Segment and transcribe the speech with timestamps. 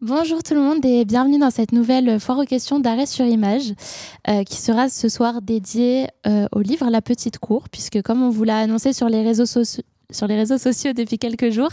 [0.00, 3.72] Bonjour tout le monde et bienvenue dans cette nouvelle foire aux questions d'arrêt sur image
[4.28, 8.30] euh, qui sera ce soir dédiée euh, au livre La Petite Cour puisque comme on
[8.30, 9.82] vous l'a annoncé sur les réseaux sociaux
[10.12, 11.72] sur les réseaux sociaux depuis quelques jours.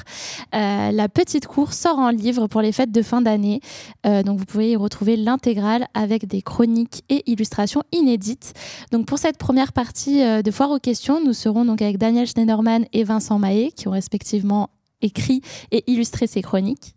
[0.56, 3.62] Euh, la petite cour sort en livre pour les fêtes de fin d'année.
[4.04, 8.54] donc vous pouvez y retrouver l'intégrale avec des chroniques et illustrations inédites.
[8.92, 12.88] Donc pour cette première partie de foire aux questions, nous serons donc avec Daniel Schneiderman
[12.92, 14.70] et Vincent Mahé qui ont respectivement
[15.02, 16.95] écrit et illustré ces chroniques.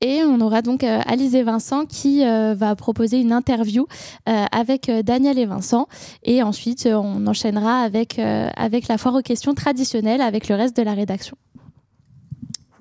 [0.00, 3.88] Et on aura donc euh, Alice et Vincent qui euh, va proposer une interview
[4.28, 5.88] euh, avec Daniel et Vincent.
[6.22, 10.82] Et ensuite, on enchaînera avec, avec la foire aux questions traditionnelle avec le reste de
[10.82, 11.36] la rédaction.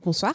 [0.06, 0.34] Bonsoir.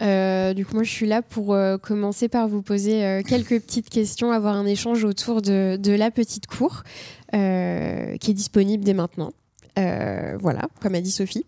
[0.00, 4.56] du coup, moi, je suis là pour commencer par vous poser quelques petites questions, avoir
[4.56, 6.84] un échange autour de la petite cour
[7.32, 9.32] qui est disponible dès maintenant.
[9.76, 11.44] voilà, comme a dit Sophie.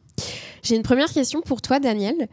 [0.62, 2.28] J'ai une première question pour toi, Daniel.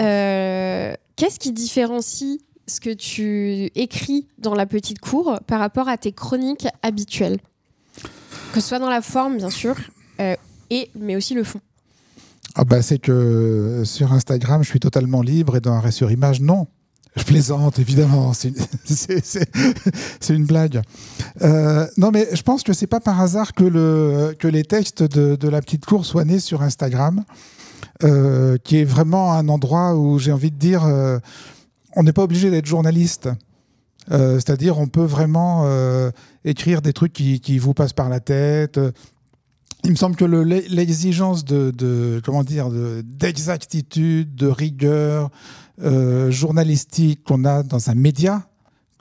[0.00, 5.96] Euh, qu'est-ce qui différencie ce que tu écris dans la petite cour par rapport à
[5.96, 7.38] tes chroniques habituelles?
[8.52, 9.76] Que ce soit dans la forme, bien sûr,
[10.20, 10.36] euh,
[10.70, 11.60] et, mais aussi le fond.
[12.54, 16.40] Ah bah, c'est que sur Instagram, je suis totalement libre et dans Arrêt sur Image,
[16.40, 16.68] non.
[17.16, 18.32] Je plaisante, évidemment.
[18.84, 20.82] C'est une, blague.
[21.42, 25.04] Euh, non, mais je pense que c'est pas par hasard que, le, que les textes
[25.04, 27.24] de, de, la petite cour soient nés sur Instagram.
[28.02, 31.20] Euh, qui est vraiment un endroit où j'ai envie de dire, euh,
[31.94, 33.28] on n'est pas obligé d'être journaliste.
[34.10, 35.64] Euh, c'est-à-dire, on peut vraiment
[36.44, 38.80] écrire des trucs qui, qui, vous passent par la tête.
[39.84, 42.68] Il me semble que l'exigence de, de, comment dire,
[43.04, 45.30] d'exactitude, de, rigueur
[46.30, 48.42] journalistique qu'on a dans un média,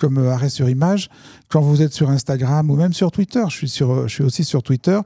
[0.04, 1.10] comme arrêt sur image,
[1.48, 4.44] quand vous êtes sur Instagram ou même sur Twitter, je suis, sur, je suis aussi
[4.44, 5.00] sur Twitter,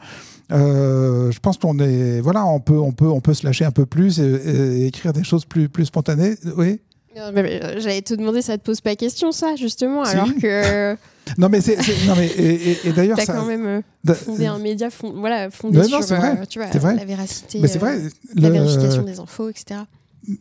[0.52, 3.72] euh, je pense qu'on est, voilà, on peut, on peut, on peut se lâcher un
[3.72, 6.34] peu plus et, écrire des choses plus, plus spontanées.
[6.56, 6.80] Oui.
[7.16, 10.96] Euh, j'allais te demander, ça te pose pas question, ça, justement, alors que.
[11.38, 11.78] non mais c'est,
[12.08, 13.34] non mais et, d'ailleurs ça.
[13.34, 18.00] quand même euh, fondé un média, voilà, fondé sur, tu vois, la véracité, mais vrai,
[18.34, 19.82] la vérification des infos, etc.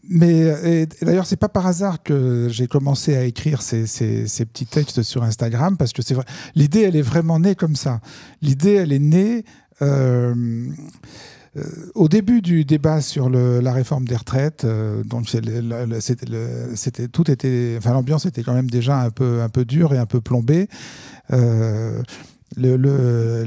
[0.09, 5.23] Mais d'ailleurs, c'est pas par hasard que j'ai commencé à écrire ces, petits textes sur
[5.23, 6.25] Instagram, parce que c'est vrai.
[6.55, 8.01] L'idée, elle est vraiment née comme ça.
[8.43, 9.45] L'idée, elle est née
[9.83, 10.35] euh,
[11.57, 11.63] euh,
[11.95, 17.93] au début du débat sur la réforme des retraites, euh, donc c'était tout était, enfin
[17.93, 20.69] l'ambiance était quand même déjà un peu un peu dure et un peu plombée.
[21.31, 22.03] les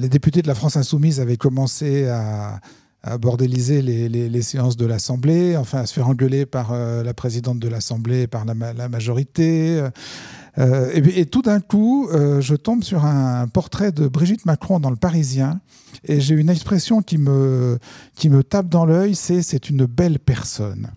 [0.09, 2.59] députés de la France insoumise avaient commencé à,
[3.19, 8.27] bordéliser les, séances de l'Assemblée, enfin à se faire engueuler par la présidente de l'Assemblée
[8.27, 9.81] par la, majorité.
[10.59, 14.89] Euh, et, tout d'un coup, euh, je tombe sur un portrait de Brigitte Macron dans
[14.89, 15.61] Le Parisien,
[16.03, 17.77] et j'ai une expression qui me,
[18.15, 20.89] qui me tape dans l'œil, c'est c'est une belle personne.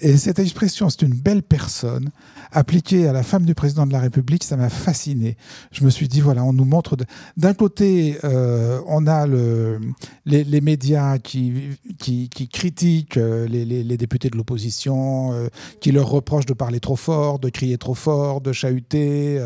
[0.00, 2.10] Et cette expression, c'est une belle personne,
[2.52, 5.36] appliquée à la femme du président de la République, ça m'a fasciné.
[5.72, 6.96] Je me suis dit, voilà, on nous montre...
[7.36, 9.80] D'un côté, euh, on a le,
[10.24, 15.48] les, médias qui, qui, critiquent euh, les, députés de l'opposition, euh,
[15.80, 19.38] qui leur reprochent de parler trop fort, de crier trop fort, de chahuter,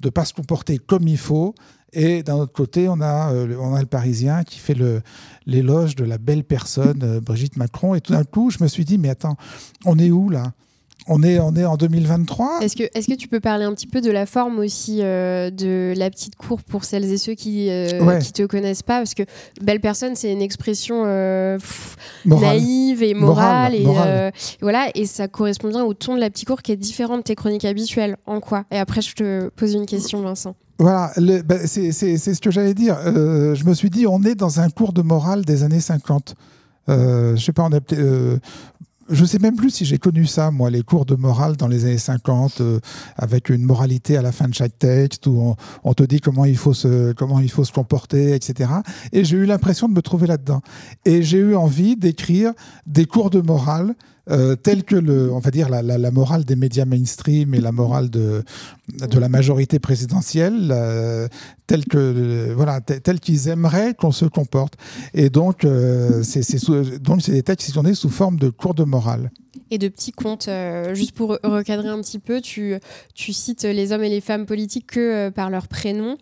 [0.00, 1.54] de ne pas se comporter comme il faut.
[1.94, 4.76] Et d'un autre côté, on a, euh, on a le Parisien qui fait
[5.46, 7.94] l'éloge de la belle personne, euh, Brigitte Macron.
[7.94, 9.36] Et tout d'un coup, je me suis dit, mais attends,
[9.84, 10.52] on est où là?
[11.06, 12.60] On est, on est en 2023.
[12.62, 15.50] Est-ce que, est que tu peux parler un petit peu de la forme aussi euh,
[15.50, 18.98] de la petite cour pour celles et ceux qui ne te connaissent pas?
[18.98, 19.24] Parce que
[19.60, 21.04] belle personne, c'est une expression
[22.24, 23.74] naïve et morale.
[23.74, 23.84] et,
[24.62, 27.22] voilà, et ça correspond bien au ton de la petite cour qui est différent de
[27.22, 28.16] tes chroniques habituelles.
[28.24, 28.64] En quoi?
[28.70, 30.56] Et après, je te pose une question, Vincent.
[30.78, 32.96] Voilà, ben, c'est ce que j'allais dire.
[33.06, 36.34] Euh, je me suis dit, on est dans un cours de morale des années 50.
[36.88, 38.38] Euh, je sais pas, euh,
[39.08, 41.84] je sais même plus si j'ai connu ça, moi, les cours de morale dans les
[41.84, 42.80] années 50, euh,
[43.16, 46.44] avec une moralité à la fin de chaque texte, où on, on, te dit comment
[46.44, 48.70] il faut se, comment il faut se comporter, etc.
[49.12, 50.60] Et j'ai eu l'impression de me trouver là-dedans.
[51.04, 52.52] Et j'ai eu envie d'écrire
[52.86, 53.94] des cours de morale
[54.30, 57.72] euh, tels que le, on va dire la, la, morale des médias mainstream et la
[57.72, 58.42] morale de,
[58.88, 61.28] de la majorité présidentielle, euh,
[61.90, 64.74] que voilà, tel qu'ils aimeraient qu'on se comporte.
[65.12, 66.42] Et donc, euh, c'est
[67.00, 69.30] donc c'est des textes qui sont nés sous forme de cours de morale
[69.70, 70.48] et de petits contes.
[70.48, 72.76] Euh, juste pour recadrer un petit peu, tu,
[73.14, 76.16] tu cites les hommes et les femmes politiques que euh, par leur prénom.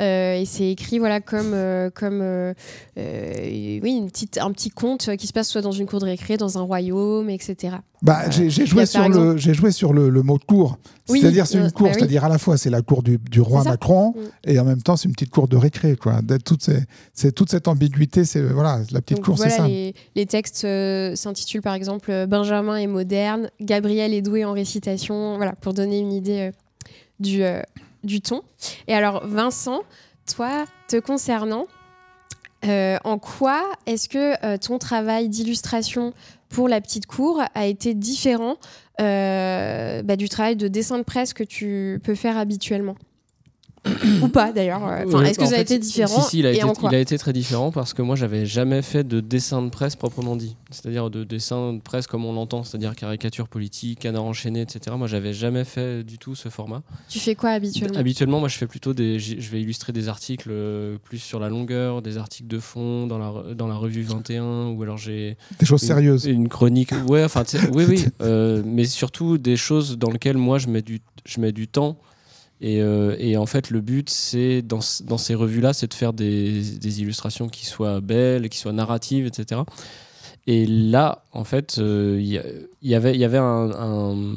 [0.00, 1.54] Euh, et c'est écrit voilà, comme,
[1.94, 2.54] comme
[2.96, 6.36] oui, une petite, un petit conte qui se passe soit dans une cour de récré,
[6.36, 7.76] dans un royaume, etc.
[8.02, 10.78] bah, Euh, j'ai joué, a, sur par le, j'ai joué sur le, le mot cour.
[11.08, 11.98] Oui, C'est-à-dire, c'est euh, une cour, bah oui.
[11.98, 13.64] c'est-à-dire à la fois, c'est la cour du, du roi.
[13.64, 14.20] Macron, Mm.
[14.50, 15.96] et en même temps, c'est une petite cour de récré.
[15.96, 16.20] Quoi.
[16.44, 16.68] Toute,
[17.14, 19.66] ces- toute cette ambiguïté, c'est voilà, la petite Donc cour, voilà, c'est ça.
[19.68, 25.36] Les, les textes euh, s'intitulent par exemple Benjamin est moderne, Gabriel est doué en récitation,
[25.36, 26.52] voilà, pour donner une idée euh,
[27.20, 27.42] du,
[28.04, 28.42] du ton.
[28.86, 29.80] Et alors, Vincent,
[30.32, 31.66] toi, te concernant,
[32.64, 36.12] en quoi est-ce que ton travail d'illustration
[36.48, 38.56] pour la petite cour a été différent
[39.00, 42.96] euh, bah, du travail de dessin de presse que tu peux faire habituellement
[44.22, 46.38] Ou pas d'ailleurs euh, Enfin, Est-ce que en ça a fait, été différent Si, si,
[46.40, 48.46] il a, et été, en quoi il a été très différent parce que moi, j'avais
[48.46, 50.56] jamais fait de dessin de presse proprement dit.
[50.70, 54.94] C'est-à-dire de dessin de presse comme on l'entend, c'est-à-dire caricature politique, canard enchaîné, etc.
[54.98, 56.82] Moi, j'avais jamais fait du tout ce format.
[57.08, 59.18] Tu fais quoi habituellement Habituellement, moi, je fais plutôt des.
[59.18, 63.18] Je vais illustrer des articles euh, plus sur la longueur, des articles de fond dans
[63.18, 66.24] la, dans la revue 21, ou alors j'ai Des choses une- sérieuses.
[66.26, 66.90] Une chronique.
[67.08, 68.04] Ouais, enfin, oui, oui.
[68.22, 71.98] euh, mais surtout des choses dans lesquelles moi, je mets du, je mets du temps.
[72.60, 77.00] Et, euh, et en fait, le but, c'est dans, ces revues-là, c'est de faire des,
[77.00, 79.62] illustrations qui soient belles, qui soient narratives, etc.
[80.46, 82.28] Et là, en fait, euh, il
[82.82, 84.34] y, avait, un,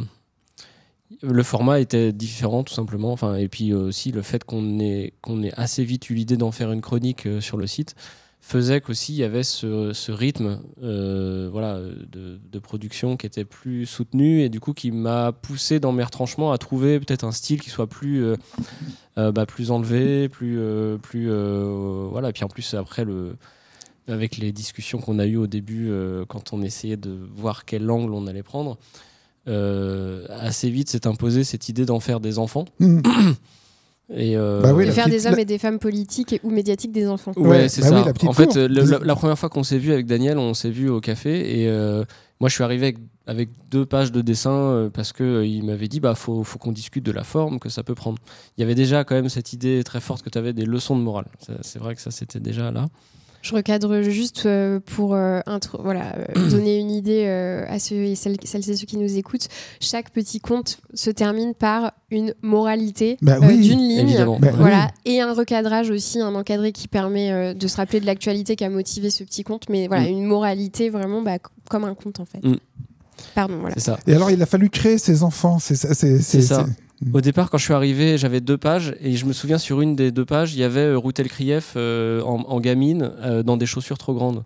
[1.21, 3.12] Le format était différent, tout simplement.
[3.12, 6.51] Enfin, et puis aussi, le fait qu'on ait, qu'on ait assez vite eu l'idée d'en
[6.51, 7.95] faire une chronique euh, sur le site
[8.42, 13.46] faisait qu'aussi il y avait ce, ce rythme euh, voilà, de, de production qui était
[13.46, 17.32] plus soutenu et du coup qui m'a poussé dans mes retranchements à trouver peut-être un
[17.32, 18.36] style qui soit plus, euh,
[19.20, 20.60] euh, bah, plus enlevé, plus,
[21.02, 21.30] plus
[22.10, 22.30] voilà.
[22.30, 23.38] Et puis en plus après le
[24.08, 25.92] avec les discussions qu'on a eues au début
[26.28, 28.78] quand on essayait de voir quel angle on allait prendre,
[29.46, 32.66] assez vite s'est imposée cette idée d'en faire des enfants.
[34.13, 36.40] Et, euh, Bah oui, de faire petite- des hommes la- et des femmes politiques et-
[36.44, 37.31] ou médiatiques des enfants.
[37.38, 38.00] Ouais, Ouais, c'est bah ça.
[38.00, 40.38] oui, la petite en fait, le- la, la première fois qu'on s'est vu avec Daniel,
[40.38, 42.04] on s'est vu au café et euh,
[42.40, 42.98] moi je suis arrivé avec,
[43.28, 46.60] avec deux pages de dessin euh, parce que euh, il m'avait dit bah faut, faut
[46.60, 48.18] qu'on discute de la forme que ça peut prendre.
[48.58, 50.98] Il y avait déjà quand même cette idée très forte que tu avais des leçons
[50.98, 51.28] de morale.
[51.62, 52.88] C'est vrai que ça c'était déjà là.
[53.42, 57.26] Je recadre juste euh, pour euh, intro- voilà, euh, donner une idée
[57.68, 59.48] à ceux et celles, celles et ceux qui nous écoutent.
[59.80, 64.26] Chaque petit conte se termine par une moralité Bah euh, oui, d'une ligne.
[64.40, 68.56] Bah Voilà, et un recadrage aussi, un encadré qui permet de se rappeler de l'actualité
[68.56, 70.08] qui a motivé ce petit conte, mais voilà, Mm.
[70.14, 71.38] une moralité vraiment bah,
[71.70, 72.44] comme un conte en fait.
[72.44, 72.58] Mm.
[73.36, 73.76] Pardon, voilà.
[73.76, 74.00] C'est ça.
[74.08, 75.60] Et alors, il a fallu créer ses enfants.
[75.60, 76.66] C'est ça.
[77.13, 79.95] Au départ, quand je suis arrivé, j'avais deux pages et je me souviens sur une
[79.95, 83.57] des deux pages, il y avait euh, Routel Krief euh, en, en gamine euh, dans
[83.57, 84.44] des chaussures trop grandes.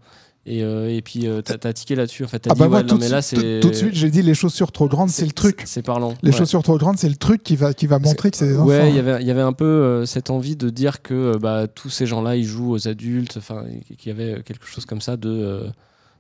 [0.48, 2.24] Et, euh, et puis t'as tiqué là-dessus.
[2.24, 3.60] En fait, t'as Ah dit bah moi, ouais, non, tout, de mais là suite- c'est
[3.62, 5.64] tout- de suite, j'ai dit les chaussures trop grandes, c'est le truc.
[5.66, 6.14] C'est parlant.
[6.22, 6.38] Les Ouais.
[6.38, 8.68] chaussures trop grandes, c'est le truc qui va, qui va montrer que c'est des enfants.
[8.68, 11.66] Ouais, il y avait, il y avait un peu cette envie de dire que bah,
[11.68, 13.64] tous ces gens-là, ils jouent aux adultes, enfin,
[13.98, 15.64] qu'il y avait quelque chose comme ça de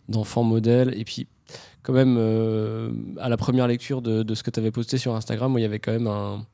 [0.09, 0.93] d'enfants modèles.
[0.97, 1.27] Et puis,
[1.85, 2.89] quand même, euh,
[3.19, 5.67] à la première lecture de, ce que tu avais posté sur Instagram, moi, il y
[5.67, 6.45] avait quand même un,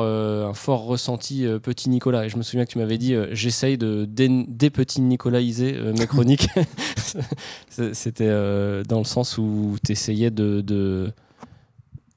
[0.00, 2.24] euh, fort ressenti euh, petit Nicolas.
[2.24, 6.06] Et je me souviens que tu m'avais dit, j'essaye de dé- dépetit Nicolaiser euh, mes
[6.06, 6.48] chroniques.
[7.68, 8.30] C'était
[8.84, 11.12] dans le sens où tu essayais de-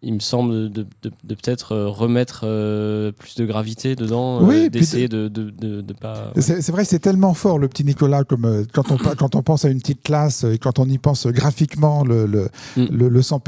[0.02, 4.46] il me semble, de, de- de peut-être euh, remettre euh, plus de gravité dedans, euh,
[4.46, 6.32] Oui, et puis d'essayer de, de, de, de pas.
[6.38, 9.42] C'est c'est vrai, c'est tellement fort le petit Nicolas, comme euh, quand on, quand on
[9.42, 12.86] pense à une petite classe euh, et quand on y pense graphiquement, le, le, Mm.
[12.92, 13.40] le, le San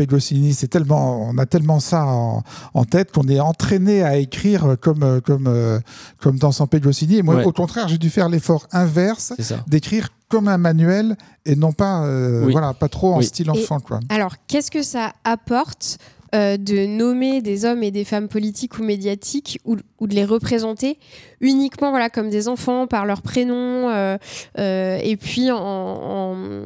[0.51, 5.03] c'est tellement, on a tellement ça en, en tête qu'on est entraîné à écrire comme,
[5.03, 5.79] euh, comme, euh,
[6.19, 7.17] comme dans San Pegosini.
[7.17, 7.45] Et moi, Ouais.
[7.45, 9.33] au contraire, j'ai dû faire l'effort inverse
[9.67, 11.15] d'écrire comme un manuel
[11.45, 12.51] et non pas, euh, Oui.
[12.51, 13.25] voilà, pas trop en Oui.
[13.25, 13.79] style enfant.
[13.79, 13.99] Quoi.
[14.09, 15.97] Alors, qu'est-ce que ça apporte
[16.35, 20.97] euh, de nommer des hommes et des femmes politiques ou médiatiques ou, de les représenter
[21.41, 24.17] uniquement voilà, comme des enfants par leur prénom euh,
[24.59, 26.63] euh, et puis en, en-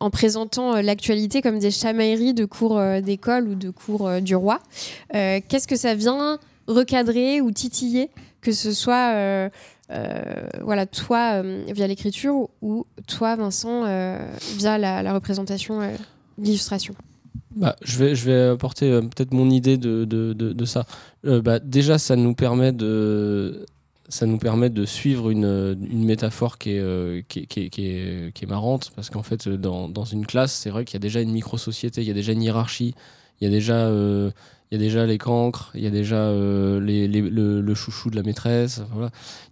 [0.00, 4.60] en présentant l'actualité comme des chamailleries de cours d'école ou de cours du roi.
[5.12, 9.50] Qu'est-ce que ça vient recadrer ou titiller que ce soit
[10.62, 13.82] voilà, toi via l'écriture ou toi Vincent
[14.56, 15.80] via la, la représentation,
[16.38, 16.94] l'illustration?
[17.56, 20.86] Bah, je, vais, apporter euh, peut-être mon idée de, ça.
[21.26, 23.66] Euh, bah, déjà, ça nous permet de,
[24.86, 30.52] suivre une, métaphore qui est, euh, qui, est- marrante, parce qu'en fait, dans, une classe,
[30.54, 32.94] c'est vrai qu'il y a déjà une micro-société, il y a déjà une hiérarchie,
[33.40, 33.90] il y a déjà,
[34.72, 38.22] il y a déjà les cancres, il y a déjà euh, le, chouchou de la
[38.22, 38.80] maîtresse,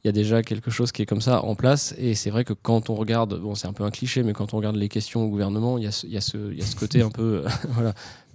[0.02, 2.42] il y a déjà quelque chose qui est comme ça en place, et c'est vrai
[2.42, 4.88] que quand on regarde, bon c'est un peu un cliché, mais quand on regarde les
[4.88, 7.92] questions au gouvernement, il y a ce, côté un peu, voilà,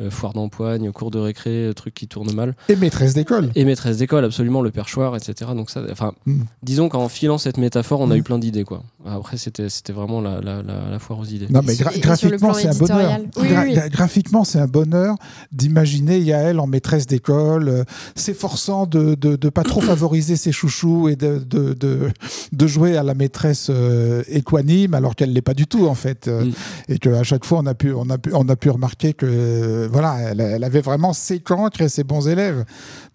[0.09, 2.55] foire d'empoigne, cours de récré, truc qui tourne mal.
[2.69, 3.49] Et maîtresse d'école.
[3.55, 5.51] Et maîtresse d'école, absolument, le perchoir, etc.
[5.55, 6.41] Donc ça, enfin, Mm.
[6.63, 8.17] disons qu'en filant cette métaphore, on a Mm.
[8.19, 8.83] eu plein d'idées, quoi.
[9.05, 11.47] Après, c'était c'était vraiment la, la, la, la foire aux idées.
[11.49, 13.19] Non, mais gra- graphiquement, c'est un bonheur.
[13.37, 15.15] Oui, Gra- oui, Graphiquement, c'est un bonheur
[15.51, 17.83] d'imaginer Yael en maîtresse d'école, euh,
[18.15, 22.09] s'efforçant de, de, de pas trop favoriser ses chouchous et de, de, de,
[22.51, 26.27] de jouer à la maîtresse euh, équanime, alors qu'elle l'est pas du tout, en fait.
[26.27, 26.51] Euh, Mm.
[26.89, 29.84] Et qu'à chaque fois, on a pu, on a pu, on a pu remarquer que,
[29.85, 32.65] euh, voilà, elle, elle avait vraiment ses cancres et ses bons élèves.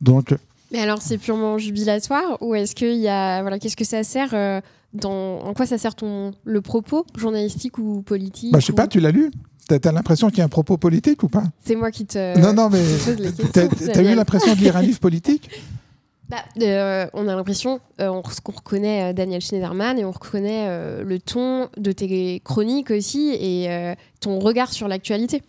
[0.00, 0.34] Donc,
[0.72, 3.42] Mais alors, c'est purement jubilatoire ou est-ce qu'il y a.
[3.42, 4.60] Voilà, qu'est-ce que ça sert euh,
[4.92, 5.40] dans...
[5.40, 6.32] En quoi ça sert ton...
[6.44, 9.30] le propos, journalistique ou politique bah, je sais ou- pas, tu l'as lu?
[9.68, 11.44] T'as as, l'impression qu'il y a un propos politique ou pas?
[11.64, 12.38] C'est moi qui te.
[12.40, 12.82] Non, non, mais
[13.52, 15.50] t'as eu l'impression de lire un livre politique?
[16.30, 20.68] Bah, euh, on a l'impression euh, on, qu'on reconnaît euh, Daniel Schneiderman et on reconnaît
[21.02, 25.42] le ton de tes chroniques aussi et ton regard sur l'actualité.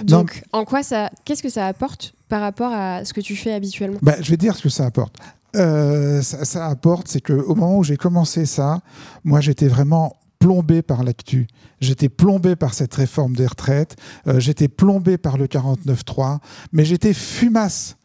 [0.00, 0.18] Non.
[0.18, 3.52] Donc, en quoi ça, qu'est-ce que ça apporte par rapport à ce que tu fais
[3.52, 3.98] habituellement?
[4.02, 5.16] Bah, je vais dire ce que ça apporte.
[5.54, 8.80] Euh, ça, ça apporte, c'est qu'au moment où j'ai commencé ça,
[9.24, 11.46] moi j'étais vraiment plombé par l'actu.
[11.80, 13.96] J'étais plombé par cette réforme des retraites,
[14.26, 16.38] euh, j'étais plombé par le 49.3,
[16.72, 17.96] mais j'étais fumasse.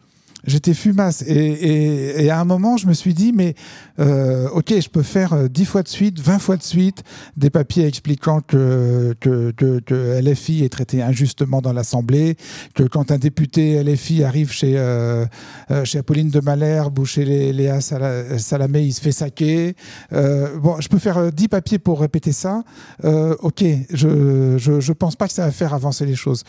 [0.46, 1.24] J'étais fumasse.
[1.28, 3.54] Et, et- et à un moment, je me suis dit, mais
[4.00, 7.04] euh, ok, je peux faire euh, 10 fois de suite, 20 fois de suite
[7.38, 12.38] des papiers expliquant que, que, que, que LFI est traité injustement dans l'Assemblée,
[12.74, 15.26] que quand un député LFI arrive chez, euh,
[15.70, 19.76] euh, chez Apolline de Malherbe ou chez Léa Sala- Salamé, il se fait saquer.
[20.14, 22.64] Euh, bon, je peux faire euh, 10 papiers pour répéter ça.
[23.06, 26.44] Euh, ok, je, je, je pense pas que ça va faire avancer les choses.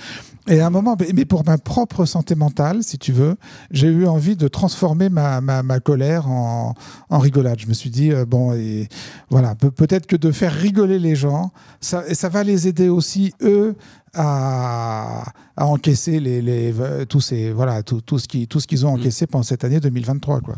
[0.49, 3.37] Et à un moment, mais- pour ma propre santé mentale, si tu veux,
[3.70, 6.75] j'ai eu envie de transformer ma, ma, ma colère en,
[7.11, 7.61] en rigolade.
[7.61, 8.88] Je me suis dit, euh, bon, et
[9.30, 12.88] voilà, peut- peut-être que de faire rigoler les gens, ça, et ça va les aider
[12.88, 13.76] aussi, eux,
[14.14, 15.25] à,
[15.56, 16.75] à encaisser les, les,
[17.08, 19.00] tous ces, voilà, tout, tout ce qu'ils ont Mm.
[19.00, 20.40] encaissé pendant cette année 2023.
[20.40, 20.56] Quoi.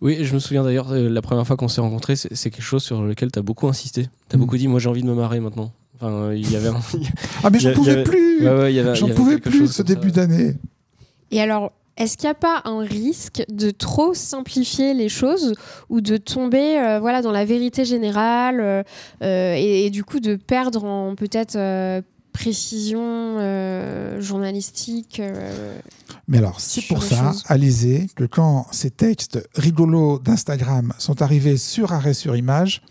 [0.00, 2.64] Oui, je me souviens d'ailleurs, euh, la première fois qu'on s'est rencontrés, c'est c'est quelque
[2.64, 4.08] chose sur lequel tu as beaucoup insisté.
[4.28, 4.40] Tu as Mm.
[4.40, 5.70] beaucoup dit, moi j'ai envie de me marrer maintenant.
[6.02, 6.80] Enfin, euh, il y avait un...
[7.44, 9.34] Ah, mais j'en pouvais avait- plus Ouais, ouais, il y avait- il J'en y pouvais
[9.34, 10.56] quelque plus chose ce ça, début d'année.
[11.30, 15.54] Et alors, est-ce qu'il n'y a pas un risque de trop simplifier les choses
[15.90, 18.82] ou de tomber euh, voilà, dans la vérité générale euh,
[19.22, 22.00] et, et du coup de perdre en peut-être euh,
[22.32, 23.00] précision
[23.38, 25.76] euh, journalistique euh,
[26.28, 27.44] Mais alors, c'est pour ça, choses?
[27.46, 32.82] Alizé, que quand ces textes rigolos d'Instagram sont arrivés sur arrêt sur image,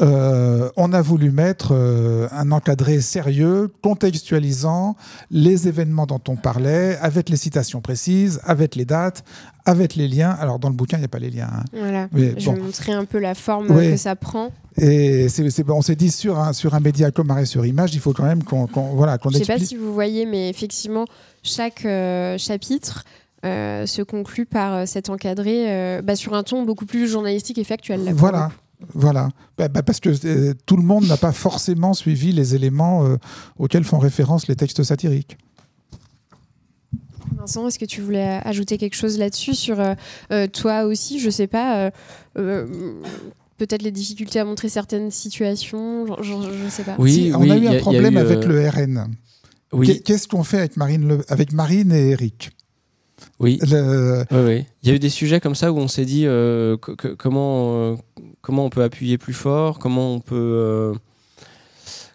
[0.00, 4.96] euh, on a voulu mettre euh, un encadré sérieux, contextualisant
[5.30, 9.24] les événements dont on parlait, avec les citations précises, avec les dates,
[9.64, 10.30] avec les liens.
[10.40, 11.50] Alors, dans le bouquin, il n'y a pas les liens.
[11.52, 11.64] hein.
[11.72, 12.08] Voilà.
[12.12, 12.54] Mais Je bon.
[12.54, 13.90] vais montrer un peu la forme Oui.
[13.90, 14.50] que ça prend.
[14.76, 17.94] Et c'est- c'est- on s'est dit, sur un, sur un média comme arrêt sur image,
[17.94, 20.48] il faut quand même qu'on voilà, qu'on Je ne sais pas si vous voyez, mais
[20.48, 21.04] effectivement,
[21.42, 23.04] chaque euh, chapitre
[23.42, 28.04] se conclut par cet encadré bah, sur un ton beaucoup plus journalistique et factuel.
[28.04, 28.50] là, Voilà.
[28.94, 33.04] Voilà, Bah, bah, parce que euh, tout le monde n'a pas forcément suivi les éléments
[33.06, 33.16] euh,
[33.58, 35.36] auxquels font référence les textes satiriques.
[37.36, 41.46] Vincent, est-ce que tu voulais ajouter quelque chose là-dessus sur euh, toi aussi Je sais
[41.46, 41.76] pas.
[41.86, 41.90] euh,
[42.38, 42.66] euh,
[43.58, 46.32] Peut-être les difficultés à montrer certaines situations, je,
[46.64, 46.94] je sais pas.
[46.98, 49.08] Oui, Si, on oui, a eu un problème eu, euh, avec le RN.
[49.72, 52.52] Oui, Qu'est- Qu'est-ce qu'on fait avec Marine, Le- avec Marine et Eric?
[53.38, 53.58] Oui.
[53.70, 54.66] Le- ouais.
[54.82, 57.08] Il y a eu des sujets comme ça où on s'est dit euh, que- que-
[57.08, 57.96] comment, euh,
[58.42, 60.94] comment on peut appuyer plus fort, comment on peut, euh,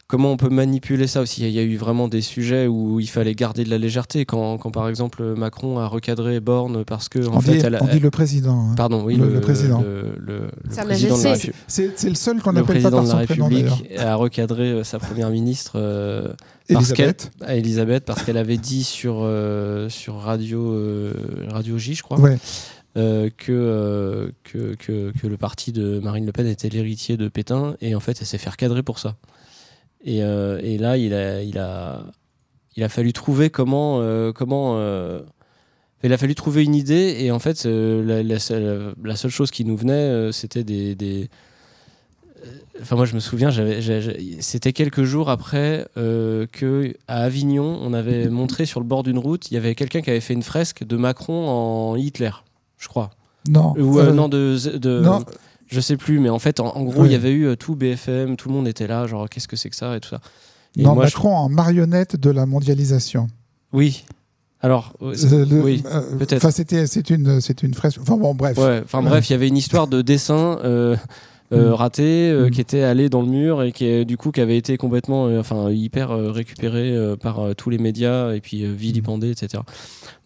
[0.08, 1.41] comment on peut manipuler ça aussi.
[1.44, 4.25] Il y a eu vraiment des sujets où il fallait garder de la légèreté.
[4.25, 7.77] Quand, quand par exemple Macron a recadré Borne parce que en on, fait, dit, elle,
[7.82, 8.70] on dit le président.
[8.72, 8.75] hein.
[8.77, 9.82] pardon, oui, le- le président.
[9.82, 11.48] le, le- le Sa président de la Majesté.
[11.48, 11.63] République.
[11.67, 13.20] C'est c'est le seul qu'on Le n'appelle pas président par de son la.
[13.60, 16.27] République a recadré euh, sa première ministre euh,
[16.72, 17.32] parce Elisabeth.
[17.41, 21.13] à Elisabeth parce qu'elle avait dit sur, euh, sur Radio, euh,
[21.50, 22.38] Radio J, je crois, Ouais.
[22.97, 27.27] Euh, que, euh, que, que, que le parti de Marine Le Pen était l'héritier de
[27.27, 29.17] Pétain et en fait elle s'est fait recadrer pour ça.
[30.03, 32.03] Et, euh, et là il a, il, a,
[32.75, 33.99] il a fallu trouver comment...
[34.33, 34.79] comment
[36.03, 39.65] il a fallu trouver une idée et en fait la, seule, la seule chose qui
[39.65, 40.95] nous venait c'était des...
[40.95, 41.29] des
[42.81, 43.49] Enfin, moi, je me souviens,
[44.39, 49.49] c'était quelques jours après euh, que Avignon, on avait montré sur le bord d'une route,
[49.49, 52.31] il y avait quelqu'un qui avait fait une fresque de Macron en Hitler,
[52.77, 53.10] je crois.
[53.50, 53.74] Non.
[53.77, 55.24] Ou euh, euh, non, de, de non.
[55.67, 57.75] je sais plus, mais en fait, en, en gros, il y avait eu euh, tout
[57.75, 60.20] BFM, tout le monde était là, genre qu'est-ce que c'est que ça et tout ça.
[60.77, 63.27] Et non, moi, je- Macron en marionnette de la mondialisation.
[63.72, 64.03] Oui.
[64.62, 65.13] Alors, euh,
[65.46, 65.84] le- oui.
[65.86, 66.38] euh, peut-être.
[66.44, 68.00] Enfin, c'était, c'est une, c'est une fresque.
[68.01, 68.58] Enfin bon, bref.
[68.58, 69.10] Ouais, enfin Ouais.
[69.10, 70.96] bref, il y avait une histoire de dessin euh,
[71.51, 71.58] Mm.
[71.74, 72.50] raté, euh, Mm.
[72.51, 75.39] qui était allé dans le mur et qui du coup qui avait été complètement, euh,
[75.39, 79.62] enfin hyper récupéré par tous les médias et puis vilipendé, etc.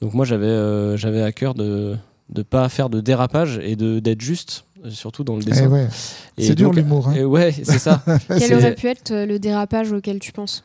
[0.01, 1.97] Donc moi j'avais j'avais à cœur de
[2.29, 5.67] de pas faire de dérapage et de d'être juste, euh, surtout dans le Eh dessin.
[5.67, 5.87] ouais.
[6.37, 7.07] Et C'est dur l'humour.
[7.09, 7.13] hein.
[7.15, 8.03] et ouais, c'est ça.
[8.37, 10.63] Quel aurait pu être euh, le dérapage auquel tu penses?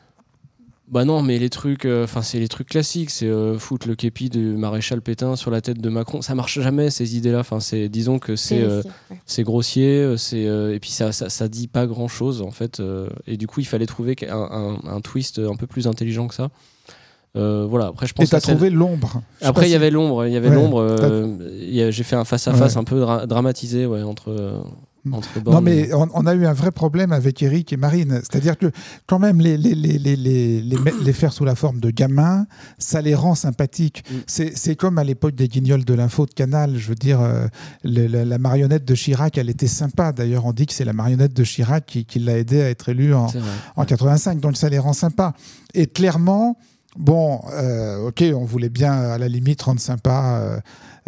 [0.87, 3.95] Bah non, mais les trucs, euh, enfin c'est les trucs classiques, c'est euh, foutre le
[3.95, 6.21] képi du maréchal Pétain sur la tête de Macron.
[6.21, 7.39] Ça marche jamais ces idées-là.
[7.39, 9.17] Enfin c'est, disons que c'est euh, Vérifier, ouais.
[9.25, 12.79] c'est grossier, c'est euh, et puis ça, ça ça dit pas grand chose en fait.
[12.81, 16.27] euh, et du coup il fallait trouver un, un, un twist un peu plus intelligent
[16.27, 16.49] que ça.
[17.35, 17.87] Euh, voilà.
[17.87, 18.25] Après je pense.
[18.25, 19.21] Et t'as trouvé l'ombre.
[19.41, 20.79] Après il y avait l'ombre, il y avait Ouais, l'ombre.
[20.81, 24.59] euh, J'ai fait un face à face un peu dra- dramatisé ouais, entre euh,
[25.11, 28.21] entre Non, et- mais on, on a eu un vrai problème avec Eric et Marine.
[28.23, 28.71] C'est-à-dire que
[29.05, 30.15] quand même, les, les, les, les,
[30.63, 32.47] les, faire sous la forme de gamins,
[32.79, 34.03] ça les rend sympathiques.
[34.09, 34.15] Mm.
[34.55, 36.75] C'est comme à l'époque des guignols de l'info de Canal.
[36.77, 37.45] Je veux dire, euh,
[37.83, 40.11] le- la, la marionnette de Chirac, elle était sympa.
[40.11, 42.89] D'ailleurs, on dit que c'est la marionnette de Chirac qui, qui l'a aidé à être
[42.89, 43.39] élu en, vrai.
[43.75, 44.39] en 85.
[44.39, 45.33] Donc ça les rend sympas.
[45.75, 46.57] Et clairement,
[46.95, 50.61] bon, euh, ok, on voulait bien à la limite rendre sympa.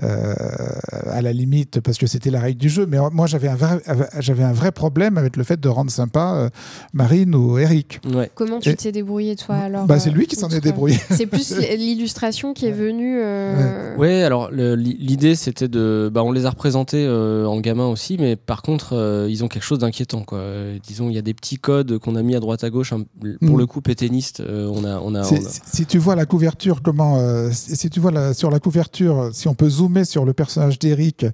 [0.04, 3.48] Euh, euh, à la limite parce que c'était la règle du jeu mais moi j'avais
[3.48, 3.82] un vrai
[4.20, 6.50] j'avais un vrai problème avec le fait de rendre sympa euh,
[6.94, 8.30] Marine ou Eric Ouais.
[8.36, 11.00] Comment tu Et- t'es débrouillé toi alors bah c'est euh, lui qui s'en est débrouillé
[11.12, 13.18] C'est plus l'illustration qui est venue.
[13.22, 16.10] euh, Ouais, alors le- l'idée c'était de.
[16.13, 19.48] Bah, on les a représentés euh, en gamin aussi, mais par contre, euh, ils ont
[19.48, 20.24] quelque chose d'inquiétant.
[20.24, 20.38] quoi.
[20.38, 22.94] Euh, disons, il y a des petits codes qu'on a mis à droite à gauche,
[22.94, 23.04] hein,
[23.42, 23.60] pour Mm.
[23.60, 24.39] le coup péténiste.
[24.42, 27.18] euh, on a, on a, C'est- on a- si- Si tu vois la couverture, comment,
[27.18, 30.34] euh, si si tu vois la- sur la couverture, si on peut zoomer sur le
[30.34, 31.25] personnage d'Eric,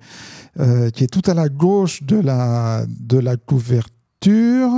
[0.60, 4.72] euh, qui est tout à la gauche de la, de la couverture.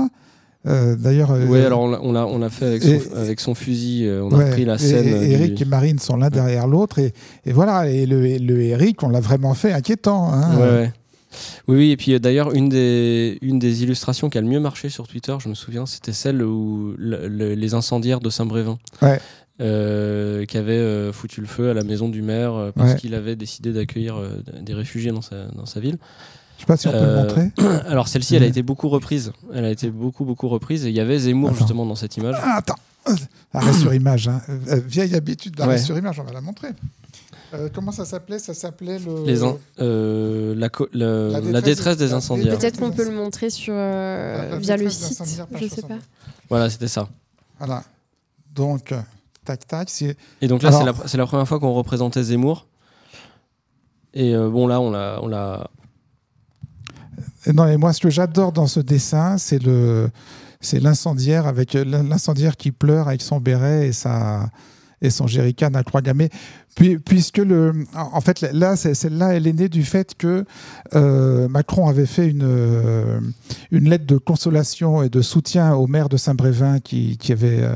[0.67, 3.53] euh, D'ailleurs, euh, Ouais, alors on l'a- on l'a fait avec son, Et- avec son
[3.53, 4.10] fusil.
[4.24, 5.08] on a repris la et- scène.
[5.08, 7.13] et du- Eric et Marine sont l'un derrière l'autre, et,
[7.46, 7.88] et voilà.
[7.89, 10.34] Et le, et le Eric, on l'a vraiment fait inquiétant.
[10.34, 10.58] hein.
[10.60, 10.94] Ouais.
[11.67, 14.62] Oui, oui, et puis euh, d'ailleurs, une des, une des illustrations qui a le mieux
[14.62, 18.77] marché sur Twitter, je me souviens, c'était celle où le- le- les incendiaires de Saint-Brévin.
[19.01, 19.20] Ouais.
[19.62, 22.98] Euh, qui avaient euh, foutu le feu à la maison du maire euh, parce Ouais.
[22.98, 25.98] qu'il avait décidé d'accueillir euh, des réfugiés dans sa, dans sa ville.
[26.58, 27.52] Je sais pas si on peut le montrer.
[27.88, 29.32] Alors celle-ci, elle a été beaucoup reprise.
[29.54, 30.86] Elle a été beaucoup, beaucoup reprise.
[30.86, 31.58] Et il y avait Zemmour Attends.
[31.60, 32.36] justement dans cette image.
[32.42, 32.76] Ah, attends,
[33.54, 34.28] arrêt sur image.
[34.28, 34.42] hein.
[34.50, 35.78] Euh, vieille habitude d'arrêt Ouais.
[35.82, 36.70] sur image, on va la montrer.
[37.54, 38.40] Euh, comment ça s'appelait?
[38.40, 39.26] Ça s'appelait le.
[39.26, 42.58] Les in- euh, la, co- le- La la, détresse des- des incendiaires.
[42.58, 45.36] Peut-être qu'on peut le montrer sur, euh, via le site, je sais
[45.70, 45.88] 62.
[45.88, 46.00] pas.
[46.50, 47.08] Voilà, c'était ça.
[47.60, 47.84] Voilà.
[48.54, 49.00] Donc, euh,
[49.46, 49.90] tac, tac.
[49.90, 50.72] c'est- Et donc là,
[51.06, 52.68] c'est la, première fois qu'on représentait Zemmour.
[54.14, 55.70] Et euh, bon, là, on l'a, on l'a.
[57.46, 60.10] Et Non, et moi, ce que j'adore dans ce dessin, c'est le,
[60.62, 64.50] c'est l'incendiaire avec l'incendiaire qui pleure avec son béret et sa
[65.01, 66.29] et son jerrycan à croix gammée.
[66.75, 67.42] Puis, puisque
[67.94, 70.46] en fait, là, celle-là, elle est née du fait que
[70.94, 73.20] euh, Macron avait fait une, euh,
[73.72, 77.75] une lettre de consolation et de soutien au maire de Saint-Brévin qui, avait, euh,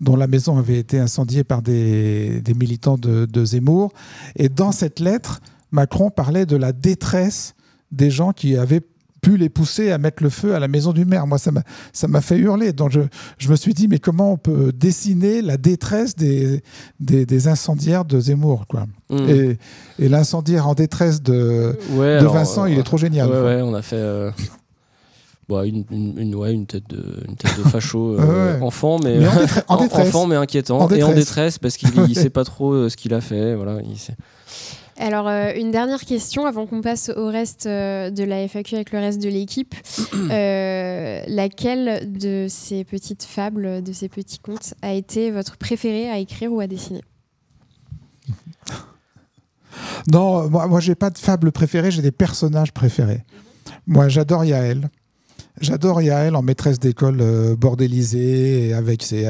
[0.00, 3.92] dont la maison avait été incendiée par des, des militants de, de Zemmour.
[4.36, 7.54] Et dans cette lettre, Macron parlait de la détresse
[7.92, 8.82] des gens qui avaient
[9.20, 11.26] pu les pousser à mettre le feu à la maison du maire.
[11.26, 12.72] Moi, ça m'a, ça m'a fait hurler.
[12.72, 13.00] Donc, je,
[13.38, 16.62] je me suis dit, mais comment on peut dessiner la détresse des,
[17.00, 18.86] des, des incendiaires de Zemmour quoi.
[19.10, 19.26] Hmm.
[19.28, 19.58] Et,
[19.98, 23.28] et l'incendiaire en détresse de, Ouais, de alors, Vincent, il est trop génial.
[23.30, 23.96] Ouais, on a fait.
[23.96, 24.30] euh,
[25.48, 28.98] bon, une, une, une- ouais, une tête de, une tête de facho euh, Ouais, enfant,
[29.02, 30.08] mais, Mais en, détre- en en- détresse.
[30.08, 31.58] enfant mais inquiétant En et en détresse.
[31.58, 33.54] parce qu'il il sait pas trop euh, ce qu'il a fait.
[33.54, 34.14] Voilà, il sait-
[34.98, 38.92] Alors, euh, une dernière question avant qu'on passe au reste euh, de la FAQ avec
[38.92, 39.74] le reste de l'équipe.
[40.30, 46.18] Euh, laquelle de ces petites fables, de ces petits contes, a été votre préféré à
[46.18, 47.00] écrire ou à dessiner?
[50.12, 53.24] Non, moi, moi j'ai pas de fable préférée, j'ai des personnages préférés.
[53.86, 54.90] Moi, j'adore Yael.
[55.60, 59.24] J'adore Yael en maîtresse d'école euh, bordélisée, avec, ses,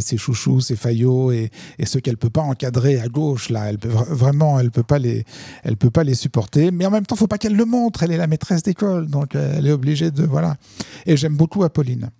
[0.00, 3.50] ses, chouchous, ses faillots et, et ceux qu'elle peut pas encadrer à gauche.
[3.50, 5.24] Là, elle peut vra- vraiment, elle peut pas les,
[5.78, 6.70] peut pas les supporter.
[6.70, 8.02] Mais en même temps, faut pas qu'elle le montre.
[8.02, 10.56] Elle est la maîtresse d'école, donc euh, elle est obligée de voilà.
[11.06, 12.10] Et j'aime beaucoup Apolline.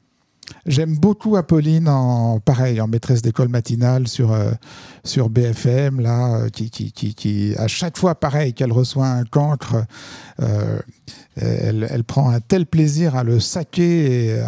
[0.67, 4.53] J'aime beaucoup Apolline en pareil en maîtresse d'école matinale sur euh,
[5.05, 9.85] sur BFM là euh, qui, qui, qui, à chaque fois pareil qu'elle reçoit un cancre
[10.41, 10.79] euh,
[11.37, 14.41] elle, elle prend un tel plaisir à le saquer et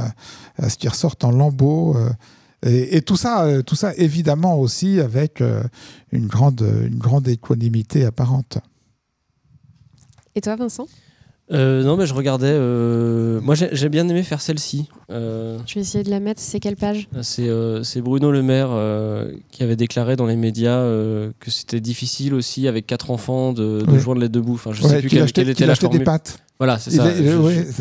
[0.59, 1.97] à, ce qu'il ressorte en lambeaux
[2.63, 5.43] et, et tout ça tout ça évidemment aussi avec
[6.13, 8.59] une grande une grande équanimité apparente.
[10.35, 10.87] Et toi, Vincent?
[11.53, 12.49] Euh, non, mais je regardais.
[12.51, 14.89] euh, Moi, j'ai j'ai bien aimé faire celle-ci.
[15.13, 16.41] Euh, Je vais essayer de la mettre.
[16.41, 17.09] C'est quelle page?
[17.23, 21.53] C'est euh, c'est Bruno Le Maire euh, qui avait déclaré dans les médias euh, que
[21.53, 24.01] c'était difficile aussi avec quatre enfants de, de Oui.
[24.01, 24.55] joindre les deux bouts.
[24.55, 26.05] Enfin, je Ouais, sais plus qu'il quelle, achetait, quelle était qu'il la achetait des formule.
[26.05, 27.07] pâtes Voilà, c'est ça.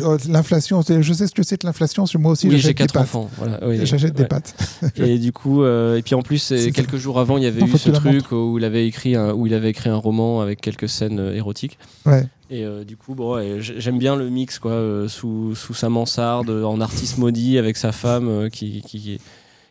[0.04, 2.92] Oh, L'inflation, je sais ce que c'est que l'inflation, moi aussi Oui, j'ai des quatre
[2.92, 3.04] pâtes.
[3.04, 3.30] enfants.
[3.38, 4.54] Voilà, oui, J'achète des pâtes.
[4.96, 7.66] Et du coup, euh, et puis en plus, quelques jours avant, il y avait Non,
[7.66, 10.60] eu ce truc où il avait écrit un, où il avait écrit un roman avec
[10.60, 11.78] quelques scènes euh, érotiques.
[12.04, 12.26] Ouais.
[12.50, 16.50] Et euh, du coup, bon, ouais, j'aime bien le mix, quoi, sous, sous sa mansarde,
[16.50, 19.18] en artiste maudit, avec sa femme qui, qui,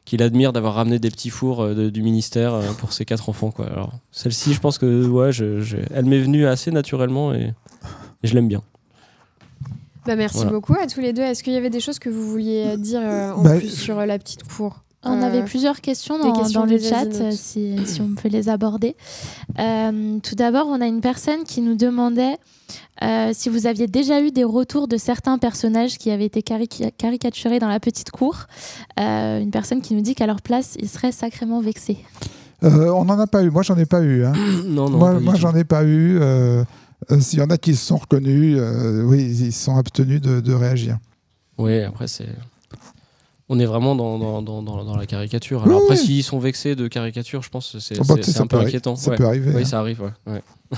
[0.04, 3.30] qui l'admire d'avoir ramené des petits fours euh, de- du ministère euh, pour ses quatre
[3.30, 3.68] enfants, quoi.
[3.68, 7.54] Alors, celle-ci, je pense que, ouais, je, je- elle m'est venue assez naturellement et,
[8.24, 8.62] et je l'aime bien.
[10.06, 10.52] Bah, merci Voilà.
[10.52, 11.22] beaucoup à tous les deux.
[11.24, 14.00] Est-ce qu'il y avait des choses que vous vouliez dire euh, en Bah, plus sur
[14.00, 14.82] euh, la petite cour?
[15.08, 18.28] On Euh, avait plusieurs questions dans, questions dans le chat, euh, si, si on peut
[18.30, 18.96] les aborder.
[19.60, 22.38] Euh, tout d'abord, on a une personne qui nous demandait
[23.04, 26.92] euh, si vous aviez déjà eu des retours de certains personnages qui avaient été carica-
[26.98, 28.46] caricaturés dans la petite cour.
[29.00, 31.98] Euh, une personne qui nous dit qu'à leur place, ils seraient sacrément vexés.
[32.64, 33.52] Euh, on n'en a pas eu.
[33.52, 34.26] Moi, j'en ai pas eu.
[34.26, 34.34] hein.
[34.66, 36.20] non, non, moi, j'en ai pas eu.
[37.12, 40.22] Euh, S'il y en a qui se sont reconnus, euh, oui, ils se sont abstenus
[40.22, 40.98] de, de réagir.
[41.58, 42.28] Oui, après, c'est.
[43.48, 45.64] On est vraiment dans, dans, dans, la caricature.
[45.64, 46.06] Alors, Oui, après, oui.
[46.06, 48.96] s'ils sont vexés de caricature, je pense que c'est Oh, bah, un peu inquiétant.
[48.96, 49.18] Ça ouais.
[49.18, 49.52] peut arriver.
[49.54, 49.66] Oui, hein.
[49.66, 50.34] ça arrive, ouais.
[50.34, 50.42] ouais.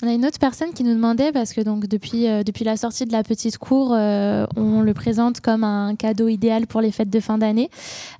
[0.00, 2.76] On a une autre personne qui nous demandait, parce que donc depuis, euh, depuis la
[2.76, 6.92] sortie de la petite cour, euh, on le présente comme un cadeau idéal pour les
[6.92, 7.68] fêtes de fin d'année.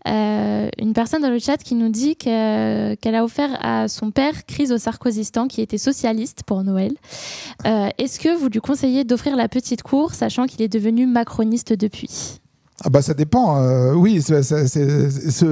[0.09, 4.11] Euh, une personne dans le chat qui nous dit que- qu'elle a offert à son
[4.11, 6.95] père Crise au Sarkozystan, qui était socialiste pour Noël.
[7.65, 12.41] Est-ce que vous lui conseillez d'offrir la petite cour, sachant qu'il est devenu macroniste depuis?
[12.85, 13.59] Ah bah ça dépend.
[13.61, 14.41] euh, oui, ce,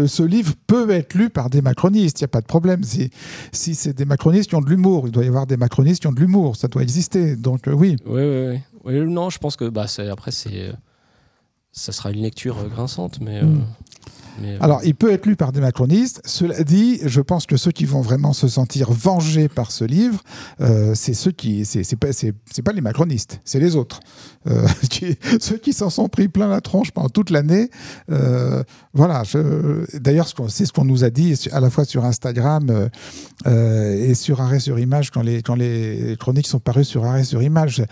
[0.06, 2.20] ce livre peut être lu par des macronistes.
[2.20, 2.84] Il n'y a pas de problème.
[2.84, 3.10] Si,
[3.52, 6.06] si c'est des macronistes qui ont de l'humour, il doit y avoir des macronistes qui
[6.06, 6.54] ont de l'humour.
[6.56, 7.34] Ça doit exister.
[7.34, 7.96] Donc euh, oui.
[8.06, 9.06] Oui, oui, oui.
[9.06, 10.72] Non, je pense que bah, c'est- après, c'est.
[11.72, 13.40] Ça sera une lecture euh, grinçante, mais.
[13.42, 13.64] euh, Mm.
[14.42, 16.20] Euh, Alors, il peut être lu par des macronistes.
[16.24, 20.22] Cela dit, je pense que ceux qui vont vraiment se sentir vengés par ce livre,
[20.60, 22.08] euh, c'est ceux qui, c'est pas,
[22.64, 24.00] pas les macronistes, c'est les autres,
[24.48, 24.64] Euh,
[25.40, 27.68] ceux qui s'en sont pris plein la tronche pendant toute l'année.
[28.12, 28.62] Euh,
[28.94, 29.24] voilà.
[29.94, 32.88] D'ailleurs, c'est ce qu'on nous a dit à la fois sur Instagram
[33.44, 37.42] et sur Arrêt sur Image quand les quand les chroniques sont parues sur Arrêt sur
[37.42, 37.82] Image.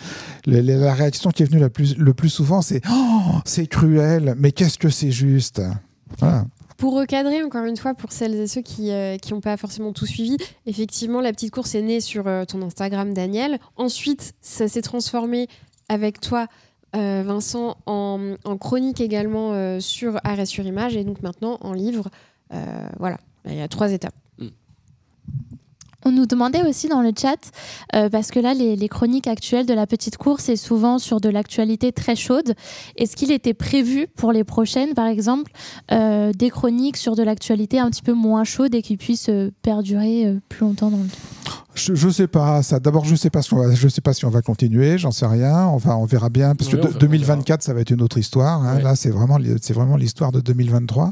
[0.47, 4.79] La réaction qui est venue plus, le plus souvent, c'est oh, c'est cruel, mais qu'est-ce
[4.79, 5.61] que c'est juste?
[6.77, 8.91] Pour recadrer, encore une fois, pour celles et ceux qui
[9.31, 13.15] n'ont pas forcément tout suivi, effectivement, la petite course est née sur euh, ton Instagram,
[13.15, 13.59] Daniel.
[13.77, 15.49] Ensuite, ça s'est transformé
[15.89, 16.47] avec toi,
[16.95, 22.09] euh, Vincent, en, chronique également euh, sur Arrêt sur Image et donc maintenant en livre.
[22.53, 24.15] Euh, voilà, il y a trois étapes.
[26.05, 27.37] On nous demandait aussi dans le chat,
[27.95, 31.21] euh, parce que là, les, les chroniques actuelles de la petite cour, c'est souvent sur
[31.21, 32.55] de l'actualité très chaude.
[32.97, 35.53] Est-ce qu'il était prévu pour les prochaines, par exemple,
[35.93, 39.51] euh, des chroniques sur de l'actualité un petit peu moins chaude et qui puissent euh,
[39.63, 41.53] perdurer euh, plus longtemps dans le temps?
[41.75, 42.79] Je, je sais pas ça.
[42.79, 44.97] D'abord, je sais pas si on va, je sais pas si on va continuer.
[44.97, 45.67] J'en sais rien.
[45.69, 47.91] On va, on verra bien parce Oui, que on de- verra, 2024, ça va être
[47.91, 48.63] une autre histoire.
[48.63, 48.77] hein.
[48.77, 48.83] Ouais.
[48.83, 51.07] Là, c'est vraiment, c'est vraiment l'histoire de 2023.
[51.07, 51.11] Ouais.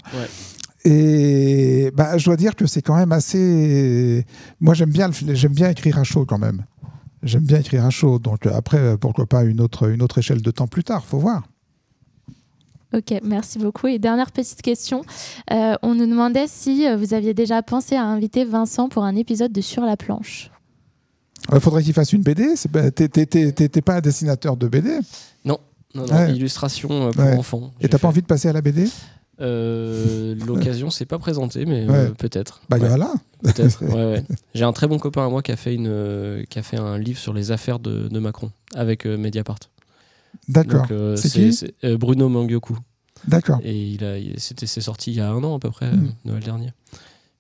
[0.85, 4.27] Et bah, je dois dire que c'est quand même assez.
[4.61, 6.65] Moi, j'aime bien, j'aime bien écrire à chaud quand même.
[7.23, 8.19] J'aime bien écrire à chaud.
[8.19, 11.05] Donc euh, après, euh, pourquoi pas une autre, une autre échelle de temps plus tard.
[11.05, 11.45] Faut voir.
[12.95, 13.87] Ok, merci beaucoup.
[13.87, 15.03] Et dernière petite question,
[15.51, 19.51] euh, on nous demandait si vous aviez déjà pensé à inviter Vincent pour un épisode
[19.53, 20.51] de Sur la planche.
[21.53, 22.55] Il faudrait qu'il fasse une BD.
[22.95, 24.99] T'es pas un dessinateur de BD.
[25.45, 25.59] Non,
[25.95, 26.35] non, Ouais.
[26.35, 27.37] illustration pour Ouais.
[27.37, 27.73] enfants.
[27.81, 28.03] Et t'as fait.
[28.03, 28.89] pas envie de passer à la BD
[29.43, 31.95] Euh, L'occasion s'est pas présentée, mais Ouais.
[31.97, 32.63] euh, peut-être.
[32.69, 33.13] Bah Ouais, voilà.
[33.43, 33.83] peut-être.
[33.85, 34.25] ouais, ouais.
[34.55, 36.79] J'ai un très bon copain à moi qui a fait, une, euh, qui a fait
[36.79, 39.59] un livre sur les affaires de, de Macron avec Mediapart.
[40.49, 40.87] D'accord.
[41.17, 42.77] C'est qui Bruno Mangioku.
[43.29, 43.61] D'accord.
[43.63, 45.91] Et il a, il- c'était, c'est sorti il y a un an à peu près,
[45.93, 46.05] Mm.
[46.07, 46.73] euh, Noël dernier.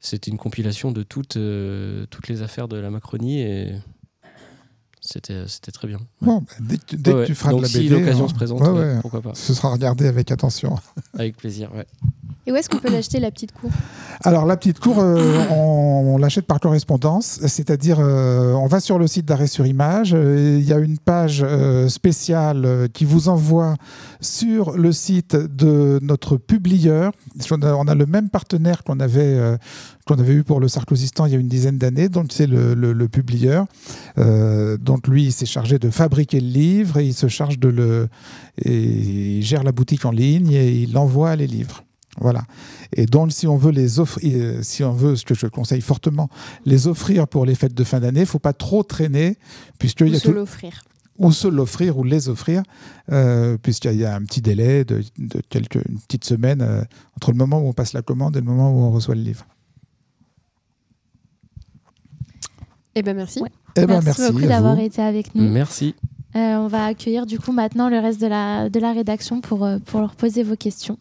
[0.01, 1.38] C'était une compilation de toutes,
[2.11, 3.73] toutes les affaires de la Macronie et
[5.12, 5.98] c'était, c'était très bien.
[5.98, 6.27] Ouais.
[6.27, 7.88] Bon, bah, dès que, tu- dès Ouais, que tu feras Donc de la si BD,
[8.01, 8.61] l'occasion hein, se présente,
[9.03, 9.35] pourquoi pas.
[9.35, 10.77] ce sera regardé avec attention.
[11.14, 11.87] Avec plaisir, ouais.
[12.46, 13.70] Et où est-ce qu'on peut l'acheter, la petite cour?
[14.24, 18.98] Alors la petite cour, euh, on, on l'achète par correspondance, c'est-à-dire euh, on va sur
[18.98, 23.28] le site d'arrêt sur image, euh, il y a une page euh, spéciale qui vous
[23.28, 23.76] envoie
[24.20, 27.12] sur le site de notre publieur.
[27.50, 29.59] On a, on a le même partenaire qu'on avait
[30.07, 32.74] qu'on avait eu pour le Sarkozystan il y a une dizaine d'années, donc c'est le,
[32.74, 33.66] le, le publieur.
[34.16, 38.09] Donc lui, il s'est chargé de fabriquer le livre et il se charge de le
[38.64, 41.83] et il gère la boutique en ligne et il envoie les livres.
[42.20, 42.42] Voilà.
[42.94, 45.81] Et donc, si on veut les offrir, euh, si on veut, ce que je conseille
[45.81, 46.29] fortement,
[46.66, 49.38] les offrir pour les fêtes de fin d'année, il faut pas trop traîner,
[49.79, 50.83] puisqu'il y Ou a se tout- l'offrir
[51.18, 52.62] ou se l'offrir ou les offrir,
[53.12, 56.83] euh, puisqu'il y a un petit délai de, de quelques une petite semaine euh,
[57.16, 59.20] entre le moment où on passe la commande et le moment où on reçoit le
[59.20, 59.46] livre.
[62.94, 63.40] Eh ben merci.
[63.40, 63.48] Ouais.
[63.77, 65.48] Eh ben, merci, merci beaucoup d'avoir été avec nous.
[65.48, 65.94] Merci.
[66.35, 70.01] on va accueillir du coup maintenant le reste de la, de la rédaction pour, pour
[70.01, 70.98] leur poser vos questions.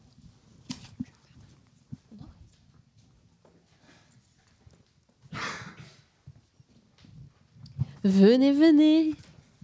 [8.04, 9.10] Venez, venez.
[9.10, 9.16] Il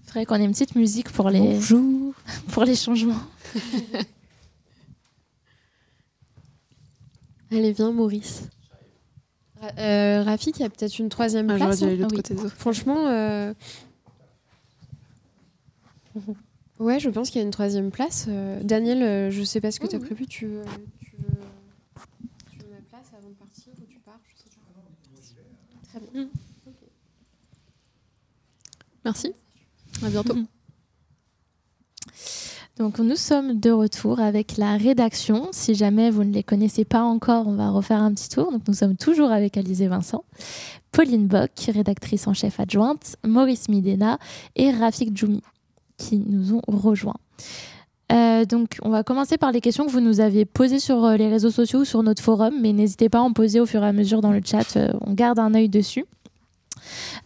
[0.05, 1.59] faudrait qu'on ait une petite musique pour les,
[2.51, 3.21] pour les changements.
[7.51, 8.43] Allez, viens, Maurice.
[9.79, 11.81] Euh, Rafik, il y a peut-être une troisième ah, place.
[11.81, 12.07] Hein.
[12.13, 13.53] côté Franchement, euh,
[16.79, 18.25] ouais, je pense qu'il y a une troisième place.
[18.27, 20.27] Euh, Daniel, euh, je sais pas ce que tu as prévu.
[20.27, 20.63] Tu veux,
[20.99, 21.25] tu, veux,
[22.51, 24.19] tu veux ma place avant de partir ou tu pars?
[24.27, 24.49] Je sais
[25.89, 26.29] Très bien.
[29.07, 29.31] Merci.
[30.03, 30.35] À bientôt.
[32.77, 35.47] Donc nous sommes de retour avec la rédaction.
[35.53, 38.51] Si jamais vous ne les connaissez pas encore, on va refaire un petit tour.
[38.51, 40.25] Donc nous sommes toujours avec Alizé Vincent,
[40.91, 44.19] Pauline Bock, rédactrice en chef adjointe, Maurice Midena
[44.57, 45.41] et Rafik Djoumi
[45.97, 47.15] qui nous ont rejoints.
[48.11, 51.17] Euh, donc, on va commencer par les questions que vous nous aviez posées sur euh,
[51.17, 53.83] les réseaux sociaux ou sur notre forum, mais n'hésitez pas à en poser au fur
[53.83, 54.77] et à mesure dans le chat.
[54.77, 56.05] Euh, on garde un œil dessus.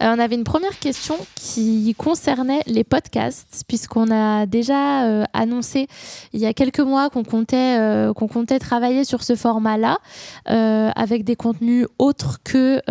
[0.01, 5.87] Euh, on avait une première question qui concernait les podcasts, puisqu'on a déjà euh, annoncé
[6.33, 9.97] il y a quelques mois qu'on comptait, euh, qu'on comptait travailler sur ce format-là,
[10.45, 12.81] avec des contenus autres que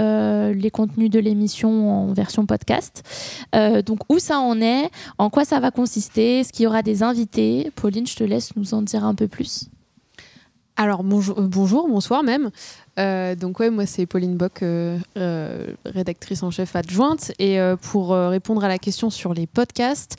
[0.53, 3.03] les contenus de l'émission en version podcast.
[3.55, 7.03] donc où ça en est, en quoi ça va consister, est-ce qu'il y aura des
[7.03, 7.71] invités?
[7.75, 9.69] Pauline, je te laisse nous en dire un peu plus.
[10.81, 12.51] Alors bonjour, bonjour bonsoir même.
[13.01, 17.33] Euh, donc ouais, moi c'est Pauline Bock, euh, euh, rédactrice en chef adjointe.
[17.39, 20.17] Et pour répondre à la question sur les podcasts,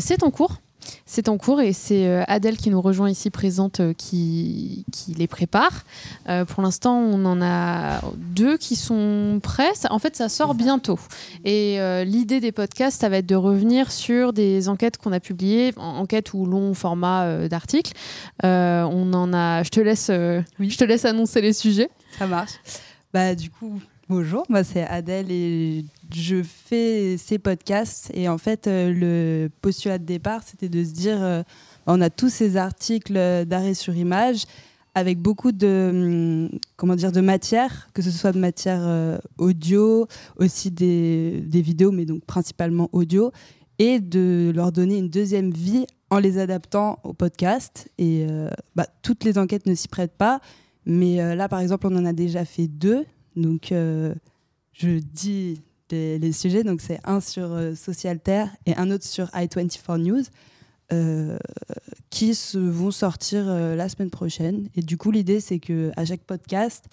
[0.00, 0.58] c'est en cours.
[1.06, 5.14] C'est en cours et c'est euh, Adèle qui nous rejoint ici présente euh, qui, qui
[5.14, 5.84] les prépare.
[6.28, 9.72] Euh, pour l'instant, on en a deux qui sont prêts.
[9.90, 10.98] En fait, ça sort bientôt.
[11.44, 15.72] Et l'idée des podcasts, ça va être de revenir sur des enquêtes qu'on a publiées,
[15.76, 17.92] enquêtes ou long format d'articles.
[18.42, 19.62] on en a.
[19.62, 20.08] Je te laisse.
[20.08, 21.90] Je te laisse annoncer les sujets.
[22.18, 22.52] Ça marche.
[23.12, 28.10] Bah du coup, Bonjour, moi c'est Adèle et je fais ces podcasts.
[28.14, 31.42] Et en fait, euh, le postulat de départ, c'était de se dire euh,
[31.86, 33.14] on a tous ces articles
[33.46, 34.44] d'arrêt sur image
[34.94, 40.06] avec beaucoup de, hum, comment dire, de matière, que ce soit de matière euh, audio,
[40.36, 43.30] aussi des, vidéos, mais donc principalement audio,
[43.78, 47.88] et de leur donner une deuxième vie en les adaptant au podcast.
[47.98, 48.26] Et
[48.74, 50.40] bah, toutes les enquêtes ne s'y prêtent pas.
[50.84, 53.04] Mais là, par exemple, on en a déjà fait deux
[53.36, 56.64] donc, je dis les, sujets.
[56.64, 60.22] Donc, c'est un sur euh, Socialter et un autre sur i24 News.
[60.90, 61.36] Euh,
[62.08, 64.70] qui se, vont sortir la semaine prochaine.
[64.74, 66.86] Et du coup, l'idée, c'est que à chaque podcast,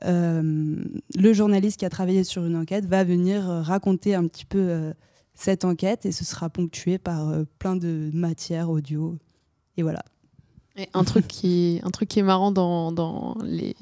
[0.00, 4.94] le journaliste qui a travaillé sur une enquête va venir raconter un petit peu
[5.34, 9.18] cette enquête et ce sera ponctué par plein de matières audio.
[9.76, 10.02] Et voilà.
[10.76, 13.76] Et un truc qui, un truc qui est marrant dans, dans les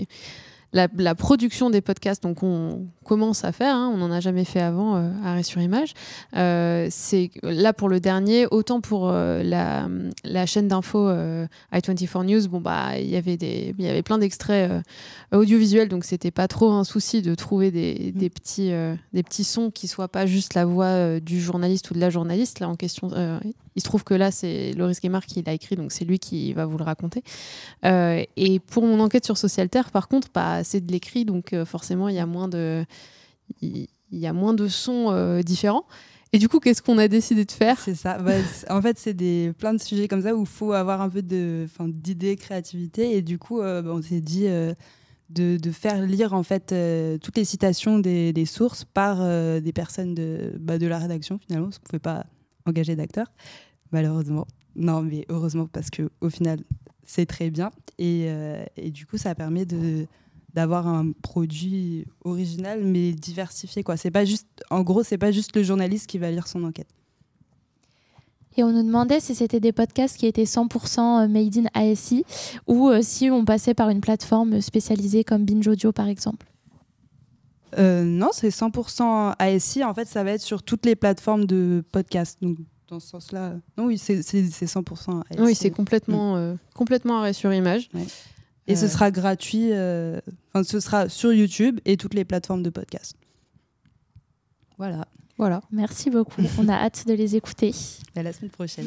[0.73, 4.61] la, production des podcasts, donc on commence à faire, hein, on n'en a jamais fait
[4.61, 5.93] avant, euh, arrêt sur image.
[6.37, 9.89] Euh, c'est là pour le dernier, autant pour euh, la,
[10.25, 11.11] la, chaîne d'info
[11.73, 14.71] i24 News, bon bah il y avait des, il y avait plein d'extraits
[15.33, 18.19] audiovisuels, donc c'était pas trop un souci de trouver des, mm.
[18.19, 18.73] des petits,
[19.13, 22.61] des petits sons qui soient pas juste la voix du journaliste ou de la journaliste
[22.61, 23.11] là en question.
[23.77, 26.53] Il se trouve que là c'est Loris Guémard qui l'a écrit, donc c'est lui qui
[26.53, 27.23] va vous le raconter.
[27.85, 32.09] et pour mon enquête sur Socialter, par contre, bah, c'est de l'écrit, donc euh, forcément,
[32.09, 32.85] il y a moins de,
[33.61, 35.85] il y a moins de sons euh, différents.
[36.35, 37.79] Et du coup, qu'est-ce qu'on a décidé de faire?
[37.79, 38.19] C'est ça.
[38.19, 38.33] Bah,
[38.71, 41.21] en fait, c'est des plein de sujets comme ça où il faut avoir un peu
[41.21, 43.17] de, d'idées, créativité.
[43.17, 44.47] Et du coup, euh, bah, on s'est dit
[45.29, 46.75] de, faire lire en fait
[47.21, 49.19] toutes les citations des, des sources par
[49.61, 52.27] des personnes de, bah, de la rédaction finalement, parce qu'on ne pouvait pas
[52.67, 53.33] engager d'acteurs,
[53.91, 54.47] malheureusement.
[54.77, 56.61] Non, mais heureusement parce que au final,
[57.05, 57.71] c'est très bien.
[57.99, 58.29] Et,
[58.77, 60.07] et, du coup, ça permet de
[60.55, 65.57] d'avoir un produit original mais diversifié quoi c'est pas juste en gros c'est pas juste
[65.57, 66.89] le journaliste qui va lire son enquête
[68.57, 72.25] et on nous demandait si c'était des podcasts qui étaient 100% euh, made in ASI
[72.67, 76.52] ou euh, si on passait par une plateforme spécialisée comme Binge Audio par exemple.
[77.79, 79.85] Euh, non, c'est 100% ASI.
[79.85, 82.39] En fait, ça va être sur toutes les plateformes de podcast.
[82.43, 82.59] Donc,
[82.89, 85.41] dans ce sens-là, non, oui, c'est 100% ASI.
[85.41, 86.59] Oui, c'est complètement, mm.
[86.75, 87.89] complètement arrêt sur image.
[88.67, 92.71] Et ce sera gratuit, euh, enfin, ce sera sur YouTube et toutes les plateformes de
[92.71, 93.17] podcast.
[94.79, 95.07] Voilà.
[95.39, 95.63] Voilà.
[95.73, 96.43] Merci beaucoup.
[96.59, 97.75] On a hâte de les écouter.
[98.15, 98.87] À la semaine prochaine.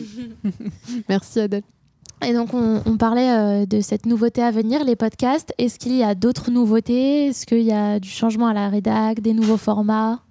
[1.10, 1.64] Merci Adèle.
[2.24, 5.54] Et donc, on, parlait euh, de cette nouveauté à venir, les podcasts.
[5.58, 7.28] Est-ce qu'il y a d'autres nouveautés?
[7.28, 10.22] Est-ce qu'il y a du changement à la rédac, des nouveaux formats?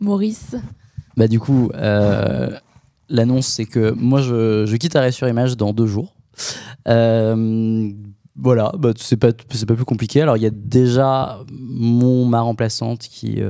[0.00, 0.56] Maurice?
[1.16, 2.50] Bah du coup, euh,
[3.08, 6.14] l'annonce, c'est que moi, je, quitte Arrêt sur Image dans deux jours.
[6.86, 7.90] Euh,
[8.36, 10.22] voilà, bah, c'est pas, pas plus compliqué.
[10.22, 13.40] Alors, il y a déjà mon, ma remplaçante qui,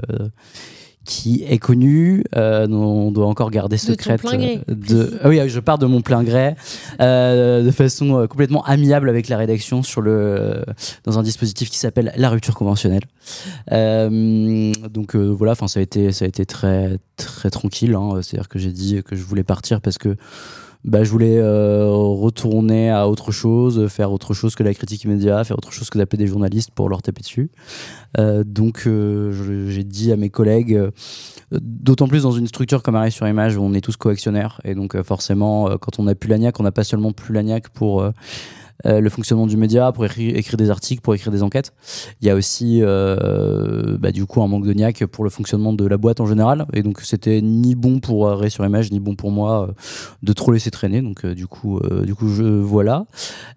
[1.09, 2.23] qui est connue.
[2.37, 4.21] Euh, on doit encore garder De ton secrète.
[4.21, 6.55] plein gré, euh, de, ah oui, je pars de mon plein gré,
[7.01, 10.64] euh, de façon euh, complètement amiable avec la rédaction sur le,
[11.05, 13.05] dans un dispositif qui s'appelle la rupture conventionnelle.
[13.73, 17.94] Euh, donc voilà, enfin ça a été, ça a été très, très tranquille.
[17.94, 18.21] hein.
[18.23, 20.14] C'est-à-dire que j'ai dit que je voulais partir parce que
[20.85, 25.47] bah, je voulais euh, retourner à autre chose, faire autre chose que la critique immédiate,
[25.47, 27.51] faire autre chose que d'appeler des journalistes pour leur taper dessus.
[28.19, 30.81] Euh, donc euh, j'ai dit à mes collègues,
[31.51, 34.75] d'autant plus dans une structure comme Arrêt sur Image où on est tous coactionnaires, et
[34.75, 38.09] donc forcément, quand on a Pulagnac, on n'a pas seulement Pulagnac pour
[38.87, 41.73] euh, le fonctionnement du média, pour écri- écrire des articles, pour écrire des enquêtes.
[42.21, 45.87] Il y a aussi euh, bah, du coup un manque de pour le fonctionnement de
[45.87, 49.17] la boîte en général, et donc c'était ni bon pour Arrêt sur Image, ni bon
[49.17, 49.73] pour moi euh,
[50.23, 51.03] de trop laisser traîner.
[51.03, 53.07] Donc du coup, du coup, je voilà.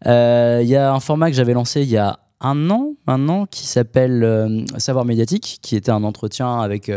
[0.06, 3.68] Il y a un format que j'avais lancé il y a un an maintenant qui
[3.68, 6.92] s'appelle Savoir médiatique, qui était un entretien avec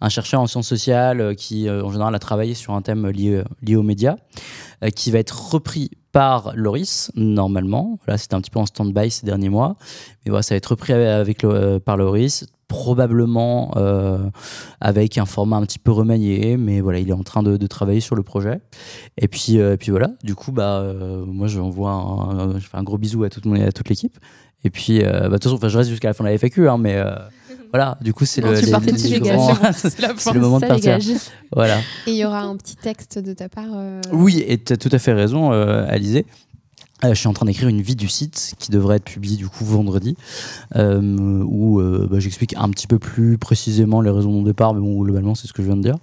[0.00, 3.76] un chercheur en sciences sociales qui en général a travaillé sur un thème lié, lié
[3.76, 4.16] aux médias,
[4.96, 7.98] qui va être repris par Loris normalement.
[8.04, 9.76] Voilà, c'était un petit peu en stand-by ces derniers mois,
[10.24, 14.18] mais voilà, ça va être repris avec, euh, par Loris probablement euh,
[14.78, 18.00] avec un format un petit peu remanié, mais voilà, il est en train de, travailler
[18.00, 18.60] sur le projet.
[19.16, 20.84] Et puis, euh, et puis voilà, du coup, bah,
[21.26, 23.46] moi, je envoie un, je fais un gros bisou à toute,
[23.88, 24.18] l'équipe.
[24.64, 26.76] Et puis, bah, de toute façon, je reste jusqu'à la fin de la FAQ, hein,
[26.76, 27.02] mais
[27.72, 29.74] voilà, du coup, c'est le, tu les- partais, les tu grands- dégages.
[30.18, 30.98] c'est le moment de partir.
[30.98, 31.16] dégage.
[31.54, 31.78] Voilà.
[32.06, 33.64] Et il y aura un petit texte de ta part.
[33.74, 36.24] euh, Oui, et tu as tout à fait raison, euh, Alizé.
[37.04, 39.46] Euh, je suis en train d'écrire une vie du site qui devrait être publiée du
[39.48, 40.16] coup vendredi,
[40.74, 44.74] euh, où euh, bah, j'explique un petit peu plus précisément les raisons de mon départ,
[44.74, 45.94] mais bon, globalement, c'est ce que je viens de dire.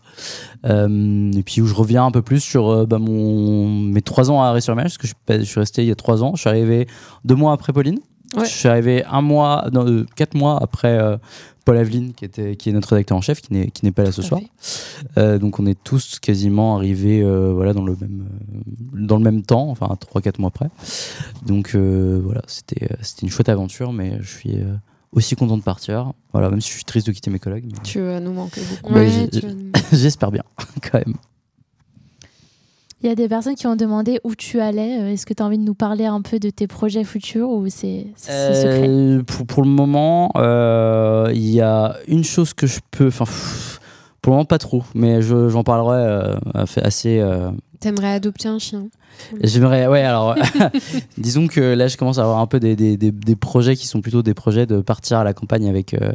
[0.65, 4.31] Euh, et puis où je reviens un peu plus sur euh, bah, mon, mes trois
[4.31, 5.91] ans à Arrêt sur Image, parce que je, suis pas- je suis resté il y
[5.91, 6.31] a trois ans.
[6.35, 6.87] Je suis arrivé
[7.25, 7.99] deux mois après Pauline.
[8.37, 8.45] Ouais.
[8.45, 11.17] Je suis arrivé un mois, non, euh, quatre mois après euh,
[11.65, 14.03] Paul Aveline, qui, était, qui est notre rédacteur en chef, qui n'est qui n'est pas
[14.03, 14.41] là ce tout soir.
[15.17, 19.23] Euh, donc on est tous quasiment arrivés euh, voilà, dans, le même, euh, dans le
[19.23, 20.69] même temps, enfin 3-4 mois après.
[21.45, 24.75] Donc euh, voilà, c'était c'était une chouette aventure, mais je suis euh,
[25.11, 26.13] aussi content de partir.
[26.33, 27.65] Voilà, même si je suis triste de quitter mes collègues.
[27.65, 28.93] mais Tu vas nous manquer beaucoup.
[28.93, 29.09] Ouais,
[29.91, 30.43] J'espère bien,
[30.83, 31.15] quand même.
[33.05, 34.99] Il y a des personnes qui ont demandé où tu allais.
[34.99, 37.51] Euh, Est-ce que tu as envie de nous parler un peu de tes projets futurs
[37.51, 42.55] ou c'est c'est secret Euh, pour, pour le moment, euh, il y a une chose
[42.55, 43.05] que je peux.
[43.09, 43.25] Enfin,
[44.23, 46.35] pour le moment, pas trop, mais je- j'en parlerai euh,
[46.81, 47.19] assez.
[47.85, 48.87] T'aimerais adopter un chien
[49.43, 50.35] J'aimerais, ouais, alors,
[51.19, 54.01] disons que là, je commence à avoir un peu des, des, des, projets qui sont
[54.01, 56.13] plutôt des projets de partir à la campagne avec, euh,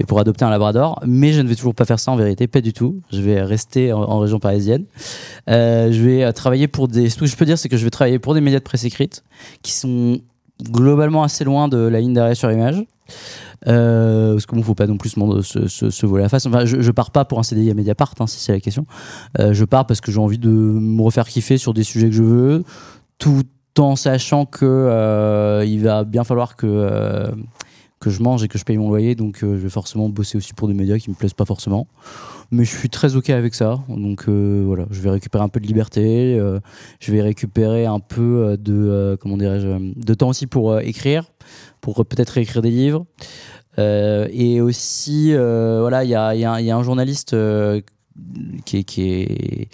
[0.00, 2.46] et pour adopter un labrador, mais je ne vais toujours pas faire ça en vérité,
[2.46, 3.02] pas du tout.
[3.12, 4.86] Je vais rester en, en région parisienne.
[5.50, 7.10] Euh, je vais euh, travailler pour des.
[7.10, 8.84] Ce que je peux dire, c'est que je vais travailler pour des médias de presse
[8.84, 9.22] écrite
[9.60, 10.22] qui sont
[10.62, 12.84] globalement assez loin de la ligne d'arrêt sur image.
[13.68, 16.46] Euh, parce qu'il ne faut pas non plus se, voler la face.
[16.46, 18.86] Enfin, je, pars pas pour un CDI à Mediapart, hein, si c'est la question.
[19.38, 22.14] Euh, je pars parce que j'ai envie de me refaire kiffer sur des sujets que
[22.14, 22.64] je veux,
[23.18, 23.44] tout
[23.78, 27.30] en sachant que euh, il va bien falloir que
[28.00, 30.54] que je mange et que je paye mon loyer, donc je vais forcément bosser aussi
[30.54, 31.86] pour des médias qui me plaisent pas forcément.
[32.54, 35.58] Mais je suis très ok avec ça, donc euh, voilà, je vais récupérer un peu
[35.58, 36.60] de liberté, euh,
[37.00, 41.24] je vais récupérer un peu euh, de comment dirais-je, de temps aussi pour écrire,
[41.80, 43.06] pour peut-être réécrire des livres.
[43.78, 47.34] Et aussi, voilà, il y a, y y a un journaliste
[48.66, 49.68] qui est,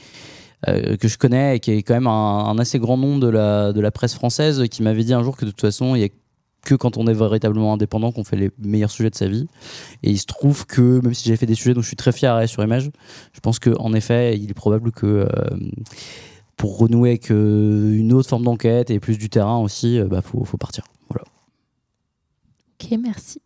[0.65, 3.73] que je connais et qui est quand même un, un assez grand nom de la,
[3.73, 6.05] de la presse française qui m'avait dit un jour que de toute façon, il y
[6.05, 6.09] a
[6.65, 9.47] que quand on est véritablement indépendant qu'on fait les meilleurs sujets de sa vie.
[10.03, 12.13] Et il se trouve que, même si j'ai fait des sujets dont je suis très
[12.13, 12.91] fier à sur Image,
[13.33, 15.27] je pense qu'en effet, il est probable que euh,
[16.57, 20.23] pour renouer avec euh, une autre forme d'enquête et plus du terrain aussi, il bah,
[20.23, 20.85] faut, faut partir.
[21.09, 21.25] Voilà.
[22.81, 23.41] Ok, merci.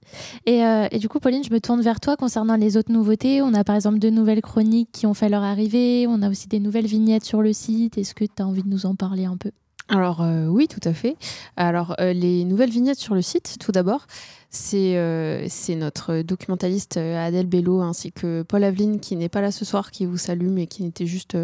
[0.46, 3.40] Et, euh, et du coup, Pauline, je me tourne vers toi concernant les autres nouveautés.
[3.42, 6.07] On a par exemple deux nouvelles chroniques qui ont fait leur arrivée.
[6.09, 7.98] On a aussi des nouvelles vignettes sur le site.
[7.98, 9.51] Est-ce que tu as envie de nous en parler un peu?
[9.92, 11.16] Alors euh, oui, tout à fait.
[11.57, 14.07] Alors euh, les nouvelles vignettes sur le site, tout d'abord,
[14.48, 19.66] c'est euh, notre documentaliste Adèle Bello ainsi que Paul Aveline qui n'est pas là ce
[19.66, 21.37] soir, qui vous salue mais qui n'était juste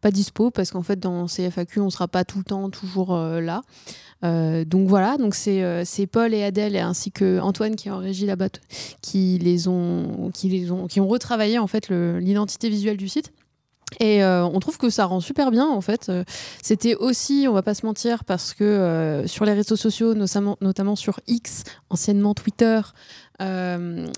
[0.00, 3.62] pas dispo parce qu'en fait dans CFAQ on sera pas tout le temps toujours là.
[4.22, 8.48] Donc voilà, donc c'est Paul et Adèle ainsi que Antoine qui en régie là-bas
[9.02, 13.32] qui les ont qui les ont qui ont retravaillé en fait l'identité visuelle du site.
[14.00, 16.08] Et euh, on trouve que ça rend super bien en fait.
[16.08, 16.24] Euh,
[16.62, 20.96] C'était aussi, on va pas se mentir, parce que euh, sur les réseaux sociaux, notamment,
[20.96, 22.80] sur X, anciennement Twitter,
[23.38, 24.10] l'une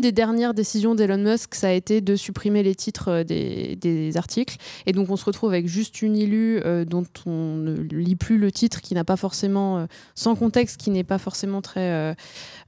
[0.00, 4.56] des dernières décisions d'Elon Musk, ça a été de supprimer les titres des, articles.
[4.86, 8.38] Et donc on se retrouve avec juste une illu euh, dont on ne lit plus
[8.38, 12.16] le titre, qui n'a pas forcément, sans contexte, qui n'est pas forcément très,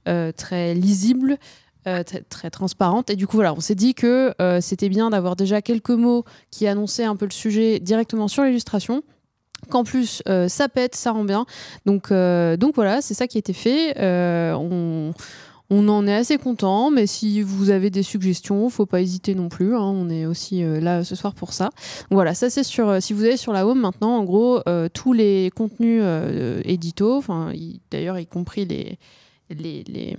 [0.05, 1.39] très lisible.
[1.87, 5.35] Euh, très, transparente et du coup voilà on s'est dit que euh, c'était bien d'avoir
[5.35, 9.01] déjà quelques mots qui annonçaient un peu le sujet directement sur l'illustration
[9.69, 11.45] qu'en plus euh, ça pète ça rend bien
[11.85, 15.13] donc donc voilà c'est ça qui a été fait on
[15.71, 19.49] on en est assez content, mais si vous avez des suggestions, faut pas hésiter non
[19.49, 19.75] plus.
[19.75, 19.81] hein.
[19.83, 21.69] on est aussi là ce soir pour ça.
[22.09, 22.99] Voilà, ça c'est sur.
[23.03, 24.61] si vous allez sur la home maintenant, en gros,
[24.95, 26.01] tous les contenus
[26.65, 28.97] édito, enfin y- d'ailleurs y compris les
[29.49, 30.15] les, les,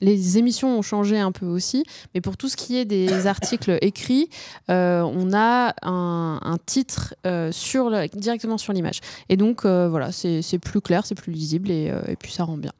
[0.00, 3.78] les émissions ont changé un peu aussi, mais pour tout ce qui est des articles
[3.82, 4.28] écrits,
[4.70, 9.00] euh, on a un, un titre euh, sur le- directement sur l'image.
[9.28, 12.56] Et donc euh, voilà, c'est plus clair, c'est plus lisible et, et puis ça rend
[12.56, 12.72] bien.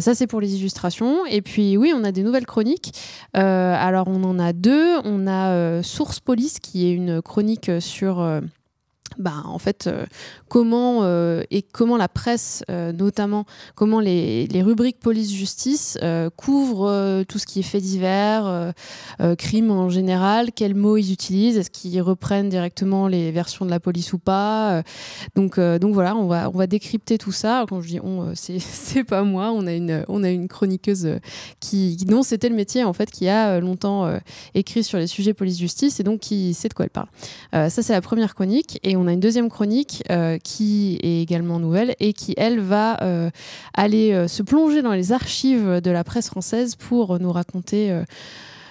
[0.00, 1.24] Ça c'est pour les illustrations.
[1.26, 2.92] Et puis oui, on a des nouvelles chroniques.
[3.32, 4.98] Alors on en a deux.
[5.04, 8.40] On a Source Police qui est une chronique sur
[9.16, 10.04] bah, en fait, euh,
[10.48, 13.44] comment euh, et comment la presse, euh, notamment,
[13.74, 18.72] comment les, rubriques police-justice euh, couvrent tout ce qui est fait divers,
[19.38, 23.80] crimes en général, quels mots ils utilisent, est-ce qu'ils reprennent directement les versions de la
[23.80, 24.82] police ou pas.
[25.36, 27.64] donc, donc voilà, on va, on va décrypter tout ça.
[27.68, 31.18] Quand je dis on, c'est pas moi, on a une, on a une chroniqueuse
[31.60, 34.10] qui, dont c'était le métier en fait, qui a longtemps
[34.54, 37.08] écrit sur les sujets police-justice et donc qui sait de quoi elle parle.
[37.52, 38.80] Ça, c'est la première chronique.
[38.82, 40.02] Et on a une deuxième chronique
[40.42, 43.30] qui est également nouvelle et qui, elle, va euh,
[43.74, 48.04] aller euh, se plonger dans les archives de la presse française pour nous raconter, euh,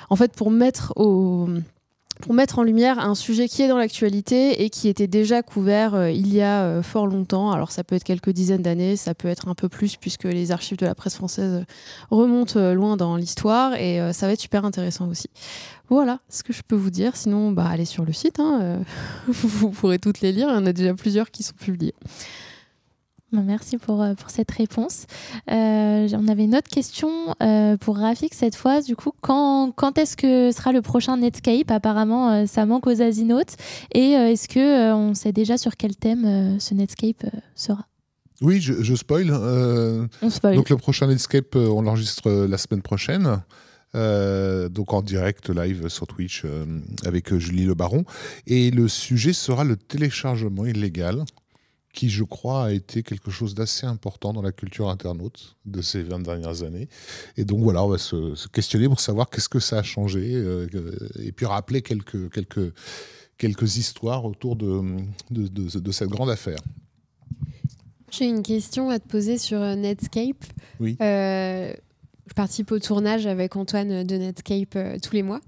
[0.09, 1.47] en fait, pour mettre au
[2.21, 5.95] pour mettre en lumière un sujet qui est dans l'actualité et qui était déjà couvert
[5.95, 7.51] euh, il y a euh, fort longtemps.
[7.51, 10.51] Alors ça peut être quelques dizaines d'années, ça peut être un peu plus puisque les
[10.51, 11.65] archives de la presse française
[12.09, 15.29] remontent euh, loin dans l'histoire et ça va être super intéressant aussi.
[15.89, 17.15] Voilà ce que je peux vous dire.
[17.15, 18.79] Sinon, bah, allez sur le site, hein,
[19.27, 20.47] vous pourrez toutes les lire.
[20.49, 21.95] Il y en a déjà plusieurs qui sont publiées.
[23.33, 25.05] Bon, Merci pour, euh, pour cette réponse.
[25.51, 27.09] Euh, on avait une autre question
[27.43, 28.81] euh, pour Rafik cette fois.
[28.81, 31.69] Du coup, quand, quand est-ce que sera le prochain Netscape?
[31.69, 33.57] Apparemment, euh, ça manque aux Asinotes.
[33.93, 37.39] Et euh, est-ce que euh, on sait déjà sur quel thème euh, ce Netscape euh,
[37.53, 37.85] sera?
[38.41, 39.29] Oui, je, je spoil.
[39.29, 40.55] euh, On spoil.
[40.55, 43.41] donc le prochain Netscape, euh, on l'enregistre euh, la semaine prochaine.
[43.95, 46.65] Euh, donc en direct live sur Twitch euh,
[47.05, 48.05] avec euh, Julie Le Baron.
[48.45, 51.23] Et le sujet sera le téléchargement illégal,
[51.97, 56.03] qui je crois a été quelque chose d'assez important dans la culture internaute de ces
[56.03, 56.87] 20 dernières années.
[57.37, 60.33] Et donc voilà, on va se, se questionner pour savoir qu'est-ce que ça a changé
[60.35, 60.67] euh,
[61.19, 62.71] et puis rappeler quelques, quelques,
[63.39, 64.81] quelques histoires autour de,
[65.31, 66.59] de, de- de cette grande affaire.
[68.11, 70.43] J'ai une question à te poser sur euh, Netscape.
[70.79, 70.97] Oui.
[71.01, 71.73] Euh,
[72.27, 75.41] je participe au tournage avec Antoine de Netscape euh, tous les mois.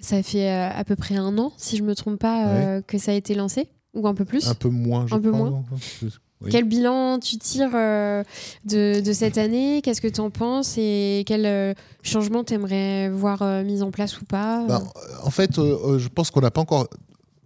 [0.00, 3.14] Ça fait à peu près un an, si je me trompe pas, que ça a
[3.14, 4.46] été lancé, ou un peu plus.
[4.48, 5.64] Un peu moins, je Un peu crois, moins.
[6.42, 6.48] Oui.
[6.50, 8.24] Quel bilan tu tires euh,
[8.64, 9.82] de, de cette année?
[9.82, 13.90] Qu'est-ce que tu en penses Et quel euh, changement tu aimerais voir euh, mis en
[13.90, 14.64] place ou pas?
[14.66, 14.82] Ben,
[15.22, 16.88] en fait, je pense qu'on n'a pas encore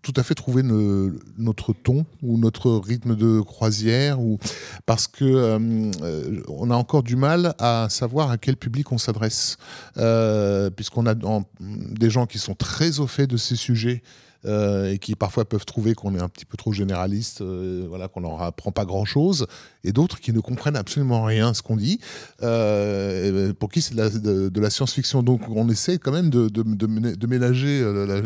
[0.03, 4.39] tout à fait trouvé ne- notre ton ou notre rythme de croisière ou
[4.87, 9.57] parce que euh, on a encore du mal à savoir à quel public on s'adresse
[9.97, 14.03] Euh, puisqu'on a en- des gens qui sont très au fait de ces sujets
[14.47, 18.09] euh, et qui parfois peuvent trouver qu'on est un petit peu trop généraliste, euh, voilà,
[18.09, 19.47] qu'on leur apprend pas grand-chose,
[19.85, 22.01] et d'autres qui ne comprennent absolument rien à ce qu'on dit,
[22.43, 25.23] euh, pour qui c'est de la, science-fiction.
[25.23, 28.23] Donc on essaie quand même de, de, euh,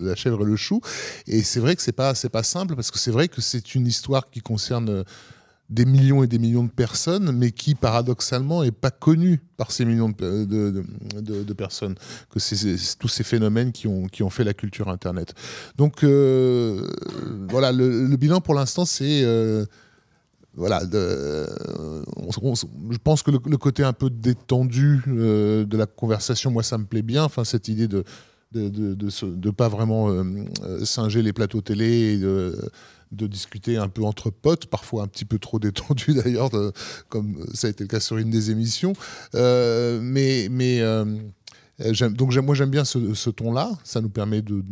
[0.00, 0.80] la, chèvre et le chou,
[1.26, 3.86] et c'est vrai que c'est pas pas simple parce que c'est vrai que c'est une
[3.86, 5.04] histoire qui concerne
[5.68, 9.84] des millions et des millions de personnes, mais qui paradoxalement est pas connue par ces
[9.84, 11.96] millions de, personnes,
[12.30, 15.34] que c'est tous ces phénomènes qui ont, qui ont fait la culture Internet.
[15.76, 16.86] Donc euh,
[17.48, 19.22] voilà, le, bilan pour l'instant, c'est...
[19.24, 19.64] euh,
[20.54, 21.46] voilà, je
[23.02, 27.02] pense que le, côté un peu détendu euh, de la conversation, moi, ça me plaît
[27.02, 27.24] bien.
[27.24, 28.04] Enfin, cette idée de
[28.52, 30.08] de de, de, pas vraiment
[30.82, 32.56] singer les plateaux télé et de,
[33.16, 36.50] de discuter un peu entre potes, parfois un petit peu trop détendu d'ailleurs,
[37.08, 38.92] comme ça a été le cas sur une des émissions.
[39.34, 41.04] Euh, mais mais euh,
[42.10, 43.70] donc moi j'aime bien ce, ton-là.
[43.84, 44.62] Ça nous permet de,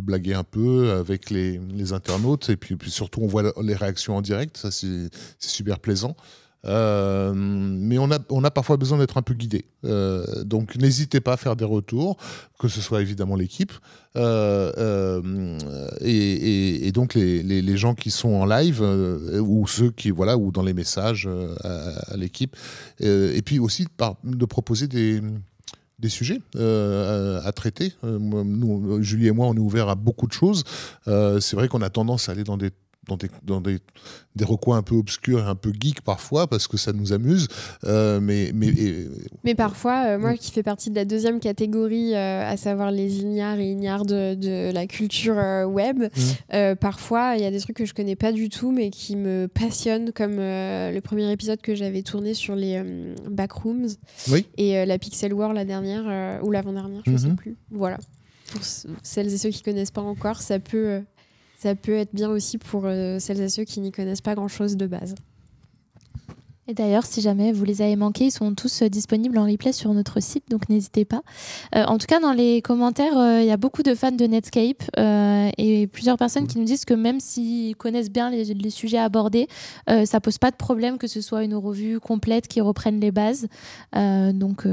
[0.00, 1.60] blaguer un peu avec les,
[1.92, 4.56] internautes et puis, surtout on voit les réactions en direct.
[4.56, 6.16] Ça c'est super plaisant.
[6.64, 9.64] Euh, mais on a, on a parfois besoin d'être un peu guidé.
[9.84, 12.16] Euh, donc n'hésitez pas à faire des retours,
[12.58, 13.72] que ce soit évidemment l'équipe
[14.16, 15.56] euh,
[16.00, 20.62] et, donc les, les, gens qui sont en live ou ceux qui voilà ou dans
[20.62, 21.28] les messages
[21.62, 22.56] à, l'équipe.
[22.98, 23.86] et puis aussi
[24.24, 25.20] de proposer des
[26.00, 27.92] des sujets à, traiter.
[28.02, 30.64] nous, Julie et moi, on est ouvert à beaucoup de choses.
[31.06, 32.70] C'est vrai qu'on a tendance à aller dans des
[33.08, 33.78] dans des, dans des,
[34.36, 37.48] des, recoins un peu obscurs et un peu geeks parfois parce que ça nous amuse.
[37.84, 38.72] Euh, mais, mais,
[39.42, 43.20] mais parfois, euh, moi qui fais partie de la deuxième catégorie, euh, à savoir les
[43.20, 45.36] ignares et ignares de, de la culture
[45.66, 46.74] web, mmh.
[46.76, 49.48] parfois il y a des trucs que je connais pas du tout mais qui me
[49.48, 52.82] passionnent, comme le premier épisode que j'avais tourné sur les
[53.28, 53.88] backrooms
[54.30, 54.46] oui.
[54.58, 57.36] et la Pixel War la dernière ou l'avant-dernière, je ne sais mmh.
[57.36, 57.56] plus.
[57.70, 57.96] Voilà.
[58.52, 58.62] Pour
[59.02, 61.02] celles et ceux qui connaissent pas encore, ça peut
[61.58, 64.76] ça peut être bien aussi pour euh, celles et ceux qui n'y connaissent pas grand-chose
[64.76, 65.16] de base.
[66.68, 69.72] Et d'ailleurs, si jamais vous les avez manqués, ils sont tous euh, disponibles en replay
[69.72, 71.22] sur notre site, donc n'hésitez pas.
[71.74, 74.82] Euh, en tout cas, dans les commentaires, il y a beaucoup de fans de Netscape
[74.96, 79.48] et plusieurs personnes qui nous disent que même s'ils connaissent bien les, les sujets abordés,
[80.04, 83.48] ça pose pas de problème que ce soit une revue complète qui reprenne les bases.
[83.94, 84.66] donc,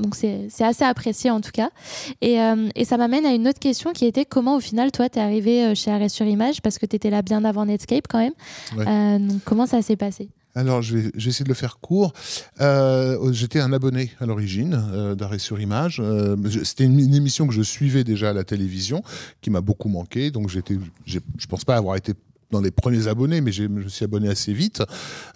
[0.00, 1.70] donc c'est assez apprécié en tout cas.
[2.20, 5.08] Et, euh, et ça m'amène à une autre question qui était comment au final toi
[5.08, 8.06] t'es arrivé euh, chez Arrêt sur Image parce que tu étais là bien avant Netscape
[8.08, 8.32] quand même.
[8.78, 10.28] Euh, donc comment ça s'est passé?
[10.54, 12.12] Alors, je vais, essayer de le faire court.
[13.30, 16.02] J'étais un abonné à l'origine d'Arrêt sur Image.
[16.64, 19.02] C'était une, émission que je suivais déjà à la télévision,
[19.40, 20.30] qui m'a beaucoup manqué.
[20.30, 22.14] Donc, je pense pas avoir été
[22.50, 24.82] dans les premiers abonnés, mais je me suis abonné assez vite.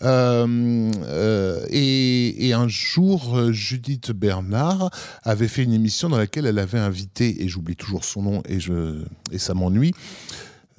[0.03, 4.91] Euh, euh, et, un jour, Judith Bernard
[5.23, 9.39] avait fait une émission dans laquelle elle avait invité, et j'oublie toujours son nom et
[9.39, 9.93] ça m'ennuie,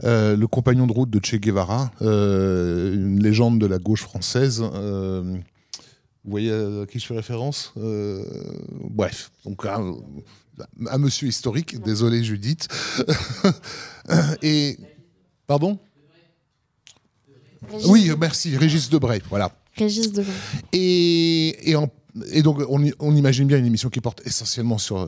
[0.03, 4.61] euh, le compagnon de route de Che Guevara, une légende de la gauche française.
[4.61, 5.41] vous
[6.25, 7.73] voyez à qui je fais référence
[8.89, 9.93] Bref, donc un,
[10.89, 12.67] un monsieur historique, désolé Judith.
[14.41, 14.77] et
[15.47, 15.79] pardon?
[17.85, 19.51] Oui, merci, Régis Debray, voilà.
[19.75, 20.33] Régis Debray.
[20.73, 21.75] Et, et,
[22.31, 25.07] et donc, on, imagine bien une émission qui porte essentiellement sur,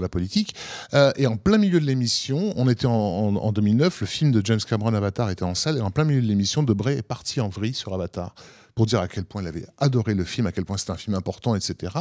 [0.00, 0.54] la politique.
[0.94, 4.40] Euh, et en plein milieu de l'émission, on était en, en, 2009, le film de
[4.44, 7.40] James Cameron Avatar était en salle, et en plein milieu de l'émission, Debray est parti
[7.40, 8.34] en vrille sur Avatar
[8.74, 10.96] pour dire à quel point il avait adoré le film, à quel point c'était un
[10.96, 11.92] film important, etc.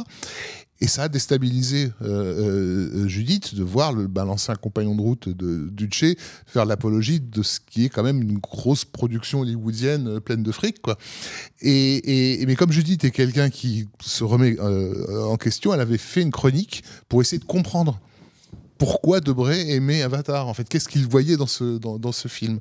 [0.79, 5.29] Et ça a déstabilisé euh, euh, Judith de voir le, ben, l'ancien compagnon de route
[5.29, 6.15] de Duce
[6.47, 10.51] faire l'apologie de ce qui est quand même une grosse production hollywoodienne euh, pleine de
[10.51, 10.81] fric.
[10.81, 10.97] Quoi.
[11.61, 16.31] Et, mais comme Judith est quelqu'un qui se remet en question, elle avait fait une
[16.31, 17.99] chronique pour essayer de comprendre
[18.81, 20.67] pourquoi Debray aimait Avatar en fait?
[20.67, 22.59] Qu'est-ce qu'il voyait dans ce dans, ce film?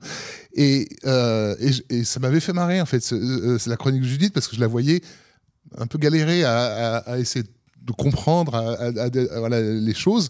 [0.52, 1.56] Et, euh,
[1.88, 4.60] et, ça m'avait fait marrer en fait c'est la chronique de Judith parce que je
[4.60, 5.00] la voyais
[5.78, 7.46] un peu galérer à, à, essayer
[7.80, 8.52] de comprendre
[9.38, 10.28] voilà, les choses.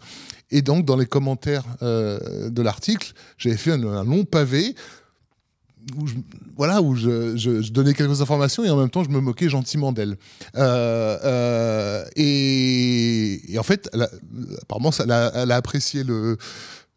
[0.52, 4.76] Et donc dans les commentaires euh, de l'article j'avais fait un, long pavé
[5.96, 6.14] où je,
[6.56, 10.16] voilà où je, donnais quelques informations et en même temps je me moquais gentiment d'elle.
[10.56, 13.90] Euh, euh, et, en fait
[14.62, 16.36] apparemment elle, a, elle, a, apprécié le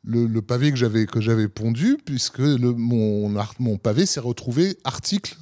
[0.06, 5.38] le, pavé que j'avais que j'avais pondu puisque mon, mon pavé s'est retrouvé article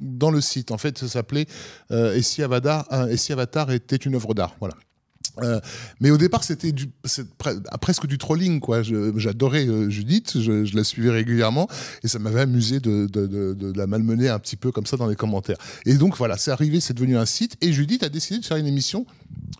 [0.00, 0.70] dans le site.
[0.70, 1.46] En fait ça s'appelait
[1.90, 4.54] euh, et si Avatar et si Avatar était une œuvre d'art.
[4.60, 4.74] Voilà
[5.42, 5.60] euh,
[6.00, 6.72] mais au départ, c'était
[7.80, 8.60] presque du trolling.
[9.16, 11.68] J'adorais euh, Judith, je, la suivais régulièrement,
[12.02, 15.58] et ça m'avait amusé de, la malmener un petit peu comme ça dans les commentaires.
[15.84, 18.56] Et donc voilà, c'est arrivé, c'est devenu un site, et Judith a décidé de faire
[18.56, 19.06] une émission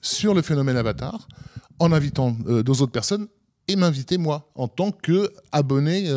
[0.00, 1.28] sur le phénomène Avatar,
[1.78, 3.26] en invitant euh, deux autres personnes,
[3.68, 6.08] et m'inviter moi, en tant que abonné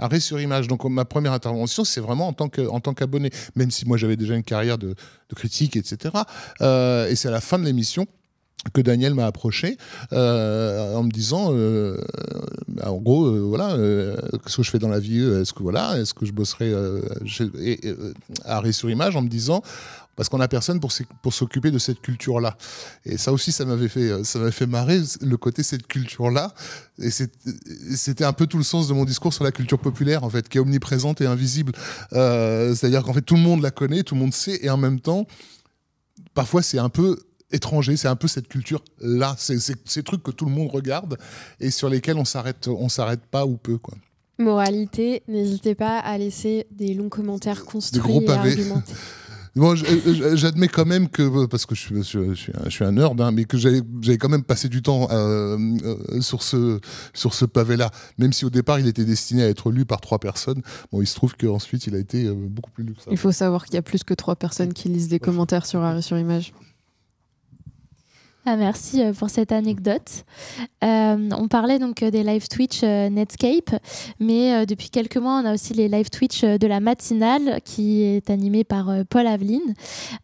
[0.00, 0.66] arrêt sur image.
[0.66, 2.32] Donc ma première intervention, c'est vraiment en
[2.80, 4.94] tant qu'abonné, même si moi j'avais déjà une carrière de,
[5.34, 6.14] critique, etc.
[6.60, 8.06] Euh, et c'est à la fin de l'émission
[8.72, 9.78] que Daniel m'a approché
[10.12, 11.96] euh, en me disant euh,
[12.82, 13.76] en gros euh, voilà
[14.44, 16.74] qu'est-ce que je fais dans la vie est-ce que voilà est-ce que je bosserai
[18.44, 19.62] à arrêt sur image en me disant
[20.16, 22.58] parce qu'on n'a personne pour, s'occuper de cette culture-là.
[23.06, 26.52] Et ça aussi, ça m'avait fait, fait marrer le côté cette culture-là.
[26.98, 30.28] Et c'était un peu tout le sens de mon discours sur la culture populaire, en
[30.28, 31.72] fait, qui est omniprésente et invisible.
[32.10, 35.00] C'est-à-dire qu'en fait, tout le monde la connaît, tout le monde sait, et en même
[35.00, 35.26] temps,
[36.34, 37.16] parfois, c'est un peu
[37.52, 37.96] étranger.
[37.96, 39.34] C'est un peu cette culture-là.
[39.38, 41.18] C'est ces trucs que tout le monde regarde
[41.60, 43.94] et sur lesquels on s'arrête, on s'arrête pas ou peu, quoi.
[44.38, 48.94] Moralité, n'hésitez pas à laisser des longs commentaires construits et argumentés.
[49.56, 52.92] Bon, j'admets quand même que, parce que je suis, je, suis, un, je suis un
[52.92, 53.82] nerd, hein, mais que j'avais
[54.16, 56.78] quand même passé du temps euh, euh, sur ce,
[57.14, 57.90] sur ce pavé-là.
[58.18, 60.62] Même si au départ, il était destiné à être lu par trois personnes.
[60.92, 63.10] Bon, il se trouve qu'ensuite, il a été euh, beaucoup plus lu que ça.
[63.10, 65.80] Il faut savoir qu'il y a plus que trois personnes qui lisent des commentaires sur
[65.80, 66.52] Arrêt sur Image.
[68.46, 70.24] Ah, merci euh, pour cette anecdote.
[70.82, 73.78] Euh, on parlait donc euh, des live Twitch Netscape,
[74.18, 78.30] mais depuis quelques mois, on a aussi les live Twitch de la matinale qui est
[78.30, 79.74] animé par Paul Aveline.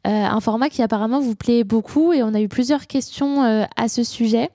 [0.04, 3.42] un format qui apparemment vous plaît beaucoup et on a eu plusieurs questions
[3.76, 4.50] à ce sujet.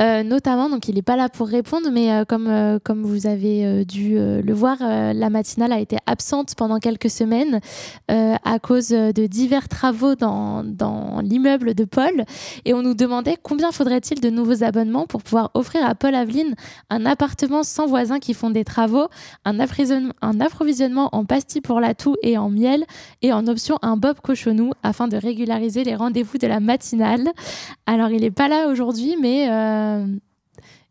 [0.00, 3.26] Euh, notamment, donc il n'est pas là pour répondre, mais euh, comme, euh, comme vous
[3.26, 7.60] avez dû le voir, la matinale a été absente pendant quelques semaines
[8.08, 12.24] à cause de divers travaux dans, dans l'immeuble de Paul.
[12.64, 16.54] Et on nous demandait combien faudrait-il de nouveaux abonnements pour pouvoir offrir à Paul Aveline
[16.88, 19.08] un appartement sans voisins qui font des travaux,
[19.44, 19.58] un,
[20.22, 22.84] un approvisionnement en pastilles pour la toux et en miel,
[23.22, 27.28] et en option un Bob Cochonou afin de régulariser les rendez-vous de la matinale.
[27.86, 30.06] Alors il n'est pas là aujourd'hui, mais euh,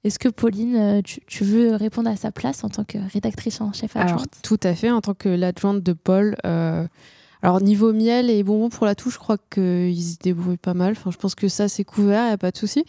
[0.04, 3.74] est-ce que Pauline, euh, tu, veux répondre à sa place en tant que rédactrice en
[3.74, 4.12] chef adjointe?
[4.12, 6.36] Alors, tout à fait, en tant que l'adjointe de Paul.
[6.46, 6.88] Euh,
[7.42, 10.92] alors, niveau miel et bonbons pour la touche, je crois qu'ils se débrouillent pas mal.
[10.92, 12.84] Enfin, je pense que ça, c'est couvert, il a pas de souci.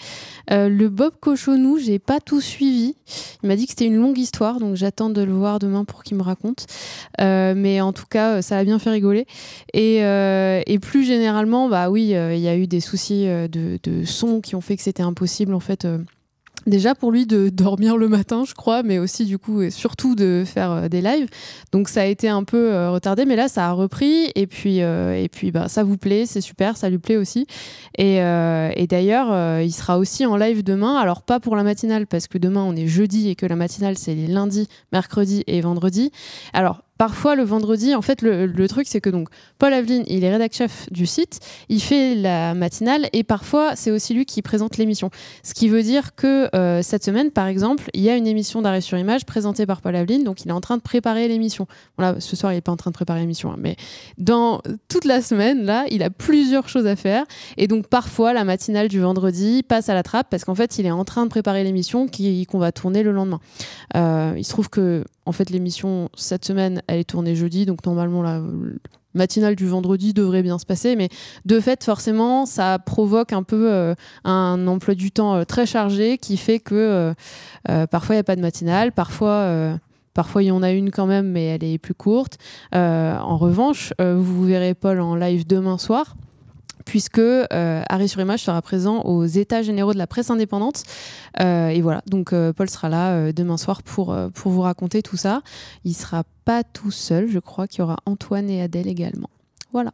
[0.48, 2.94] le Bob Cochonou, j'ai pas tout suivi.
[3.42, 6.02] Il m'a dit que c'était une longue histoire, donc j'attends de le voir demain pour
[6.02, 6.66] qu'il me raconte.
[7.18, 9.26] mais en tout cas, ça a bien fait rigoler.
[9.72, 14.40] Et, et plus généralement, bah oui, il y a eu des soucis de, de, son
[14.40, 15.86] qui ont fait que c'était impossible, en fait
[16.66, 20.14] Déjà pour lui de dormir le matin, je crois, mais aussi du coup et surtout
[20.14, 21.28] de faire euh, des lives.
[21.72, 24.82] Donc ça a été un peu euh, retardé, mais là ça a repris et puis
[24.82, 27.46] euh, et puis bah ça vous plaît, c'est super, ça lui plaît aussi.
[27.98, 30.96] Et, et d'ailleurs il sera aussi en live demain.
[30.96, 33.98] Alors pas pour la matinale parce que demain on est jeudi et que la matinale
[33.98, 36.10] c'est les lundis, mercredis et vendredis.
[36.52, 40.30] Alors parfois le vendredi, en fait, le, truc, c'est que donc Paul Aveline, il est
[40.30, 41.40] rédac chef du site,
[41.70, 45.08] il fait la matinale et parfois c'est aussi lui qui présente l'émission.
[45.42, 48.60] Ce qui veut dire que euh, cette semaine, par exemple, il y a une émission
[48.60, 51.66] d'arrêt sur image présentée par Paul Aveline, donc il est en train de préparer l'émission.
[51.96, 53.76] Voilà, ce soir, il n'est pas en train de préparer l'émission, hein, mais
[54.18, 57.24] dans toute la semaine, là, il a plusieurs choses à faire
[57.56, 60.84] et donc parfois la matinale du vendredi passe à la trappe parce qu'en fait, il
[60.84, 62.08] est en train de préparer l'émission
[62.46, 63.40] qu'on va tourner le lendemain.
[63.96, 67.84] Euh, il se trouve que en fait, l'émission cette semaine, elle est tournée jeudi, donc
[67.86, 68.40] normalement la
[69.14, 71.08] matinale du vendredi devrait bien se passer, mais
[71.44, 76.18] de fait, forcément, ça provoque un peu euh, un emploi du temps euh, très chargé
[76.18, 77.12] qui fait que
[77.68, 79.78] euh, parfois il n'y a pas de matinale, parfois.
[80.12, 82.36] Parfois, il y en a une quand même, mais elle est plus courte.
[82.72, 86.16] en revanche, vous verrez Paul en live demain soir
[86.84, 90.84] puisque euh, Arrêt sur Image sera présent aux États généraux de la presse indépendante.
[91.40, 95.02] Euh, et voilà, donc euh, Paul sera là euh, demain soir pour, pour vous raconter
[95.02, 95.42] tout ça.
[95.84, 99.30] Il sera pas tout seul, je crois qu'il y aura Antoine et Adèle également.
[99.72, 99.92] Voilà.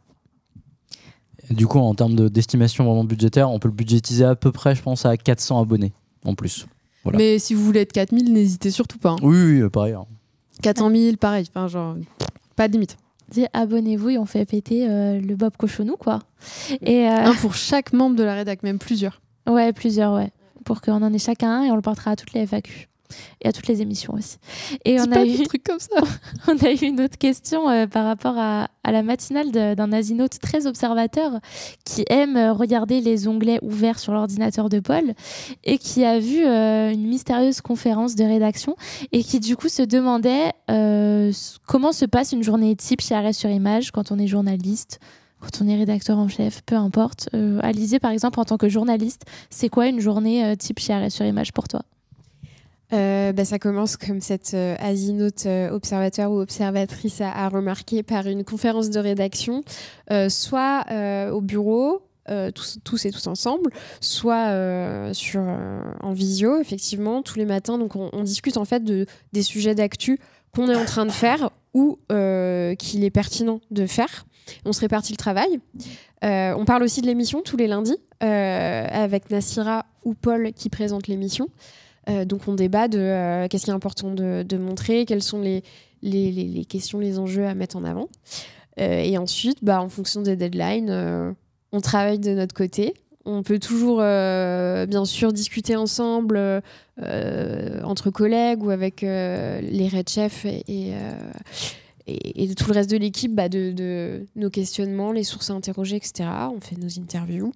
[1.51, 4.83] Du coup, en termes d'estimation vraiment budgétaire, on peut le budgétiser à peu près, je
[4.83, 5.93] pense, à 400 abonnés
[6.25, 6.67] en plus.
[7.13, 9.11] Mais si vous voulez être 4000, n'hésitez surtout pas.
[9.11, 9.17] Hein.
[9.23, 9.95] Oui, oui, pareil.
[10.63, 11.47] 400 000, pareil.
[11.49, 11.95] Enfin, genre,
[12.57, 12.97] pas de limite
[13.31, 16.21] dit abonnez-vous et on fait péter euh, le Bob Cochonou, quoi.
[16.83, 19.21] Et, euh, Un pour chaque membre de la rédac, même plusieurs.
[19.49, 20.31] Ouais, plusieurs, ouais.
[20.65, 22.89] Pour qu'on en ait chacun et on le portera à toutes les FAQ
[23.41, 24.37] et à toutes les émissions aussi.
[24.85, 26.01] Et on a eu trucs comme ça.
[26.49, 30.67] on a eu une autre question euh, par rapport à, la matinale d'un asinote très
[30.67, 31.41] observateur
[31.85, 35.13] qui aime euh, regarder les onglets ouverts sur l'ordinateur de Paul
[35.65, 38.77] et qui a vu euh, une mystérieuse conférence de rédaction
[39.11, 40.53] et qui du coup se demandait
[41.67, 45.01] comment se passe une journée type chez Arrêt sur Image quand on est journaliste
[45.41, 47.29] quand on est rédacteur en chef, peu importe.
[47.61, 51.27] Alizé, par exemple, en tant que journaliste, c'est quoi une journée type chez Arrêt sur
[51.27, 51.83] Image pour toi?
[52.93, 58.27] Euh, bah, ça commence comme cette euh, asinote euh, observateur ou observatrice a, remarqué par
[58.29, 59.65] une conférence de rédaction,
[60.29, 60.85] soit
[61.33, 62.03] au bureau,
[62.55, 63.71] tous, et tous ensemble,
[64.01, 65.43] soit sur,
[66.01, 67.79] en visio, effectivement, tous les matins.
[67.79, 70.19] Donc on, discute en fait de, des sujets d'actu
[70.55, 74.27] qu'on est en train de faire ou qu'il est pertinent de faire.
[74.65, 75.61] On se répartit le travail.
[76.23, 81.49] on parle aussi de l'émission tous les lundis avec Nassira ou Paul qui présentent l'émission.
[82.09, 85.63] Euh, donc on débat de euh, qu'est-ce qui est important de, montrer, quelles sont les,
[86.69, 88.09] questions, les enjeux à mettre en avant.
[88.79, 91.35] Euh, et ensuite, bah, en fonction des deadlines,
[91.73, 92.95] on travaille de notre côté.
[93.25, 96.63] On peut toujours, bien sûr, discuter ensemble
[96.99, 100.93] entre collègues ou avec les red chefs et,
[102.07, 105.97] et, tout le reste de l'équipe bah, de, de, nos questionnements, les sources à interroger,
[105.97, 106.29] etc.
[106.55, 107.53] On fait nos interviews.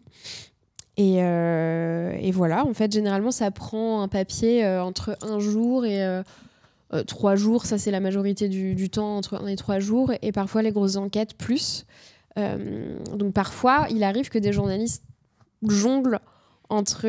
[0.98, 6.04] Euh, et, voilà, en fait, généralement, ça prend un papier euh, entre un jour et
[6.04, 6.22] euh,
[7.06, 7.64] trois jours.
[7.64, 10.12] Ça, c'est la majorité du, temps, entre un et trois jours.
[10.22, 11.86] Et parfois, les grosses enquêtes, plus.
[12.36, 15.02] Donc parfois, il arrive que des journalistes
[15.68, 16.20] jonglent
[16.70, 17.02] entre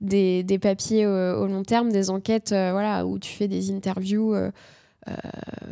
[0.00, 4.36] des, des, papiers au long terme, des enquêtes voilà, où tu fais des interviews,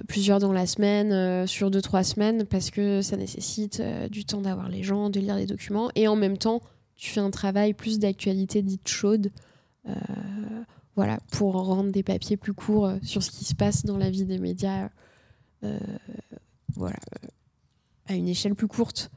[0.08, 4.68] plusieurs dans la semaine, sur deux, trois semaines, parce que ça nécessite du temps d'avoir
[4.68, 6.60] les gens, de lire les documents, et en même temps,
[6.96, 9.30] tu fais un travail plus d'actualité dite chaude
[10.96, 14.24] voilà, pour rendre des papiers plus courts sur ce qui se passe dans la vie
[14.24, 14.88] des médias
[15.64, 15.78] euh,
[16.74, 17.28] voilà, euh,
[18.06, 19.10] à une échelle plus courte.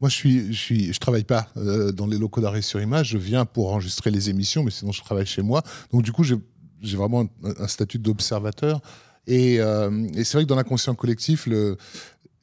[0.00, 3.08] Moi, je suis, je suis, je travaille pas euh, dans les locaux d'arrêt sur image.
[3.08, 5.62] Je viens pour enregistrer les émissions, mais sinon je travaille chez moi.
[5.92, 6.36] Donc du coup, j'ai
[6.96, 8.80] vraiment un, statut d'observateur.
[9.26, 11.76] Et, et c'est vrai que dans l'inconscient collectif, le,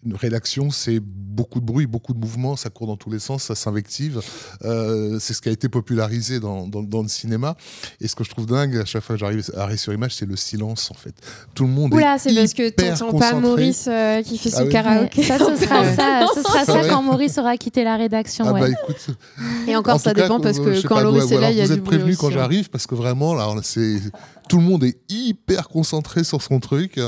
[0.05, 0.99] une rédaction, c'est
[1.37, 4.21] beaucoup de bruit, beaucoup de mouvements, ça court dans tous les sens, ça s'invective.
[4.63, 7.55] Euh, c'est ce qui a été popularisé dans, dans, le cinéma.
[7.99, 10.15] Et ce que je trouve dingue à chaque fois que j'arrive à Arrêt sur Image,
[10.15, 11.13] c'est le silence en fait.
[11.53, 14.67] Tout le monde Oula, c'est parce que t'entends pas Maurice euh, qui fait ah son
[14.67, 15.23] karaoké.
[15.23, 18.45] Ça, ce sera ça, ce sera ça quand Maurice aura quitté la rédaction.
[18.47, 19.15] Ah bah, écoute,
[19.67, 21.77] Et encore, ça dépend parce que quand Maurice est là, il y a du bruit.
[21.77, 22.31] Vous êtes prévenu quand hein.
[22.33, 23.99] j'arrive parce que vraiment, là, c'est
[24.47, 26.99] tout le monde est hyper concentré sur son truc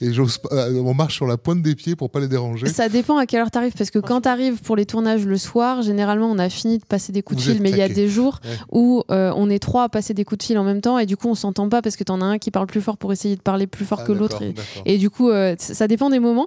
[0.00, 2.28] et j'ose on marche sur la pointe des pieds pour pas les
[2.66, 5.82] Ça dépend à quelle heure t'arrives parce que quand t'arrives pour les tournages le soir,
[5.82, 8.08] généralement on a fini de passer des coups de fil, mais il y a des
[8.08, 10.98] jours où euh, on est trois à passer des coups de fil en même temps
[10.98, 12.96] et du coup on s'entend pas parce que t'en as un qui parle plus fort
[12.96, 14.42] pour essayer de parler plus fort ah, que l'autre
[14.84, 16.46] et, du coup euh, ça dépend des moments.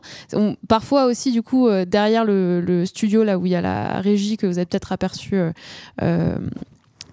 [0.68, 4.38] parfois aussi du coup derrière le, le, studio là où il y a la régie
[4.38, 5.40] que vous avez peut-être aperçu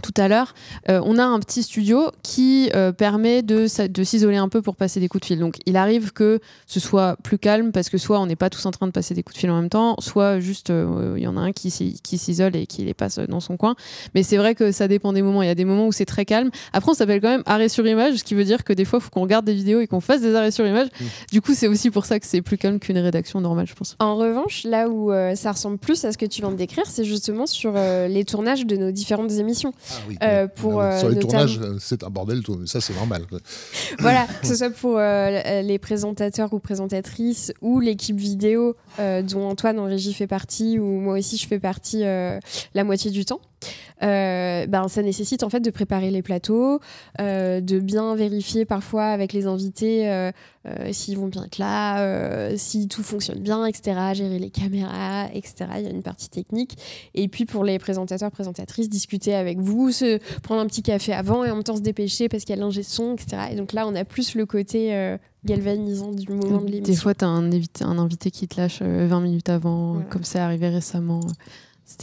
[0.03, 0.55] tout à l'heure,
[0.88, 4.76] euh, on a un petit studio qui euh, permet de, de s'isoler un peu pour
[4.76, 5.38] passer des coups de fil.
[5.38, 8.66] Donc il arrive que ce soit plus calme parce que soit on n'est pas tous
[8.66, 11.22] en train de passer des coups de fil en même temps, soit juste euh, il
[11.22, 13.76] y en a un qui, qui s'isole et qui les passe dans son coin.
[14.14, 15.42] Mais c'est vrai que ça dépend des moments.
[15.42, 16.50] Il y a des moments où c'est très calme.
[16.72, 18.98] Après, on s'appelle quand même arrêt sur image, ce qui veut dire que des fois,
[18.98, 20.88] il faut qu'on regarde des vidéos et qu'on fasse des arrêts sur image.
[20.88, 21.05] Mmh.
[21.30, 23.96] Du coup, c'est aussi pour ça que c'est plus calme qu'une rédaction normale, je pense.
[24.00, 27.05] En revanche, là où ça ressemble plus à ce que tu viens de décrire, c'est
[27.05, 29.72] justement sur les tournages de nos différentes émissions.
[30.20, 32.95] Ah euh, pour, ah sur les tournages, euh, c'est un bordel, tout, mais ça c'est
[32.95, 33.22] normal.
[33.99, 39.78] voilà, que ce soit pour euh, les présentateurs ou présentatrices ou l'équipe vidéo dont Antoine
[39.78, 43.40] en régie fait partie ou moi aussi je fais partie la moitié du temps.
[44.03, 46.80] Euh, ben, ça nécessite en fait de préparer les plateaux,
[47.20, 50.32] euh, de bien vérifier parfois avec les invités euh,
[50.92, 53.98] s'ils vont bien être là, si tout fonctionne bien, etc.
[54.14, 55.66] Gérer les caméras, etc.
[55.78, 56.76] Il y a une partie technique.
[57.14, 61.44] Et puis pour les présentateurs, présentatrices, discuter avec vous, se prendre un petit café avant
[61.44, 63.48] et en même temps se dépêcher parce qu'il y a l'ingé son, etc.
[63.53, 66.92] Et donc là, on a plus le côté galvanisant du moment de l'émission.
[66.92, 70.38] Des fois, tu as un, un, invité qui te lâche 20 minutes avant, comme c'est
[70.38, 71.20] arrivé récemment.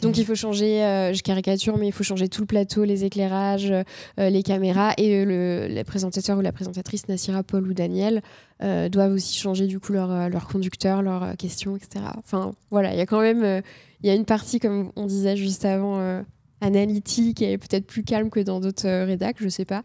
[0.01, 3.05] Donc il faut changer, euh, je caricature, mais il faut changer tout le plateau, les
[3.05, 8.21] éclairages, euh, les caméras et euh, le, présentateur ou la présentatrice, Nassira, Paul ou Daniel,
[8.61, 12.05] doivent aussi changer du coup leur, leur conducteur, leurs questions, etc.
[12.17, 13.63] Enfin voilà, il y a quand même
[14.03, 16.23] il y a une partie, comme on disait juste avant,
[16.59, 19.82] analytique et peut-être plus calme que dans d'autres rédacs, je sais pas.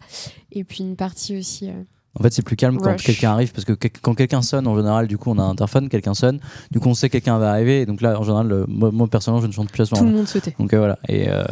[0.50, 1.70] Et puis une partie aussi
[2.18, 5.08] en fait, c'est plus calme quand quelqu'un arrive parce que quand quelqu'un sonne, en général,
[5.08, 6.38] du coup, on a un interphone, quelqu'un sonne,
[6.70, 7.80] du coup, on sait que quelqu'un va arriver.
[7.80, 10.08] Et donc là, en général, moi, personnellement, je ne chante plus à ce moment-là.
[10.08, 10.54] Tout le monde souhaitait.
[10.58, 10.98] Donc euh, voilà.
[11.08, 11.42] Et, euh,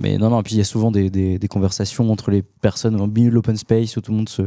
[0.00, 3.06] mais non, non, puis il y a souvent des, des, conversations entre les personnes au
[3.06, 4.42] milieu de l'open space où tout le monde se.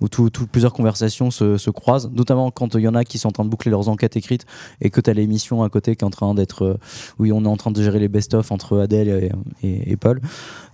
[0.00, 3.28] où tout, plusieurs conversations se, se, croisent, notamment quand il y en a qui sont
[3.28, 4.46] en train de boucler leurs enquêtes écrites
[4.80, 6.64] et que tu as l'émission à côté qui est en train d'être.
[6.64, 6.78] Euh,
[7.18, 9.30] où on est en train de gérer les best-of entre Adèle
[9.62, 10.20] et, et, Paul.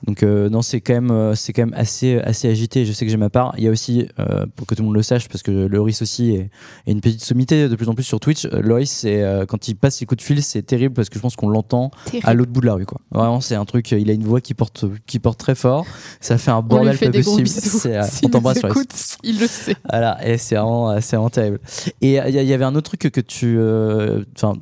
[0.06, 2.84] Donc non, c'est quand même, c'est quand même assez, assez agité.
[2.84, 3.54] Je sais que j'ai ma part.
[3.58, 6.02] Il y a aussi euh, pour que tout le monde le sache, parce que Loris
[6.02, 6.50] aussi est,
[6.86, 8.46] une petite sommité de plus en plus sur Twitch.
[8.46, 11.16] Euh, Loris, c'est, euh, quand il passe ses coups de fil, c'est terrible parce que
[11.16, 11.90] je pense qu'on l'entend
[12.24, 12.86] à l'autre bout de la rue.
[12.86, 13.00] Quoi.
[13.10, 15.86] Vraiment, c'est un truc, il a une voix qui porte, qui porte très fort.
[16.20, 17.48] Ça fait un bordel on pas possible.
[18.24, 18.68] on t'embrasse sur
[19.22, 19.76] Il le sait.
[19.88, 21.60] Voilà, et c'est vraiment, vraiment terrible.
[22.00, 23.58] Et il y, avait un autre truc que tu.
[24.36, 24.54] Enfin.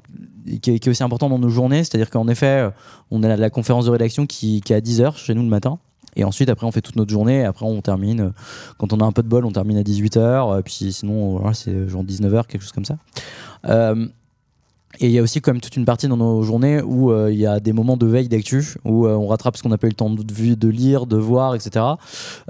[0.62, 2.70] Qui est, aussi important dans nos journées, c'est-à-dire qu'en effet,
[3.10, 5.80] on a la conférence de rédaction qui, qui est à 10h chez nous le matin.
[6.16, 7.40] Et ensuite, après, on fait toute notre journée.
[7.40, 8.20] Et après, on termine.
[8.20, 8.30] Euh,
[8.78, 10.18] quand on a un peu de bol, on termine à 18h.
[10.18, 12.96] Euh, puis sinon, c'est genre 19h, quelque chose comme ça.
[15.00, 17.30] Et il y a aussi quand même toute une partie dans nos journées où euh,
[17.30, 19.78] il y a des moments de veille d'actu, où euh, on rattrape ce qu'on n'a
[19.78, 21.84] pas eu le temps de, lire, de voir, etc.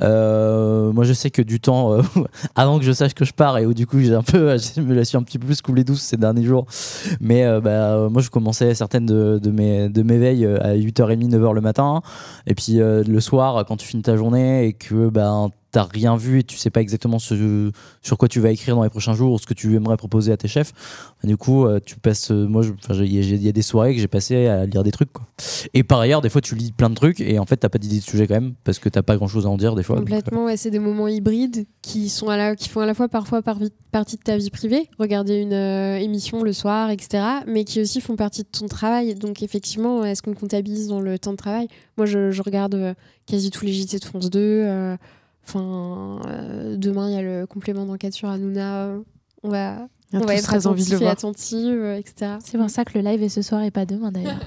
[0.03, 1.99] Euh, moi je sais que du temps,
[2.55, 4.80] avant que je sache que je pars, et où du coup j'ai un peu, je
[4.80, 6.66] me la suis un petit peu plus coulé douce ces derniers jours.
[7.20, 11.53] Mais bah, moi je commençais certaines de, de, mes, de mes veilles à 8h30, 9h
[11.53, 12.03] le matin.
[12.47, 16.39] Et puis le soir, quand tu finis ta journée et que ben, t'as rien vu
[16.39, 17.70] et tu sais pas exactement ce,
[18.01, 20.33] sur quoi tu vas écrire dans les prochains jours ou ce que tu aimerais proposer
[20.33, 20.72] à tes chefs,
[21.22, 22.31] bah, du coup, euh, tu passes.
[22.31, 22.62] euh, moi,
[22.99, 25.12] il y, a- des soirées que j'ai passé à lire des trucs.
[25.12, 25.27] Quoi.
[25.74, 27.77] Et par ailleurs, des fois, tu lis plein de trucs et en fait, t'as pas
[27.77, 29.83] d'idée de sujet quand même parce que t'as pas grand chose à en dire des
[29.83, 29.97] fois.
[29.97, 33.09] euh, Complètement, c'est des moments hybrides qui, sont à la, qui font à la fois
[33.09, 33.59] parfois par
[33.93, 38.16] partie de ta vie privée, regarder une émission le soir, etc., mais qui aussi font
[38.16, 39.14] partie de ton travail.
[39.14, 41.68] Donc effectivement, est-ce qu'on comptabilise dans le temps de travail?
[41.99, 42.95] Moi, je, regarde
[43.27, 44.39] quasi tous les JT de France 2.
[44.41, 44.97] euh,
[45.47, 48.90] Enfin, euh, demain, il y a le complément d'enquête sur Hanouna.
[49.42, 51.12] On va, On a on va tous être très envie de le attentif et voir.
[51.12, 52.36] attentive, euh, etc.
[52.44, 54.40] C'est pour ça que le live est ce soir et pas demain d'ailleurs.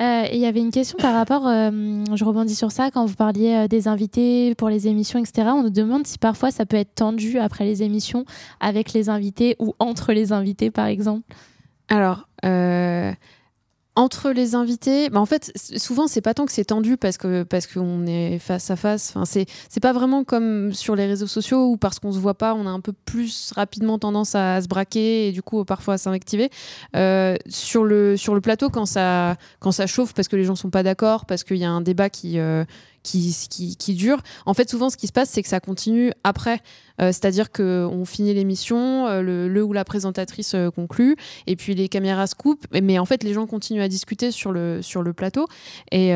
[0.00, 1.70] Euh, et il y avait une question par rapport, euh,
[2.14, 5.48] je rebondis sur ça, quand vous parliez euh, des invités pour les émissions, etc.
[5.52, 8.24] On nous demande si parfois ça peut être tendu après les émissions
[8.60, 11.22] avec les invités ou entre les invités par exemple.
[11.88, 13.12] Alors, euh,
[13.98, 17.42] entre les invités, bah en fait, souvent c'est pas tant que c'est tendu parce que
[17.42, 19.12] parce qu'on est face à face.
[19.16, 22.54] Enfin, c'est pas vraiment comme sur les réseaux sociaux où parce qu'on se voit pas,
[22.54, 25.98] on a un peu plus rapidement tendance à, se braquer et du coup parfois à
[25.98, 26.48] s'invectiver.
[26.94, 30.54] Euh, sur le sur le plateau quand ça quand ça chauffe parce que les gens
[30.54, 32.64] sont pas d'accord, parce qu'il y a un débat qui euh,
[33.08, 34.22] qui, qui, qui dure.
[34.46, 36.60] En fait, souvent, ce qui se passe, c'est que ça continue après.
[37.00, 41.74] Euh, C'est-à-dire qu'on finit l'émission, euh, le, le ou la présentatrice euh, conclut, et puis
[41.74, 42.66] les caméras se coupent.
[42.82, 45.46] Mais, en fait, les gens continuent à discuter sur le, sur le plateau.
[45.92, 46.12] Et.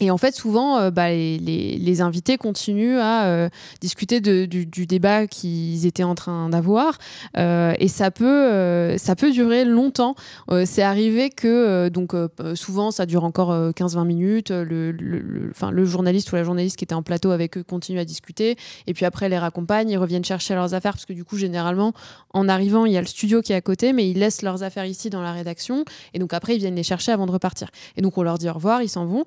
[0.00, 3.48] Et en fait, souvent, euh, bah, les, les- les invités continuent à euh,
[3.80, 6.98] discuter de- du, du débat qu'ils étaient en train d'avoir.
[7.36, 10.14] Euh, et ça peut, euh, ça peut durer longtemps.
[10.50, 12.14] Euh, c'est arrivé que, donc,
[12.54, 14.50] souvent, ça dure encore euh, 15-20 minutes.
[14.50, 17.98] Le, le, le- le journaliste ou la journaliste qui était en plateau avec eux continue
[17.98, 18.56] à discuter.
[18.86, 20.92] Et puis après, les raccompagnent, ils reviennent chercher leurs affaires.
[20.92, 21.92] Parce que du coup, généralement,
[22.32, 24.62] en arrivant, il y a le studio qui est à côté, mais ils laissent leurs
[24.62, 25.84] affaires ici dans la rédaction.
[26.14, 27.68] Et donc après, ils viennent les chercher avant de repartir.
[27.96, 29.24] Et donc, on leur dit au revoir, ils s'en vont.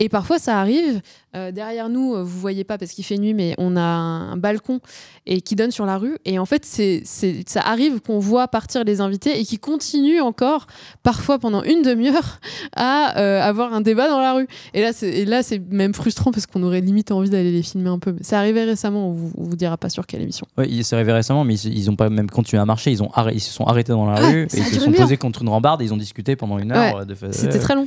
[0.00, 1.00] Et parfois, ça arrive.
[1.36, 4.32] euh, derrière nous, euh, vous voyez pas parce qu'il fait nuit, mais on a un,
[4.32, 4.80] un balcon
[5.26, 6.16] et qui donne sur la rue.
[6.24, 10.20] Et en fait, c'est, c'est, ça arrive qu'on voit partir les invités et qui continuent
[10.20, 10.66] encore,
[11.02, 12.40] parfois pendant une demi-heure,
[12.76, 14.46] à euh, avoir un débat dans la rue.
[14.74, 17.62] Et là, c'est, et là, c'est même frustrant parce qu'on aurait limite envie d'aller les
[17.62, 18.12] filmer un peu.
[18.12, 19.08] Mais c'est arrivé récemment.
[19.08, 20.46] On vous, on vous dira pas sur quelle émission.
[20.58, 22.90] Ouais, il s'est arrivé récemment, mais ils, ils ont pas même continué à marcher.
[22.90, 24.80] Ils, ont arrêt- ils se sont arrêtés dans la Ah, rue et ça ils se
[24.80, 26.96] sont posés contre une rambarde et ils ont discuté pendant une heure.
[26.96, 27.86] Ouais, de C'était très long.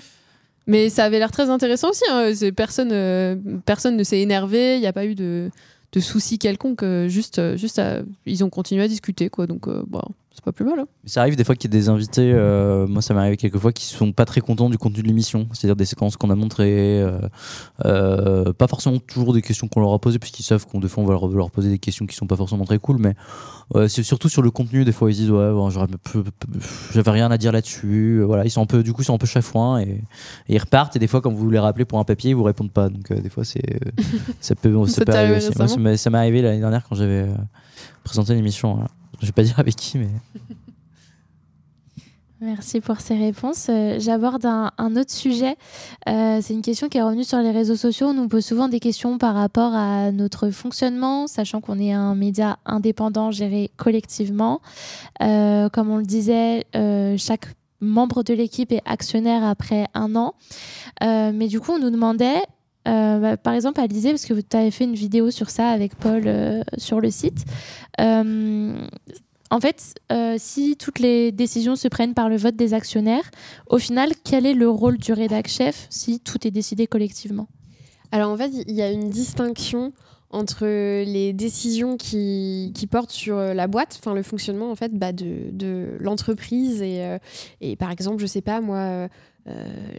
[0.68, 2.03] Mais ça avait l'air très intéressant aussi.
[2.09, 2.30] hein.
[2.30, 4.76] Euh, personne ne s'est énervé.
[4.76, 5.49] Il n'y a pas eu de,
[5.99, 6.84] soucis quelconques.
[6.84, 7.82] euh, Juste, euh, juste
[8.26, 9.30] ils ont continué à discuter.
[9.30, 9.47] Quoi.
[9.47, 9.68] Donc,
[10.38, 10.79] c'est pas plus mal.
[10.79, 10.85] hein.
[11.05, 13.57] Ça arrive des fois qu'il y ait des invités, euh, moi ça m'est arrivé quelques
[13.57, 16.35] fois, qui sont pas très contents du contenu de l'émission, c'est-à-dire des séquences qu'on a
[16.35, 17.19] montrées, euh,
[17.85, 21.03] euh, pas forcément toujours des questions qu'on leur a posées, puisqu'ils savent qu'on des fois
[21.03, 23.15] on va leur, leur poser des questions qui sont pas forcément très cool, mais
[23.89, 27.51] c'est surtout sur le contenu, des fois ils disent ouais, bon, j'avais rien à dire
[27.51, 30.03] là-dessus, voilà, ils sont un peu, du coup ils sont un peu chafouins et,
[30.47, 32.43] et ils repartent, et des fois quand vous les rappelez pour un papier, ils vous
[32.43, 33.79] répondent pas, donc des fois c'est,
[34.39, 35.47] ça peut, ça arriver aussi.
[35.79, 37.25] Moi, ça m'est- arrivé l'année dernière quand j'avais
[38.03, 38.89] présenté l'émission, voilà.
[39.20, 40.09] Je vais pas dire avec qui, mais...
[42.39, 43.65] Merci pour ces réponses.
[43.70, 45.55] Euh, J'aborde un, autre sujet.
[46.07, 48.07] Euh, c'est une question qui est revenue sur les réseaux sociaux.
[48.07, 52.13] On nous pose souvent des questions par rapport à notre fonctionnement, sachant qu'on est un
[52.13, 54.61] média indépendant géré collectivement.
[55.24, 56.65] Euh, comme on le disait,
[57.18, 57.47] chaque
[57.82, 60.36] membre de l'équipe est actionnaire après un an.
[61.01, 62.43] Mais du coup, on nous demandait,
[62.88, 65.95] euh, bah, par exemple, Alizé, parce que tu avais fait une vidéo sur ça avec
[65.95, 67.45] Paul euh, sur le site.
[67.99, 68.88] Euh,
[69.49, 69.95] en fait,
[70.38, 73.31] si toutes les décisions se prennent par le vote des actionnaires,
[73.67, 77.47] au final, quel est le rôle du rédac chef si tout est décidé collectivement?
[78.11, 79.93] Alors en fait, il y a une distinction
[80.31, 85.95] entre les décisions qui, portent sur la boîte, enfin le fonctionnement en fait bah, de,
[86.01, 87.17] l'entreprise et,
[87.61, 89.07] et par exemple, je sais pas moi,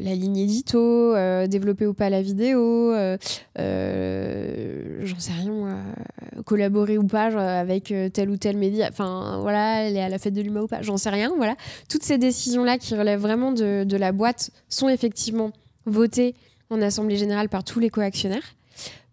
[0.01, 3.17] la ligne édito, euh, développer ou pas la vidéo, euh,
[3.59, 7.27] euh, j'en sais rien moi, euh, collaborer ou pas
[7.59, 10.67] avec euh, tel ou tel média, enfin voilà, aller à la fête de l'humain ou
[10.67, 11.57] pas, j'en sais rien, voilà.
[11.89, 15.53] Toutes ces décisions-là qui relèvent vraiment de, de la boîte sont effectivement
[15.87, 16.35] votées
[16.71, 18.55] en assemblée générale par tous les coactionnaires.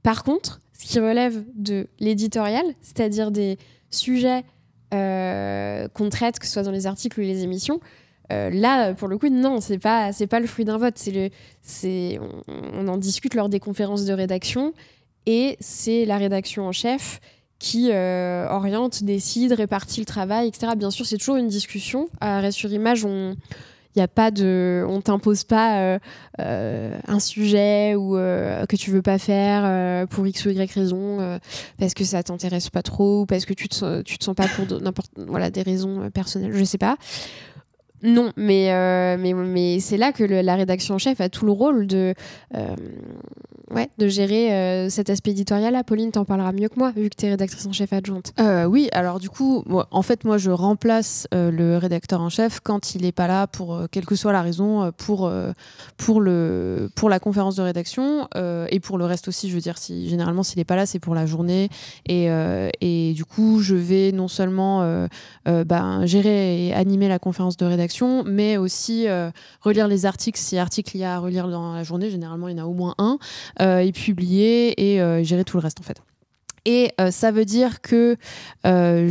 [0.03, 3.57] Par contre, ce qui relève de l'éditorial, c'est-à-dire des
[3.89, 4.43] sujets
[4.93, 7.79] euh, qu'on traite, que ce soit dans les articles ou les émissions,
[8.31, 10.95] euh, là, pour le coup, non, c'est pas, c'est pas le fruit d'un vote.
[10.97, 11.29] C'est le,
[11.61, 14.73] c'est, on, en discute lors des conférences de rédaction
[15.25, 17.19] et c'est la rédaction en chef
[17.57, 20.73] qui euh, oriente, décide, répartit le travail, etc.
[20.75, 22.09] Bien sûr, c'est toujours une discussion.
[22.19, 23.35] À sur Image, on
[23.95, 25.97] y a pas de on t'impose pas
[26.39, 31.39] euh, un sujet ou que tu veux pas faire pour x ou y raison
[31.79, 34.49] parce que ça t'intéresse pas trop ou parce que tu te tu te sens pas
[34.49, 36.97] pour n'importe voilà des raisons personnelles je sais pas
[38.05, 41.45] non mais euh, mais, mais c'est là que le- la rédaction en chef a tout
[41.45, 42.13] le rôle de
[42.55, 42.75] euh,
[43.71, 45.83] ouais, de gérer euh, cet aspect éditorial-là.
[45.83, 48.33] Pauline t'en parlera mieux que moi, vu que tu es rédactrice en chef adjointe.
[48.39, 52.29] Euh, oui, alors du coup, moi, en fait, moi, je remplace euh, le rédacteur en
[52.29, 55.31] chef quand il n'est pas là, pour quelle que soit la raison, pour,
[55.97, 59.49] pour, le, pour la conférence de rédaction et pour le reste aussi.
[59.49, 61.69] Je veux dire, si, généralement, s'il n'est pas là, c'est pour la journée.
[62.07, 62.27] Et,
[62.81, 65.07] et du coup, je vais non seulement
[65.45, 69.07] ben, gérer et animer la conférence de rédaction, mais aussi
[69.61, 72.09] relire les articles, si articles il y a à relire dans la journée.
[72.09, 73.17] Généralement, il y en a au moins un
[73.59, 76.01] et publier et euh, gérer tout le reste en fait.
[76.65, 78.17] Et euh, ça veut dire que
[78.65, 79.07] euh,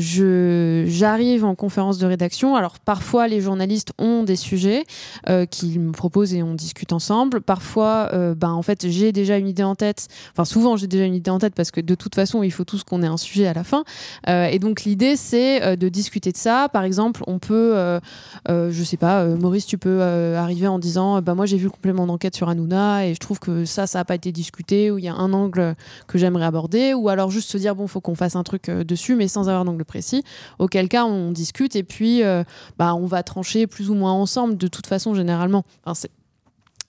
[0.89, 2.57] j'arrive en conférence de rédaction.
[2.57, 4.85] Alors parfois les journalistes ont des sujets
[5.29, 7.41] euh, qu'ils me proposent et on discute ensemble.
[7.41, 10.09] Parfois, ben en fait j'ai déjà une idée en tête.
[10.33, 12.65] Enfin souvent j'ai déjà une idée en tête parce que de toute façon il faut
[12.65, 13.85] tous qu'on ait un sujet à la fin.
[14.27, 16.69] Et donc l'idée c'est de discuter de ça.
[16.69, 18.01] Par exemple on peut,
[18.49, 22.07] je sais pas, Maurice tu peux arriver en disant bah moi j'ai vu le complément
[22.07, 25.05] d'enquête sur Hanouna et je trouve que ça ça a pas été discuté ou il
[25.05, 25.77] y a un angle
[26.09, 28.85] que j'aimerais aborder ou alors juste se dire bon faut qu'on fasse un truc euh,
[28.85, 30.25] dessus mais sans avoir d'angle précis.
[30.59, 32.45] Auquel cas on discute et puis euh,
[32.79, 35.65] bah on va trancher plus ou moins ensemble de toute façon généralement.
[35.95, 36.11] C'est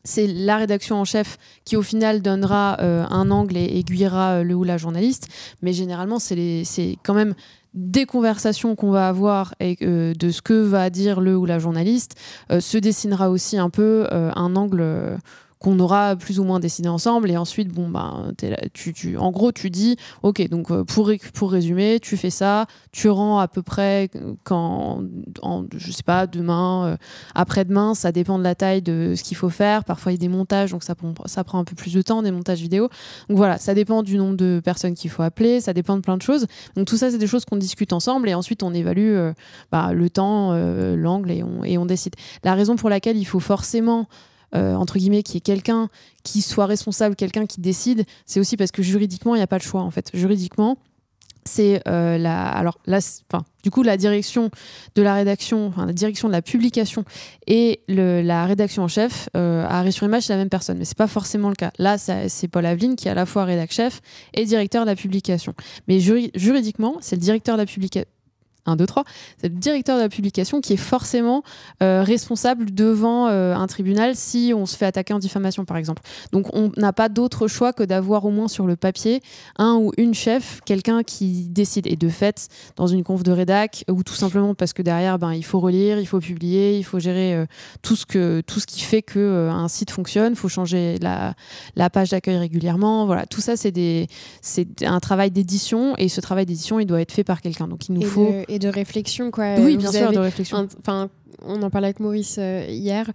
[0.08, 4.54] c'est la rédaction en chef qui au final donnera euh, un angle et aiguillera le
[4.54, 5.28] ou la journaliste.
[5.64, 7.34] Mais généralement c'est quand même
[7.74, 12.16] des conversations qu'on va avoir et de ce que va dire le ou la journaliste
[12.58, 15.18] se dessinera aussi un peu un angle
[15.60, 17.32] qu'on aura plus ou moins décidé ensemble.
[17.32, 21.52] Et ensuite bon là- tu, tu en gros tu dis ok donc euh, pour pour
[21.52, 24.10] résumer tu fais ça tu rends à peu près
[24.44, 25.02] quand
[25.42, 26.98] en, je sais pas demain euh,
[27.34, 29.84] après-demain ça dépend de la taille de ce qu'il faut faire.
[29.84, 32.02] Parfois il y a des montages donc ça prend ça prend un peu plus de
[32.02, 32.90] temps des montages vidéo.
[33.30, 36.18] Donc voilà ça dépend du nombre de personnes qu'il faut appeler ça dépend de plein
[36.18, 36.48] de choses.
[36.76, 39.34] Donc tout ça c'est des choses qu'on discute ensemble et ensuite on évalue euh,
[39.72, 42.16] bah, le temps euh, l'angle et on, et on décide.
[42.44, 44.08] La raison pour laquelle il faut forcément
[44.56, 45.90] euh, entre guillemets, qui est quelqu'un
[46.24, 49.60] qui soit responsable, quelqu'un qui décide, c'est aussi parce que juridiquement, il n'y a pas
[49.60, 50.10] de choix en fait.
[50.14, 50.78] Juridiquement,
[51.48, 54.50] c'est euh, la, alors enfin, du coup, la direction
[54.96, 57.06] de la rédaction, la direction de la publication
[57.46, 60.98] et la rédaction en chef à Arrêt sur Image, c'est la même personne, mais c'est
[60.98, 61.72] pas forcément le cas.
[61.78, 64.02] Là, c'est Paul Aveline qui est à la fois rédac chef
[64.34, 65.54] et directeur de la publication.
[65.88, 68.06] Mais juri- juridiquement, c'est le directeur de la publication.
[68.66, 69.04] 1, 2, 3,
[69.40, 71.44] c'est le directeur de la publication qui est forcément
[71.84, 76.02] euh, responsable devant euh, un tribunal si on se fait attaquer en diffamation, par exemple.
[76.32, 79.22] Donc on n'a pas d'autre choix que d'avoir au moins sur le papier
[79.58, 81.88] un ou une chef, quelqu'un qui décide.
[81.88, 85.34] Et de fait, dans une conf de rédac, ou tout simplement parce que derrière, ben,
[85.34, 87.46] il faut relire, il faut publier, il faut gérer euh,
[87.82, 91.34] tout, ce que, tout ce qui fait que un site fonctionne, il faut changer la,
[91.76, 93.06] la page d'accueil régulièrement.
[93.06, 93.76] Voilà, tout ça, c'est
[94.84, 97.68] un travail d'édition, et ce travail d'édition, il doit être fait par quelqu'un.
[97.68, 98.34] Donc il nous Et, faut...
[98.56, 99.56] et de réflexion, quoi.
[99.60, 100.68] Oui, Vous bien sûr, de réflexion.
[100.80, 101.10] Enfin,
[101.46, 103.12] on en parlait avec Maurice euh, hier.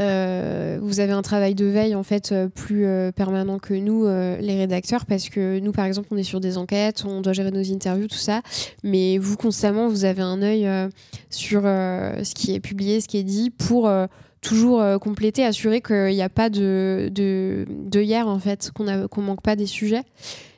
[0.00, 4.04] Euh, vous avez un travail de veille en fait euh, plus euh, permanent que nous,
[4.06, 7.50] les rédacteurs, parce que nous, par exemple, on est sur des enquêtes, on doit gérer
[7.50, 8.42] nos interviews, tout ça.
[8.82, 10.68] Mais vous, constamment, vous avez un œil
[11.30, 13.90] sur ce qui est publié, ce qui est dit, pour
[14.40, 19.06] toujours compléter, assurer qu'il n'y a pas de, de, de hier en fait, qu'on a-
[19.08, 20.02] qu'on manque pas des sujets.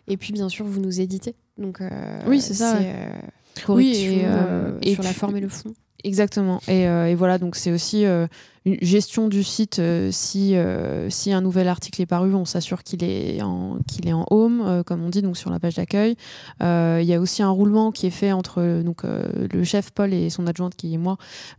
[0.09, 1.35] Et puis, bien sûr, vous nous éditez.
[1.59, 1.89] Donc, euh,
[2.27, 2.87] Oui, c'est ça, ouais.
[2.95, 3.21] euh,
[3.69, 5.75] Oui, et, euh, euh, et sur la forme et le fond.
[6.05, 6.61] Exactement.
[6.69, 8.27] Et, euh, et voilà, donc c'est aussi euh,
[8.65, 9.79] une gestion du site.
[9.79, 14.09] euh, si, euh, si un nouvel article est paru, on s'assure qu'il est en, qu'il
[14.09, 16.17] est en home, euh, comme on dit, donc sur la page d'accueil.
[16.61, 20.31] Il y a aussi un roulement qui est fait entre donc, le chef Paul et
[20.31, 21.17] son adjointe, qui est moi,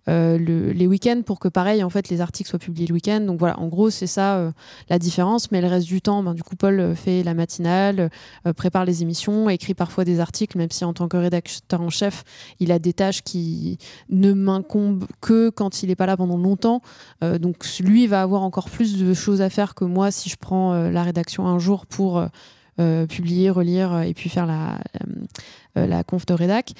[0.07, 3.19] le- les week-ends, pour que pareil, en fait, les articles soient publiés le week-end.
[3.21, 4.53] Donc voilà, en gros, c'est ça
[4.89, 5.51] la différence.
[5.51, 8.09] Mais le reste du temps, ben, du coup, Paul fait la matinale,
[8.55, 12.23] prépare les émissions, écrit parfois des articles, même si en tant que rédacteur en chef,
[12.59, 13.77] il a des tâches qui
[14.09, 16.81] ne m'incombe que quand il n'est pas là pendant longtemps.
[17.23, 20.35] Euh, donc lui va avoir encore plus de choses à faire que moi si je
[20.35, 22.25] prends euh, la rédaction un jour pour
[22.79, 24.79] euh, publier, relire et puis faire la,
[25.75, 26.71] la conf de rédac.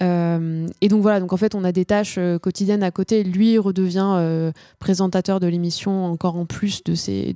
[0.00, 3.22] Et donc voilà, donc en fait on a des tâches quotidiennes à côté.
[3.22, 7.34] Lui redevient présentateur de l'émission encore en plus de ses...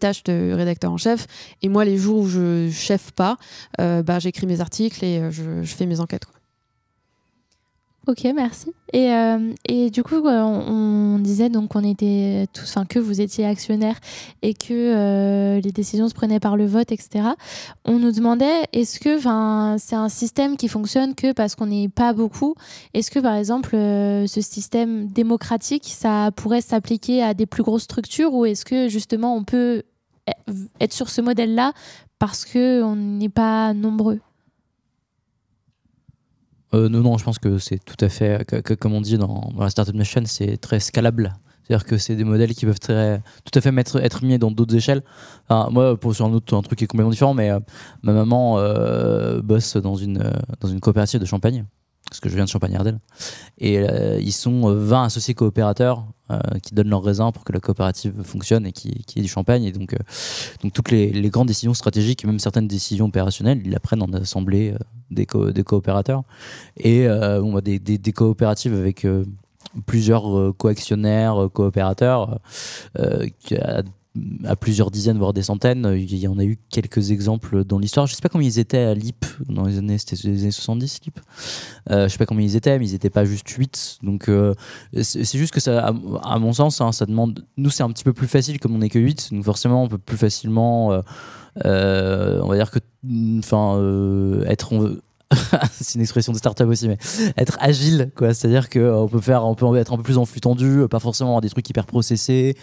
[0.00, 1.26] Tâches de rédacteur en chef
[1.60, 3.36] et moi les jours où je chef pas
[3.78, 6.26] bah, j'écris mes articles et je, fais mes enquêtes.
[8.08, 8.72] Ok, merci.
[8.94, 9.52] Et, euh,
[9.90, 13.96] du coup, euh, on, disait donc qu'on était tous, enfin que vous étiez actionnaire
[14.40, 17.28] et que euh, les décisions se prenaient par le vote, etc.
[17.84, 21.90] On nous demandait est-ce que, enfin, c'est un système qui fonctionne que parce qu'on n'est
[21.90, 22.54] pas beaucoup?
[22.94, 28.32] Est-ce que, par exemple, ce système démocratique, ça pourrait s'appliquer à des plus grosses structures?
[28.32, 29.82] Ou est-ce que justement on peut
[30.30, 31.74] e- être sur ce modèle-là
[32.18, 34.20] parce que on n'est pas nombreux?
[36.74, 39.50] Euh, non, non, je pense que c'est tout à fait, que- comme on dit dans,
[39.58, 41.34] la Startup Nation, c'est très scalable.
[41.62, 44.74] C'est-à-dire que c'est des modèles qui peuvent très, tout à fait être mis dans d'autres
[44.74, 45.02] échelles.
[45.50, 47.60] Moi, pour sur un autre un truc qui est complètement différent, mais euh,
[48.02, 51.66] ma maman euh, bosse dans une, dans une coopérative de champagne,
[52.10, 53.00] parce que je viens de Champagne-Ardenne.
[53.58, 57.52] Et euh, ils sont euh, 20 associés coopérateurs euh, qui donnent leurs raisins pour que
[57.52, 59.64] la coopérative fonctionne et qui, qui ait du champagne.
[59.64, 59.98] Et donc, euh,
[60.62, 64.12] donc toutes les, grandes décisions stratégiques et même certaines décisions opérationnelles, ils la prennent en
[64.12, 64.78] assemblée euh,
[65.10, 66.22] des, co- des coopérateurs.
[66.78, 69.24] Et euh, bon, bah, des, coopératives avec euh,
[69.86, 72.40] plusieurs euh, coactionnaires, euh, coopérateurs,
[72.98, 73.26] euh,
[73.60, 73.82] a-
[74.44, 75.94] à plusieurs dizaines, voire des centaines.
[75.96, 78.06] Il y en a eu quelques exemples dans l'histoire.
[78.06, 81.00] Je sais pas combien ils étaient à LIP dans les années, c'était les années 70,
[81.04, 81.20] LIP.
[81.90, 83.98] Euh, je sais pas combien ils étaient, mais ils étaient pas juste 8.
[84.02, 84.54] Donc, euh,
[85.02, 87.44] c'est juste que ça, à, mon sens, hein, ça demande.
[87.56, 89.32] Nous, c'est un petit peu plus facile comme on est que 8.
[89.32, 90.92] Donc, forcément, on peut plus facilement.
[90.92, 91.00] euh,
[91.64, 92.78] euh, on va dire que.
[93.38, 95.00] Enfin, euh, être.
[95.72, 96.96] c'est une expression de start-up aussi, mais
[97.36, 98.32] être agile, quoi.
[98.32, 101.30] C'est-à-dire qu'on peut faire, on peut être un peu plus en flux tendu, pas forcément
[101.30, 102.56] avoir des trucs hyper processés.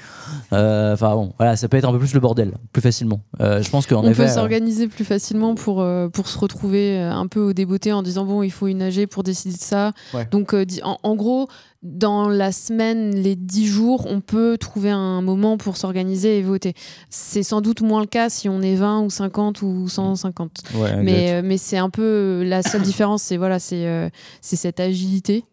[0.53, 3.21] Euh, Enfin bon, voilà, ça peut être un peu plus le bordel, plus facilement.
[3.41, 4.23] Euh, je pense qu'en On effet.
[4.23, 7.91] peut euh, s'organiser plus facilement pour, euh, pour se retrouver euh, un peu au débeauté
[7.93, 9.93] en disant bon, il faut une AG pour décider de ça.
[10.13, 10.27] Ouais.
[10.31, 11.47] Donc, euh, en gros,
[11.85, 16.73] dans la semaine, les 10 jours, on peut trouver un moment pour s'organiser et voter.
[17.09, 20.63] C'est sans doute moins le cas si on est 20 ou 50 ou 150.
[20.75, 21.03] ouais.
[21.03, 24.09] Mais, euh, mais c'est un peu la seule différence, c'est voilà, c'est euh,
[24.41, 25.45] c'est cette agilité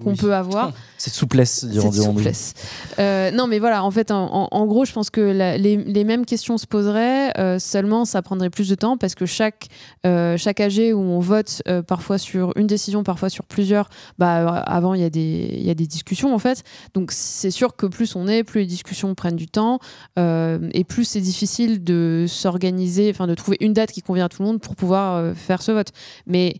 [0.00, 0.16] qu'on Oui.
[0.16, 0.72] peut avoir.
[0.98, 2.54] Cette souplesse, diront Cette souplesse.
[2.98, 6.24] Euh, non, mais voilà, en fait, en, gros, je pense que la- les, les mêmes
[6.24, 9.68] questions se poseraient, euh, seulement ça prendrait plus de temps parce que chaque,
[10.06, 14.94] euh, chaque AG où on vote parfois sur une décision, parfois sur plusieurs, bah, avant,
[14.94, 16.64] il y, a des- y a des discussions, en fait.
[16.94, 19.80] Donc, c'est sûr que plus on est, plus les discussions prennent du temps
[20.16, 24.42] et plus c'est difficile de s'organiser, enfin, de trouver une date qui convient à tout
[24.42, 25.88] le monde pour pouvoir faire ce vote.
[26.26, 26.54] Mais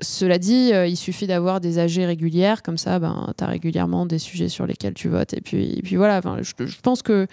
[0.00, 4.06] cela dit, euh, il suffit d'avoir des AG régulières, comme ça, ben, tu as régulièrement
[4.06, 5.34] des sujets sur lesquels tu votes.
[5.34, 7.26] Et puis, et puis voilà, je, je pense que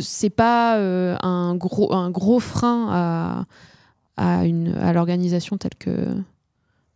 [0.00, 3.44] c'est pas euh, un, gros, un gros frein à,
[4.16, 5.90] à, une- à l'organisation telle que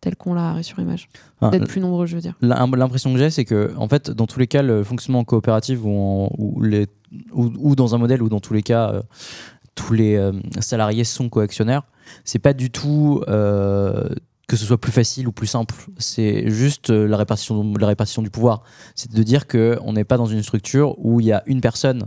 [0.02, 1.08] telle qu'on l'a sur image.
[1.40, 2.34] Ah, D'être plus nombreux, je veux dire.
[2.40, 5.24] L'im- L'impression que j'ai, c'est que, en fait, dans tous les cas, le fonctionnement en
[5.24, 6.86] coopérative ou, en- ou les,
[7.32, 9.02] ou, ou dans un modèle où, dans tous les cas, euh,
[9.74, 11.82] tous les euh, salariés sont coactionnaires,
[12.24, 14.08] c'est pas du tout euh,
[14.46, 15.74] que ce soit plus facile ou plus simple.
[15.98, 18.62] C'est juste euh, la répartition, la répartition du pouvoir.
[18.94, 21.60] C'est de dire que on n'est pas dans une structure où il y a une
[21.60, 22.04] personne,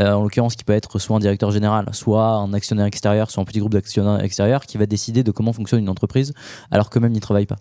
[0.00, 3.42] euh, en l'occurrence qui peut être soit un directeur général, soit un actionnaire extérieur, soit
[3.42, 6.34] un petit groupe d'actionnaires extérieurs, qui va décider de comment fonctionne une entreprise,
[6.72, 7.58] alors qu'eux-mêmes n'y travaillent pas.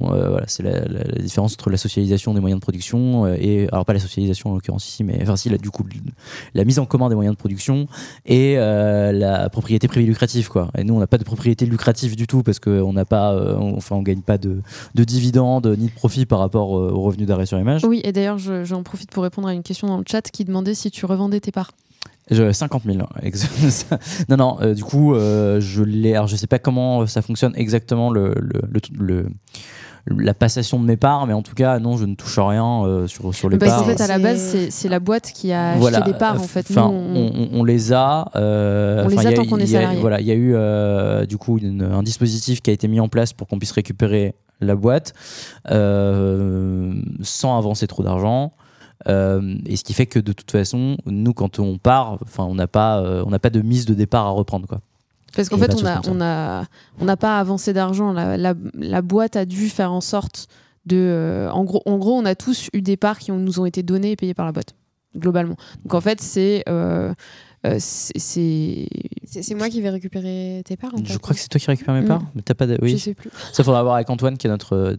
[0.00, 0.80] Euh, voilà, c'est la,
[1.20, 4.88] différence entre la socialisation des moyens de production et alors pas la socialisation en l'occurrence
[4.88, 5.84] ici, mais enfin si du coup
[6.54, 7.86] la mise en commun des moyens de production
[8.24, 10.70] et la propriété privée lucrative quoi.
[10.78, 13.76] Et nous on n'a pas de propriété lucrative du tout parce qu'on n'a pas, on-
[13.76, 14.60] enfin on gagne pas de,
[14.94, 17.84] de dividendes ni de profit par rapport euh, aux revenus d'arrêt sur image.
[17.84, 20.44] Oui, et d'ailleurs, je- j'en profite pour répondre à une question dans le chat qui
[20.44, 21.70] demandait si tu revendais tes parts.
[22.30, 22.98] Je, 50 000.
[23.22, 23.86] ex-
[24.28, 26.14] non, non, euh, du coup, euh, je l'ai.
[26.14, 29.26] Alors, je sais pas comment ça fonctionne exactement le, le, le- le-
[30.06, 33.06] la passation de mes parts, mais en tout cas, non, je ne touche rien euh,
[33.06, 33.80] sur, sur les Parce parts.
[33.82, 36.14] qu'en fait, à la C'est- base, c'est c'est la boîte qui a acheté Voilà, des
[36.14, 36.40] parts.
[36.40, 38.30] En fait, enfin, Nous, on- on, on- on les a.
[38.36, 39.92] euh, On les enfin, a il y tant qu'on est a-.
[40.00, 43.00] Voilà, il y a eu euh, du coup une- un dispositif qui a été mis
[43.00, 45.12] en place pour qu'on puisse récupérer la boîte
[45.70, 46.92] euh,
[47.22, 48.52] sans avancer trop d'argent.
[49.08, 52.54] Euh, et ce qui fait que de toute façon, nous, quand on part, enfin, on
[52.54, 54.80] n'a pas, euh, on n'a pas de mise de départ à reprendre, quoi.
[55.36, 56.64] Parce qu'en fait, on a, on a,
[57.00, 58.12] on n'a pas avancé d'argent.
[58.12, 60.48] La, la, la boîte a dû faire en sorte
[60.86, 60.96] de.
[60.96, 63.66] euh, en, gros, en gros, on a tous eu des parts qui ont- nous ont
[63.66, 64.74] été données et payées par la boîte,
[65.16, 65.56] globalement.
[65.84, 66.64] Donc en fait, c'est.
[66.68, 67.12] euh,
[67.66, 70.94] euh, c'est- moi qui vais récupérer tes parts.
[70.94, 71.18] en Je fait.
[71.18, 72.74] crois que c'est toi qui récupères mes parts, mais t'as pas de...
[72.76, 73.30] Je Oui, sais plus.
[73.52, 74.96] ça faudra voir avec Antoine qui est notre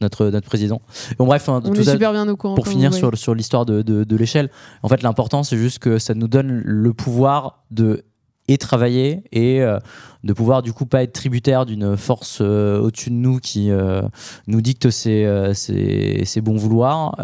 [0.00, 0.82] notre notre président.
[1.16, 2.54] Bon bref, hein, On tout est super bien au courant.
[2.56, 4.50] pour finir sur, sur l'histoire de, de, de l'échelle,
[4.82, 8.04] en fait, l'important, c'est juste que ça nous donne le pouvoir de
[8.48, 9.78] et travailler et euh,
[10.24, 14.02] de pouvoir du coup pas être tributaire d'une force euh, au-dessus de nous qui euh,
[14.46, 17.16] nous dicte ses, ses, bons vouloirs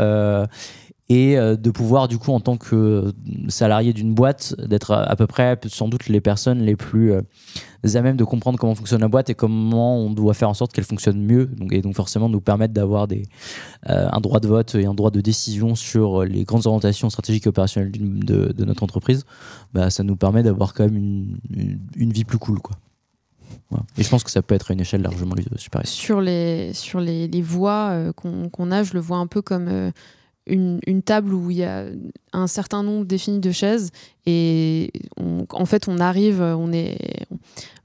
[1.09, 3.13] et euh, de pouvoir du coup en tant que
[3.49, 7.23] salarié d'une boîte d'être à, peu près sans doute les personnes les plus euh,
[7.95, 10.73] à même de comprendre comment fonctionne la boîte et comment on doit faire en sorte
[10.73, 13.23] qu'elle fonctionne mieux donc, et donc forcément nous permettre d'avoir des
[13.89, 17.47] euh, un droit de vote et un droit de décision sur les grandes orientations stratégiques
[17.47, 19.25] et opérationnelles de, notre entreprise,
[19.73, 21.39] bah, ça nous permet d'avoir quand même
[21.97, 22.61] une, vie plus cool.
[22.61, 22.77] Quoi.
[23.97, 25.87] Et je pense que ça peut être à une échelle largement supérieure.
[25.87, 29.91] Sur les, sur les, euh, qu'on a, je le vois un peu comme euh,
[30.49, 31.85] une, table où il y a
[32.33, 33.91] un certain nombre défini de chaises
[34.27, 36.99] et en fait on arrive, on est,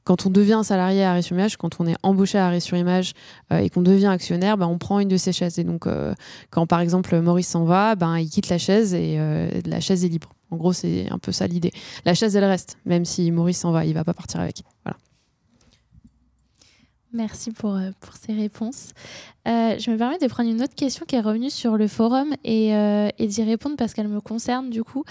[0.04, 2.78] quand on devient salarié à Arrêt sur Image, quand on est embauché à Arrêt sur
[2.78, 3.14] Image
[3.52, 5.60] et qu'on devient actionnaire, bah, on prend une de ces chaises.
[5.60, 5.88] Et donc,
[6.50, 9.18] quand par exemple Maurice s'en va, ben, il quitte la chaise et
[9.66, 10.34] la chaise est libre.
[10.54, 11.72] En gros, c'est un peu ça l'idée.
[12.06, 14.62] La chaise, elle reste, même si Maurice s'en va, il va pas partir avec.
[14.86, 14.98] Voilà.
[17.14, 18.90] Merci pour, euh, pour ces réponses.
[19.48, 22.34] Euh, je me permets de prendre une autre question qui est revenue sur le forum
[22.44, 25.04] et, euh, et d'y répondre parce qu'elle me concerne du coup,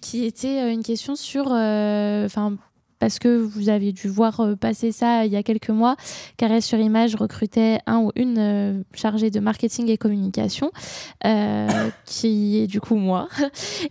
[0.00, 2.56] qui était une question sur, enfin
[3.00, 5.96] parce que vous avez dû voir passer ça il y a quelques mois,
[6.36, 10.70] Carré sur Image recrutait un ou une chargée de marketing et communication,
[12.04, 13.28] qui est du coup moi.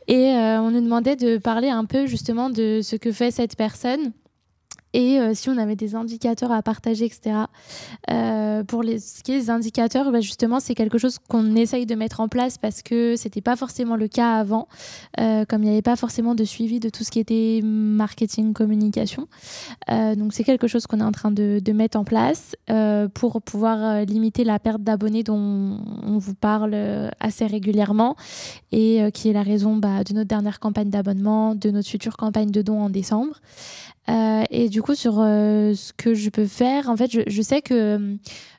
[0.07, 4.13] Et on nous demandait de parler un peu justement de ce que fait cette personne
[4.97, 7.35] et euh, si on avait des indicateurs à partager, etc.
[8.09, 11.85] Euh, pour les, ce qui est des indicateurs, bah, justement, c'est quelque chose qu'on essaye
[11.85, 14.67] de mettre en place parce que c'était pas forcément le cas avant,
[15.19, 18.53] euh, comme il n'y avait pas forcément de suivi de tout ce qui était marketing,
[18.53, 19.27] communication.
[19.87, 22.55] donc c'est quelque chose qu'on est en train de, mettre en place
[23.13, 26.75] pour pouvoir limiter la perte d'abonnés dont on vous parle
[27.19, 28.15] assez régulièrement
[28.71, 32.49] et qui est la raison bah, de notre dernière campagne d'abonnement, de notre future campagne
[32.49, 33.39] de dons en décembre.
[34.09, 37.61] Euh, et du coup, sur euh, ce que je peux faire, en fait, je, sais
[37.61, 38.15] que euh,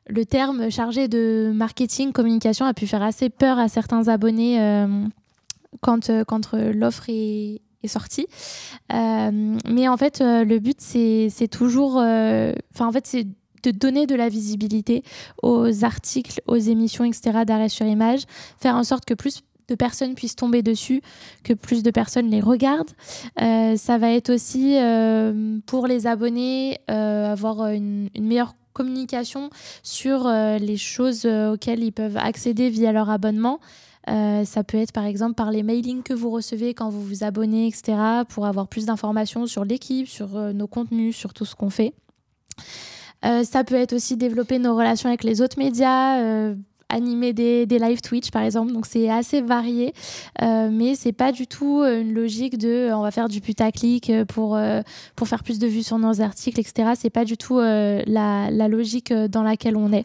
[0.08, 4.58] le terme chargé de marketing, communication a pu faire assez peur à certains abonnés
[5.80, 6.10] quand,
[6.52, 8.26] l'offre est, est sortie.
[8.90, 11.96] mais en fait, le but, c'est toujours.
[11.96, 13.26] Enfin, en fait, c'est
[13.64, 15.02] de donner de la visibilité
[15.42, 17.40] aux articles, aux émissions, etc.
[17.44, 18.22] d'arrêt sur image,
[18.58, 21.02] faire en sorte que plus de personnes puissent tomber dessus,
[21.44, 22.90] que plus de personnes les regardent.
[23.40, 29.50] Euh, ça va être aussi euh, pour les abonnés euh, avoir une, meilleure communication
[29.82, 33.58] sur les choses auxquelles ils peuvent accéder via leur abonnement.
[34.06, 37.66] ça peut être par exemple par les mailings que vous recevez quand vous vous abonnez,
[37.66, 41.92] etc., pour avoir plus d'informations sur l'équipe, sur nos contenus, sur tout ce qu'on fait.
[43.22, 46.54] ça peut être aussi développer nos relations avec les autres médias,
[46.88, 48.72] animer des, des, live Twitch par exemple.
[48.72, 49.92] Donc c'est assez varié,
[50.42, 53.40] euh, mais c'est pas du tout euh, une logique de euh, on va faire du
[53.40, 54.58] putaclic pour,
[55.16, 56.92] pour faire plus de vues sur nos articles, etc.
[56.96, 60.04] C'est pas du tout la, la, logique dans laquelle on est.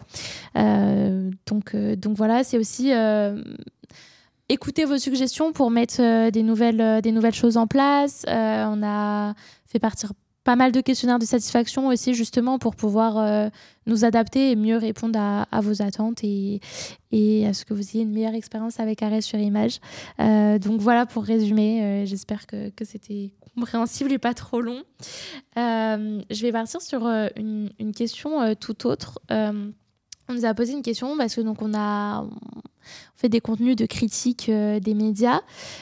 [1.46, 2.92] donc, donc voilà, c'est aussi
[4.50, 8.26] écouter vos suggestions pour mettre des, nouvelles, des nouvelles choses en place.
[8.28, 9.34] on a
[9.66, 10.12] fait partir
[10.44, 13.50] pas mal de questionnaires de satisfaction aussi justement pour pouvoir euh,
[13.86, 16.60] nous adapter et mieux répondre à, vos attentes et,
[17.12, 19.80] et, à ce que vous ayez une meilleure expérience avec Arrêt sur Image.
[20.20, 24.84] Euh, donc voilà pour résumer, euh, j'espère que, que c'était compréhensible et pas trop long.
[25.56, 29.20] je vais partir sur une, une question tout autre.
[30.34, 32.26] On nous a posé une question parce que donc on a
[33.16, 35.42] fait des contenus de critique des médias,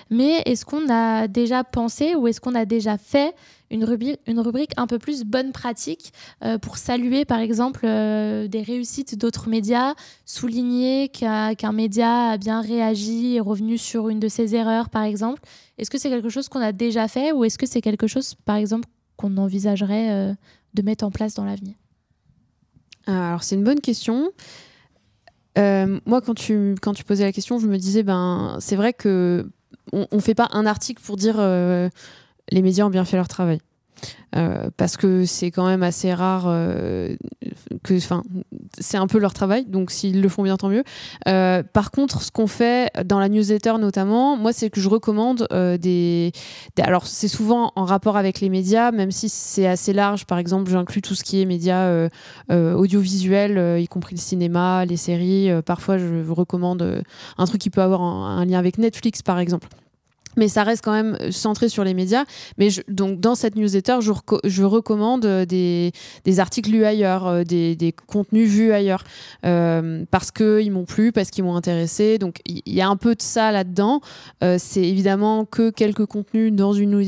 [0.10, 3.34] mais est-ce qu'on a déjà pensé ou est-ce qu'on a déjà fait
[3.72, 6.14] une rubrique, un peu plus bonne pratique
[6.44, 9.96] euh, pour saluer par exemple euh, des réussites d'autres médias,
[10.26, 15.42] souligner qu'un média a bien réagi et revenu sur une de ses erreurs par exemple?
[15.78, 18.36] Est-ce que c'est quelque chose qu'on a déjà fait ou est-ce que c'est quelque chose
[18.46, 20.34] par exemple qu'on envisagerait euh,
[20.74, 21.76] de mettre en place dans l'avenir?
[23.08, 24.32] Alors c'est une bonne question.
[25.58, 29.50] moi, quand tu, quand tu posais la question, je me disais, ben, c'est vrai que
[29.92, 33.60] on, ne fait pas un article pour dire les médias ont bien fait leur travail.
[34.36, 37.18] Euh, parce que c'est quand même assez rare euh,
[37.84, 38.24] que enfin
[38.80, 40.86] c'est un peu leur travail donc s'ils le font bien tant mieux.
[41.28, 45.48] Euh, par contre ce qu'on fait dans la newsletter notamment moi c'est que je recommande
[45.52, 46.32] des,
[46.80, 50.26] alors c'est souvent en rapport avec les médias même si c'est assez large.
[50.26, 52.08] Par exemple j'inclus tout ce qui est médias
[52.50, 55.50] audiovisuels y compris le cinéma les séries.
[55.66, 57.04] Parfois je recommande
[57.38, 59.68] un truc qui peut avoir un lien avec Netflix par exemple
[60.38, 62.26] mais ça reste quand même euh, centré sur les médias.
[62.58, 65.92] Mais donc dans cette newsletter, je, recommande euh, des,
[66.40, 69.04] articles lus ailleurs, euh, des, contenus vus ailleurs,
[69.42, 72.18] parce qu'ils m'ont plu, parce qu'ils m'ont intéressé.
[72.18, 74.02] Donc il y, a un peu de ça là-dedans.
[74.58, 77.04] C'est évidemment que quelques contenus dans une,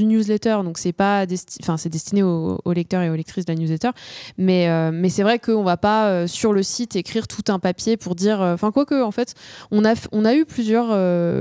[0.00, 3.90] newsletter, donc c'est pas c'est destiné aux, lecteurs et aux lectrices de la newsletter.
[4.36, 8.14] Mais, mais c'est vrai qu'on va pas sur le site écrire tout un papier pour
[8.14, 9.34] dire, enfin quoi que en fait,
[9.70, 10.96] on a, on a eu plusieurs,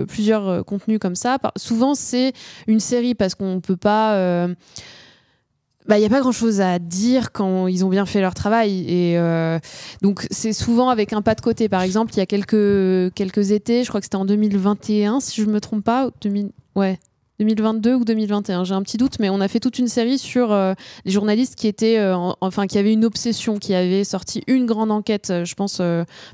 [0.08, 2.34] plusieurs contenus comme ça Souvent, c'est
[2.68, 4.16] une série parce qu'on peut pas.
[4.16, 4.54] Euh,
[5.88, 8.34] bah, il n'y a pas grand chose à dire quand ils ont bien fait leur
[8.34, 8.84] travail.
[8.90, 9.58] Et euh,
[10.02, 11.70] donc, c'est souvent avec un pas de côté.
[11.70, 15.42] Par exemple, il y a quelques, quelques étés, je crois que c'était en 2021, si
[15.42, 16.10] je ne me trompe pas.
[16.22, 17.00] 2000, ouais.
[17.40, 20.52] 2022 ou 2021, j'ai un petit doute, mais on a fait toute une série sur
[20.52, 20.74] euh,
[21.06, 22.02] les journalistes qui étaient,
[22.42, 25.80] enfin, qui avaient une obsession, qui avaient sorti une grande enquête, je pense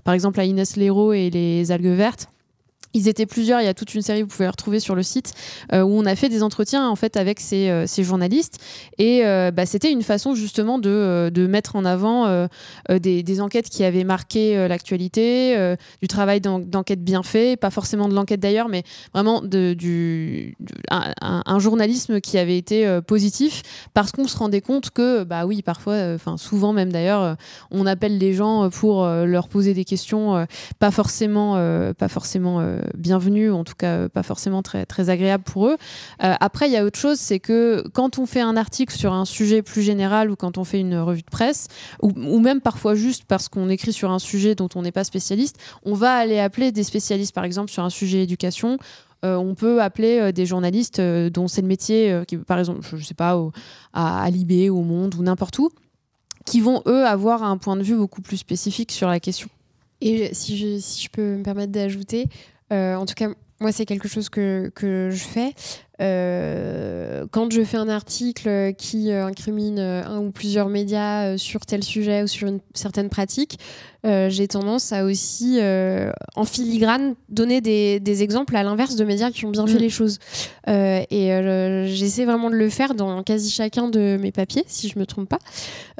[0.05, 2.29] par exemple à Inès Léraud et les algues vertes,
[2.93, 5.01] Ils étaient plusieurs, il y a toute une série, vous pouvez la retrouver sur le
[5.01, 5.33] site,
[5.73, 8.59] euh, où on a fait des entretiens en fait avec ces, euh, journalistes.
[8.99, 12.47] Et euh, bah, c'était une façon justement de, mettre en avant
[12.89, 18.13] des, enquêtes qui avaient marqué l'actualité, du travail d'en- d'enquête bien fait, pas forcément de
[18.13, 18.83] l'enquête d'ailleurs, mais
[19.13, 19.75] vraiment de,
[20.89, 23.61] un, journalisme qui avait été positif,
[23.93, 27.35] parce qu'on se rendait compte que, bah oui, parfois, enfin souvent même d'ailleurs,
[27.71, 30.45] on appelle les gens pour leur poser des questions,
[30.79, 31.53] pas forcément,
[31.97, 35.77] pas forcément euh, bienvenues, en tout cas pas forcément très, très agréables pour eux.
[36.23, 39.13] Euh, après, il y a autre chose, c'est que quand on fait un article sur
[39.13, 41.67] un sujet plus général ou quand on fait une revue de presse,
[42.01, 45.03] ou, ou même parfois juste parce qu'on écrit sur un sujet dont on n'est pas
[45.03, 48.77] spécialiste, on va aller appeler des spécialistes, par exemple sur un sujet éducation.
[49.25, 52.97] Euh, on peut appeler euh, des journalistes dont c'est le métier, qui, par exemple, je,
[52.97, 53.39] je sais pas,
[53.93, 55.69] à, à Libé, au Monde ou n'importe où,
[56.45, 59.47] qui vont eux avoir un point de vue beaucoup plus spécifique sur la question.
[60.01, 62.27] Et si je, si je peux me permettre d'ajouter,
[62.71, 63.29] en tout cas,
[63.59, 65.53] moi, c'est quelque chose que, que je fais.
[66.01, 71.37] Euh, quand je fais un article qui euh, incrimine euh, un ou plusieurs médias euh,
[71.37, 73.57] sur tel sujet ou sur une certaine pratique,
[74.05, 79.05] euh, j'ai tendance à aussi, euh, en filigrane, donner des, des exemples à l'inverse de
[79.05, 79.81] médias qui ont bien fait Mm.
[79.81, 80.19] les choses.
[80.67, 84.89] Euh, et euh, j'essaie vraiment de le faire dans quasi chacun de mes papiers, si
[84.89, 85.39] je me trompe pas.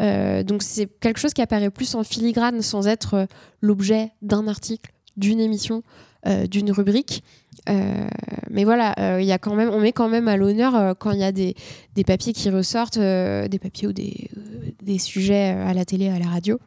[0.02, 3.26] Euh, donc c'est quelque chose qui apparaît plus en filigrane sans être euh,
[3.61, 6.12] l'objet d'un article, d'une émission, euh,
[6.49, 7.23] d'une rubrique.
[7.69, 8.07] Euh,
[8.49, 11.11] mais voilà, euh, y a quand même, on met quand même à l'honneur euh, quand
[11.11, 11.55] il y a des,
[11.95, 15.85] des papiers qui ressortent, euh, des papiers ou des, euh, des sujets euh, à la
[15.85, 16.59] télé, à la radio.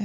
[0.00, 0.04] Euh,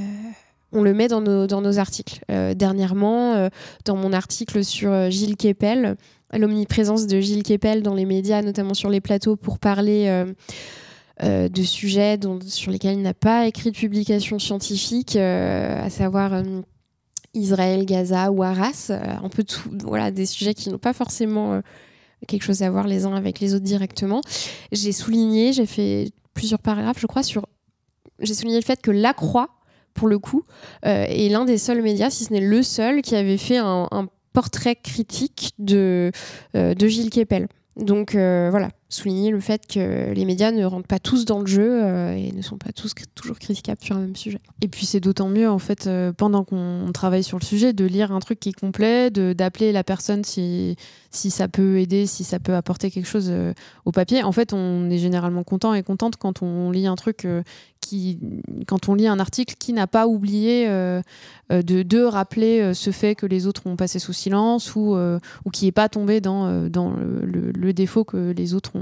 [0.72, 2.20] on le met dans nos, dans nos articles.
[2.30, 3.48] Euh, dernièrement, euh,
[3.84, 5.96] dans mon article sur euh, Gilles Kepel,
[6.32, 10.32] l'omniprésence de Gilles Kepel dans les médias, notamment sur les plateaux, pour parler euh,
[11.24, 15.90] euh, de sujets dont, sur lesquels il n'a pas écrit de publication scientifique, euh, à
[15.90, 16.42] savoir euh,
[17.34, 21.54] Israël, Gaza ou Arras, euh, un peu tout, voilà, des sujets qui n'ont pas forcément
[21.54, 21.60] euh,
[22.26, 24.20] quelque chose à voir les uns avec les autres directement.
[24.72, 27.46] J'ai souligné, j'ai fait plusieurs paragraphes, je crois, sur.
[28.20, 29.48] J'ai souligné le fait que La Croix,
[29.94, 30.44] pour le coup,
[30.84, 33.88] euh, est l'un des seuls médias, si ce n'est le seul, qui avait fait un,
[34.32, 36.12] portrait critique de,
[36.54, 37.48] de Gilles Kepel.
[37.76, 41.84] Donc voilà, souligner le fait que les médias ne rentrent pas tous dans le jeu
[41.84, 44.40] euh, et ne sont pas tous toujours critiquables sur un même sujet.
[44.62, 47.84] Et puis c'est d'autant mieux en fait euh, pendant qu'on travaille sur le sujet de
[47.84, 50.76] lire un truc qui est complet, d'appeler la personne si
[51.12, 53.52] si ça peut aider, si ça peut apporter quelque chose euh,
[53.84, 54.22] au papier.
[54.24, 57.26] En fait, on est généralement content et contente quand on lit un truc
[57.80, 58.18] qui
[58.66, 63.46] quand on lit un article qui n'a pas oublié de, rappeler ce fait que les
[63.46, 67.72] autres ont passé sous silence ou ou qui est pas tombé dans dans le- le
[67.72, 68.79] défaut que les autres ont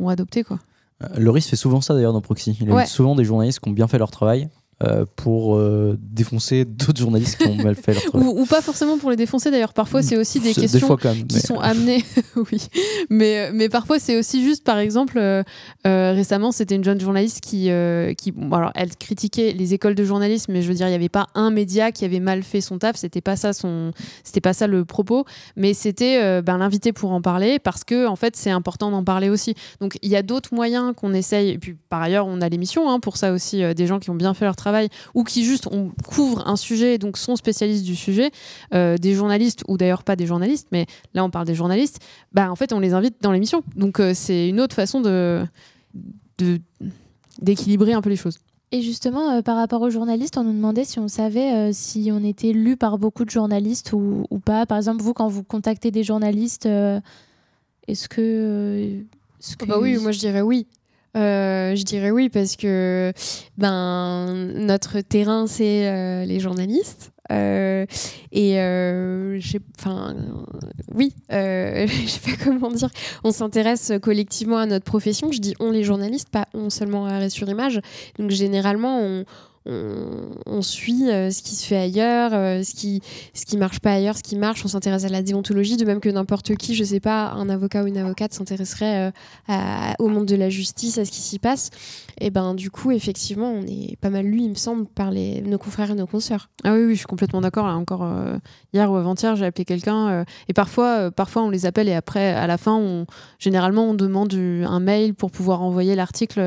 [0.00, 0.58] ont adopté quoi.
[1.02, 2.56] Euh, Loris fait souvent ça d'ailleurs dans Proxy.
[2.60, 2.82] Il Ouais.
[2.82, 4.48] invite souvent des journalistes qui ont bien fait leur travail
[4.82, 8.26] euh, pour euh, défoncer d'autres journalistes qui ont mal fait leur travail.
[8.26, 9.72] Ou, ou pas forcément pour les défoncer d'ailleurs.
[9.72, 11.28] Parfois c'est aussi des questions fois quand même.
[11.28, 12.04] qui mais- sont amenés,
[12.50, 12.66] oui.
[13.08, 15.44] Mais, mais parfois, c'est aussi juste, par exemple, euh,
[15.84, 17.70] récemment, c'était une jeune journaliste qui,
[18.18, 20.96] qui bon, alors, elle critiquait les écoles de journalisme, mais je veux dire, il n'y
[20.96, 22.96] avait pas un média qui avait mal fait son taf.
[22.96, 23.92] C'était pas ça son,
[24.24, 25.24] c'était pas ça le propos,
[25.54, 29.28] mais c'était ben, l'inviter pour en parler parce que, en fait, c'est important d'en parler
[29.28, 29.54] aussi.
[29.80, 31.50] Donc, il y a d'autres moyens qu'on essaye.
[31.50, 34.16] Et puis, par ailleurs, on a l'émission hein, pour ça aussi, des gens qui ont
[34.16, 34.64] bien fait leur travail
[35.14, 38.30] ou qui juste on couvre un sujet, donc sont spécialistes du sujet,
[38.74, 41.98] euh, des journalistes ou d'ailleurs pas des journalistes, mais là on parle des journalistes,
[42.32, 43.62] bah en fait on les invite dans l'émission.
[43.76, 45.44] Donc euh, c'est une autre façon de
[46.38, 46.60] de-
[47.40, 48.38] d'équilibrer un peu les choses.
[48.72, 52.10] Et justement, euh, par rapport aux journalistes, on nous demandait si on savait euh, si
[52.12, 54.66] on était lu par beaucoup de journalistes ou, ou pas.
[54.66, 57.00] Par exemple, vous, quand vous contactez des journalistes, euh,
[57.86, 59.00] est-ce que, euh,
[59.40, 60.66] est-ce que- Bah oui, moi je dirais oui.
[61.16, 63.12] Euh, je dirais oui parce que
[63.56, 67.12] ben notre terrain c'est euh, les journalistes.
[67.32, 67.86] Euh,
[68.32, 68.56] et
[70.94, 72.90] oui euh, je sais pas comment dire.
[73.22, 75.30] On s'intéresse collectivement à notre profession.
[75.30, 77.80] Je dis on les journalistes pas on seulement arrêt sur image.
[78.18, 79.24] Donc généralement on
[79.66, 83.00] on, suit euh, ce qui se fait ailleurs, euh, ce qui
[83.32, 84.64] ce qui marche pas ailleurs, ce qui marche.
[84.64, 87.82] On s'intéresse à la déontologie, de même que n'importe qui, je sais pas, un avocat
[87.82, 89.12] ou une avocate s'intéresserait
[89.48, 91.70] euh, au monde de la justice, à ce qui s'y passe.
[92.20, 95.40] Et ben du coup, effectivement, on est pas mal lu, il me semble, par les,
[95.40, 96.50] nos confrères et nos consoeurs.
[96.62, 97.64] Ah oui, oui, je suis complètement d'accord.
[97.64, 98.06] Encore
[98.72, 102.46] hier ou avant-hier, j'ai appelé quelqu'un et parfois, parfois on les appelle et après, à
[102.46, 103.04] la fin,
[103.38, 106.40] généralement, on demande un mail pour pouvoir envoyer l'article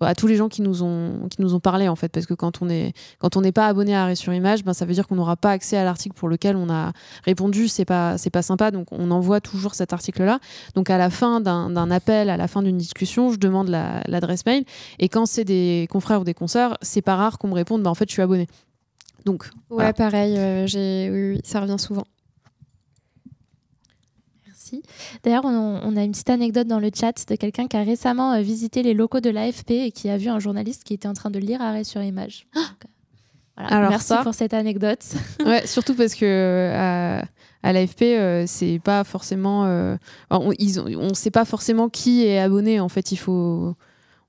[0.00, 2.34] à tous les gens qui nous ont qui nous ont parlé en fait, parce que
[2.34, 4.94] quand on est quand on n'est pas abonné à Arrêt sur Image, ben ça veut
[4.94, 6.92] dire qu'on n'aura pas accès à l'article pour lequel on a
[7.24, 7.68] répondu.
[7.68, 10.38] C'est pas c'est pas sympa, donc on envoie toujours cet article-là.
[10.74, 14.44] Donc à la fin d'un appel, à la fin d'une discussion, je demande la- l'adresse
[14.46, 14.64] mail
[14.98, 17.90] et quand c'est des confrères ou des consoeurs, c'est pas rare qu'on me réponde, bah
[17.90, 18.46] en fait, je suis abonné.
[19.24, 19.92] Donc Ouais, Voilà.
[19.92, 22.04] pareil, euh, j'ai oui, oui, ça revient souvent.
[24.72, 24.82] Merci.
[25.22, 28.32] D'ailleurs, on, on a une petite anecdote dans le chat de quelqu'un qui a récemment
[28.32, 31.14] euh, visité les locaux de l'AFP et qui a vu un journaliste qui était en
[31.14, 32.46] train de lire arrêt sur image.
[32.54, 32.88] Donc, euh,
[33.56, 33.70] voilà.
[33.76, 35.04] Alors Merci ça- pour cette anecdote.
[35.44, 37.20] Ouais, surtout parce que euh,
[37.62, 39.64] à, l'AFP, euh, c'est pas forcément.
[39.66, 39.96] euh,
[40.30, 40.52] on,
[40.98, 42.80] on sait pas forcément qui est abonné.
[42.80, 43.74] En fait, il faut.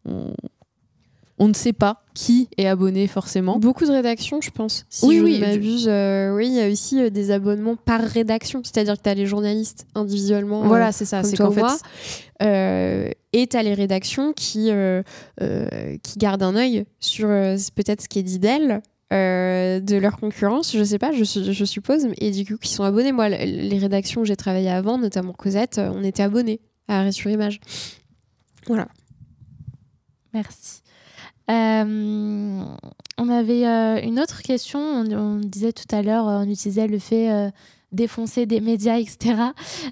[0.05, 0.33] On,
[1.39, 3.59] on ne sait pas qui est abonné forcément.
[3.59, 4.87] Beaucoup de rédactions, je pense.
[4.89, 7.75] Si Oui, je oui, ne m'abuse, euh, oui, il y a aussi euh, des abonnements
[7.75, 8.61] par rédaction.
[8.63, 10.63] C'est-à-dire que tu as les journalistes individuellement.
[10.63, 11.21] euh, Voilà, c'est ça.
[11.23, 11.77] C'est qu'en fait, moi.
[12.41, 15.03] Euh, et tu as les rédactions qui, euh,
[15.43, 18.81] euh, qui gardent un œil sur euh, peut-être ce qui est dit d'elles.
[19.13, 22.73] euh, de leur concurrence, je sais pas, je, su- je suppose, et du coup qui
[22.73, 23.11] sont abonnés.
[23.13, 27.11] Moi, les rédactions où j'ai travaillé avant, notamment Cosette, euh, on était abonnés à Arrêt
[27.13, 27.59] sur Image.
[28.65, 28.87] Voilà.
[30.33, 30.81] Merci.
[31.49, 32.63] Euh,
[33.17, 34.79] on avait euh, une autre question.
[34.79, 37.51] On, disait tout à l'heure, euh, on utilisait le fait
[37.93, 39.35] défoncer des médias, etc.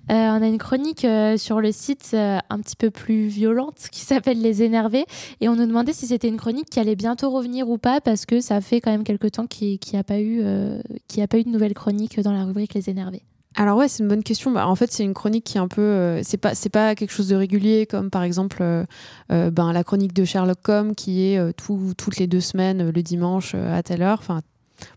[0.10, 1.08] On a une chronique
[1.38, 5.06] sur le site un petit peu plus violente qui s'appelle Les Énervés.
[5.40, 8.26] Et on nous demandait si c'était une chronique qui allait bientôt revenir ou pas, parce
[8.26, 11.44] que ça fait quand même quelques temps qu'il n'y a, pas eu, a pas eu
[11.44, 13.24] de nouvelle chronique dans la rubrique Les Énervés.
[13.58, 14.52] Alors ouais, c'est une bonne question.
[14.52, 17.30] Bah, en fait, c'est une chronique qui est un peu, euh, c'est pas, quelque chose
[17.30, 18.84] de régulier comme par exemple, euh,
[19.32, 23.02] euh, ben la chronique de Sherlock Holmes qui est tout- toutes les deux semaines le
[23.02, 24.42] dimanche à telle heure, enfin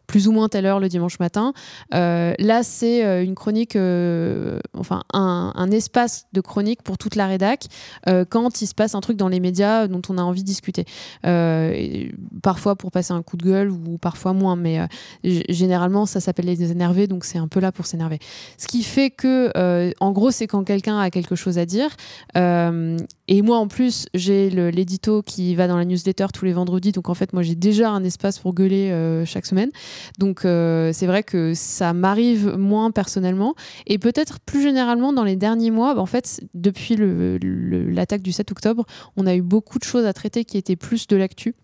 [0.09, 1.53] plus ou moins telle heure le dimanche matin.
[1.95, 7.15] Euh, là, c'est euh, une chronique, euh, enfin un, un espace de chronique pour toute
[7.15, 7.67] la rédac
[8.09, 10.47] euh, quand il se passe un truc dans les médias dont on a envie de
[10.47, 10.87] discuter.
[11.27, 12.09] Euh,
[12.43, 14.87] parfois pour passer un coup de gueule ou parfois moins, mais euh,
[15.23, 18.19] généralement ça s'appelle les énervés, donc c'est un peu là pour s'énerver.
[18.57, 19.53] Ce qui fait que,
[20.01, 21.91] en gros, c'est quand quelqu'un a quelque chose à dire.
[22.35, 26.93] Et moi, en plus, j'ai l'édito qui va dans la newsletter tous les vendredis.
[26.93, 28.91] Donc, en fait, moi, j'ai déjà un espace pour gueuler
[29.27, 29.71] chaque semaine.
[30.19, 33.55] Donc, euh, c'est vrai que ça m'arrive moins personnellement.
[33.87, 38.85] Et peut-être plus généralement, dans les derniers mois, en fait, depuis l'attaque du 7 octobre,
[39.17, 41.55] on a eu beaucoup de choses à traiter qui étaient plus de l'actu.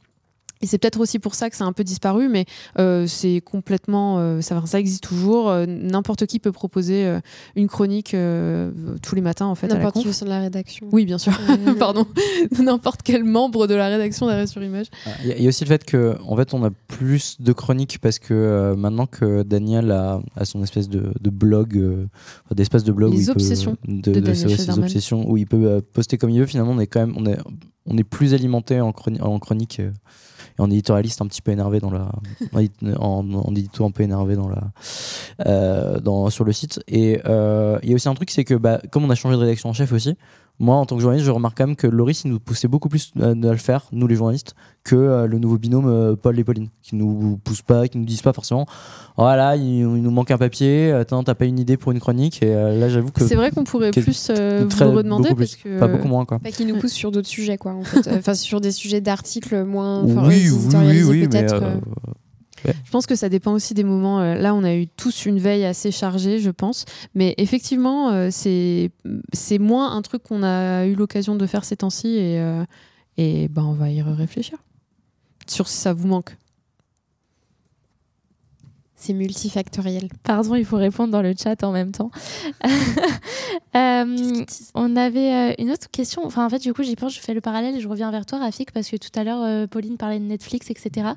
[0.63, 2.47] Et c'est peut-être aussi pour ça que ça a un peu disparu, mais
[2.79, 4.19] euh, c'est complètement.
[4.19, 5.51] euh, ça, ça existe toujours.
[5.51, 7.21] Euh, N'importe qui peut proposer euh,
[7.57, 8.71] une chronique euh,
[9.03, 10.87] tous les matins, en fait, N'importe qui de la rédaction.
[10.91, 11.33] Oui, bien sûr.
[11.79, 12.07] Pardon.
[12.59, 14.87] N'importe quel membre de la rédaction d'Arrêt sur Image.
[15.23, 17.41] Il y, a- il y a aussi le fait que en fait on a plus
[17.41, 21.77] de chroniques parce que euh, maintenant que Daniel a, a son espèce de, de blog,
[21.77, 22.07] euh,
[22.55, 24.85] d'espace de blog Les où il peut- obsessions de, de de Daniel ses- ses Schneiderman.
[24.85, 26.47] obsessions où il peut euh, poster comme il veut.
[26.47, 27.39] Finalement on est quand même on est
[27.87, 29.91] on est plus alimenté en, chroni- en chronique euh,
[30.59, 32.11] et en éditorialiste un petit peu énervé dans la
[32.99, 34.71] en, en édito un peu énervé dans la
[35.47, 36.81] euh, dans, sur le site.
[36.89, 39.37] Et euh, il y a aussi un truc c'est que bah, comme on a changé
[39.37, 40.17] de rédaction en chef aussi
[40.61, 42.89] moi en tant que journaliste je remarque quand même que Loris il nous poussait beaucoup
[42.89, 44.55] plus à, à le faire nous les journalistes
[44.85, 48.05] que euh, le nouveau binôme euh, Paul et Pauline qui nous poussent pas qui nous
[48.05, 48.67] disent pas forcément
[49.17, 52.43] voilà il, il nous manque un papier attends t'as pas une idée pour une chronique?
[52.43, 55.57] Et euh, là j'avoue que C'est vrai qu'on pourrait plus euh, vous redemander beaucoup parce
[55.57, 55.71] plus.
[55.71, 55.79] que.
[55.79, 56.81] pas beaucoup moins quoi Pas nous Ouais.
[56.81, 58.07] pousse sur d'autres sujets, quoi, en fait.
[58.09, 60.03] Euh, Enfin, sur des sujets d'articles moins.
[60.05, 61.47] oui oui oui oui mais
[62.85, 64.21] Je pense que ça dépend aussi des moments.
[64.21, 66.85] Euh, Là, on a eu tous une veille assez chargée, je pense.
[67.15, 68.91] Mais effectivement, euh, c'est
[69.33, 72.09] c'est moins un truc qu'on a eu l'occasion de faire ces temps-ci.
[72.09, 72.65] Et, euh,
[73.17, 74.59] et ben, on va y réfléchir.
[75.47, 76.37] Sur si ça vous manque.
[78.97, 80.09] C'est multifactoriel.
[80.23, 82.11] Pardon, il faut répondre dans le chat en même temps.
[83.77, 84.45] Euh,
[84.75, 86.25] on avait euh, une autre question.
[86.25, 88.25] Enfin, en fait, du coup, j'y pense, je fais le parallèle et je reviens vers
[88.25, 91.09] toi, Rafik, parce que tout à l'heure, euh, Pauline parlait de Netflix, etc.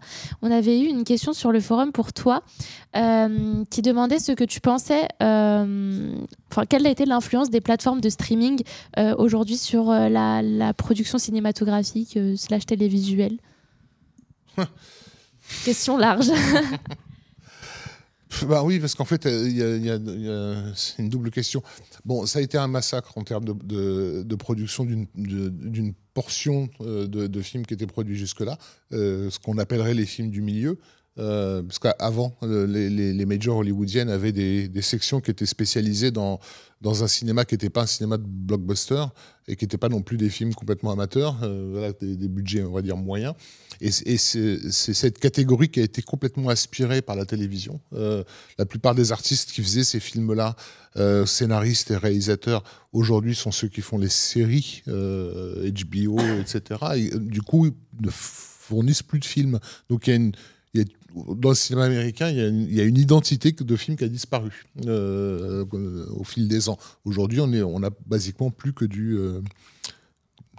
[0.42, 2.42] On avait eu une question sur le forum pour toi
[2.96, 5.08] euh, qui demandait ce que tu pensais.
[5.22, 6.16] euh,
[6.52, 8.64] Enfin, quelle a été l'influence des plateformes de streaming
[8.98, 13.38] euh, aujourd'hui sur euh, la, la production cinématographique euh, slash télévisuelle?
[15.64, 16.32] Question large.
[18.48, 21.64] Bah oui, parce qu'en fait, euh, il y a- c'est une double question.
[22.06, 27.66] Bon, ça a été un massacre en termes de, production d'une- portion euh, de, films
[27.66, 28.58] qui étaient produits jusque-là,
[28.92, 30.80] euh, ce qu'on appellerait les films du milieu.
[31.16, 36.40] Parce qu'avant, les, majors hollywoodiennes avaient des, sections qui étaient spécialisées dans,
[36.84, 39.04] un cinéma qui n'était pas un cinéma de blockbuster
[39.48, 41.38] et qui n'était pas non plus des films complètement amateurs,
[42.02, 43.34] des budgets, on va dire, moyens.
[43.82, 47.80] Et, c'est cette catégorie qui a été complètement aspirée par la télévision.
[47.94, 48.24] Euh,
[48.58, 50.56] la plupart des artistes qui faisaient ces films-là,
[50.98, 56.62] euh, scénaristes et réalisateurs, aujourd'hui sont ceux qui font les séries, euh, HBO, etc.
[56.96, 59.60] Et, euh, du coup, ils ne fournissent plus de films.
[59.90, 60.32] Donc il
[60.74, 60.86] y a
[61.26, 65.66] dans le cinéma américain, il y, a une, identité de film qui a disparu euh,
[65.74, 66.78] euh, au fil des ans.
[67.06, 69.42] Aujourd'hui, on, est, on a basiquement plus que du, euh,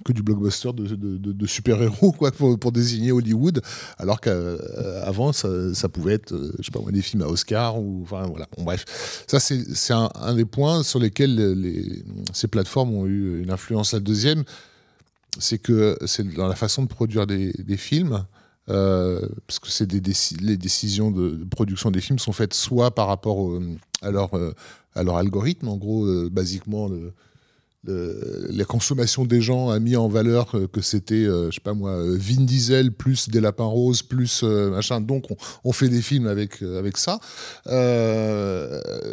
[0.04, 3.62] que du blockbuster de, super-héros quoi, pour, désigner Hollywood,
[3.98, 8.26] alors qu'avant, ça, ça, pouvait être, je sais pas des films à Oscar, ou enfin
[8.26, 8.46] voilà.
[8.58, 12.02] Bref, ça c'est un, des points sur lesquels les,
[12.32, 13.92] ces plateformes ont eu une influence.
[13.92, 14.44] La deuxième,
[15.38, 18.24] c'est que c'est dans la façon de produire des, films.
[18.70, 23.58] Euh, parce que c'est les décisions de, production des films sont faites soit par rapport
[24.02, 24.54] à, leur, euh,
[24.94, 26.90] à leur algorithme, en gros, euh, basiquement,
[27.84, 32.42] la consommation des gens a mis en valeur que c'était, je sais pas moi, Vin
[32.42, 35.26] Diesel plus des lapins roses plus machin, donc
[35.64, 37.18] on, fait des films avec, avec ça,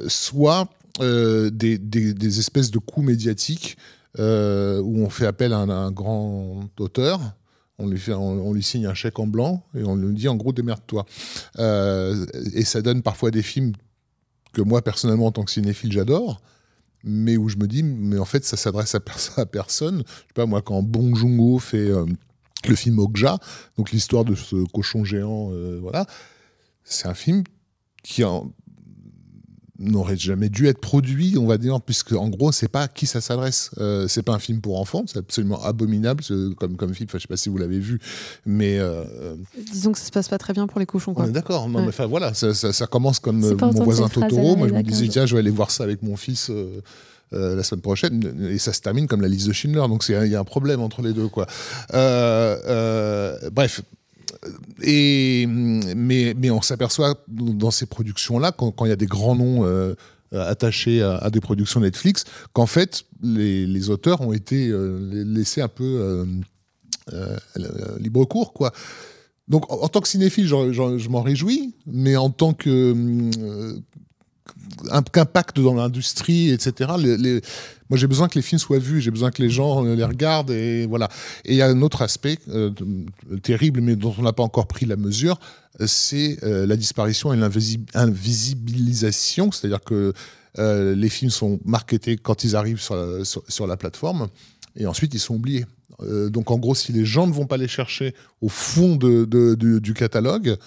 [0.07, 0.67] soit
[0.99, 3.77] des, espèces de coups médiatiques
[4.17, 7.21] où on fait appel à un grand auteur.
[7.77, 11.05] On lui, signe un chèque en blanc et on lui dit en gros démerde-toi.
[11.59, 13.73] Euh, et ça donne parfois des films
[14.53, 16.41] que moi personnellement en tant que cinéphile j'adore,
[17.06, 18.99] mais où je me dis mais en fait ça s'adresse à,
[19.38, 20.03] à, personne.
[20.06, 22.06] Je sais pas moi quand Bong Joon-ho fait euh,
[22.68, 23.38] le film Okja,
[23.77, 26.06] donc l'histoire de ce cochon géant, euh, voilà,
[26.84, 27.44] c'est un film
[28.03, 28.52] qui en,
[29.80, 33.06] n'aurait jamais dû être produit, on va dire, puisque en gros, c'est pas à qui
[33.06, 33.72] ça s'adresse.
[33.77, 36.23] Euh, c'est pas un film pour enfants, c'est absolument abominable
[36.57, 37.07] comme, comme film.
[37.10, 37.99] Enfin, je sais pas si vous l'avez vu,
[38.45, 38.80] mais.
[38.80, 39.35] Euh,
[39.72, 41.27] Disons que ça se passe pas très bien pour les cochons, quoi.
[41.27, 44.56] D'accord, mais enfin voilà, ça, ça, commence comme euh, mon voisin Totoro.
[44.56, 46.52] Moi, je me disais, tiens, je vais aller voir ça avec mon fils.
[47.31, 50.35] la semaine prochaine et ça se termine comme la liste de Schindler donc il y
[50.35, 51.47] a un problème entre les deux quoi
[53.52, 53.81] bref
[54.81, 59.65] et, mais, mais on s'aperçoit dans ces productions-là, quand, il y a des grands noms
[59.65, 59.95] euh,
[60.34, 66.34] attachés à, des productions Netflix, qu'en fait, les, auteurs ont été euh, laissés un peu
[67.14, 67.38] euh,
[67.99, 68.73] libre cours, quoi.
[69.47, 73.76] Donc, en, tant que cinéphile, je m'en réjouis, mais en tant que
[75.11, 76.91] qu'impact dans l'industrie, etc.
[77.89, 80.51] Moi, j'ai besoin que les films soient vus, j'ai besoin que les gens les regardent,
[80.51, 81.09] et voilà.
[81.43, 82.72] Et il y a un autre aspect euh,
[83.43, 85.39] terrible, mais dont on n'a pas encore pris la mesure,
[85.85, 90.13] c'est euh, la disparition et l'invisibilisation, c'est-à-dire que
[90.57, 94.30] euh, les films sont marketés quand ils arrivent sur la, plateforme,
[94.76, 95.65] et ensuite ils sont oubliés.
[96.30, 100.57] donc, en gros, si les gens ne vont pas les chercher au fond du catalogue,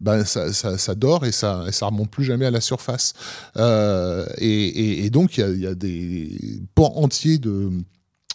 [0.00, 3.14] ben ça, ça, dort et ça remonte plus jamais à la surface.
[3.56, 7.70] Euh, et, donc, il y, a, des pans entiers de,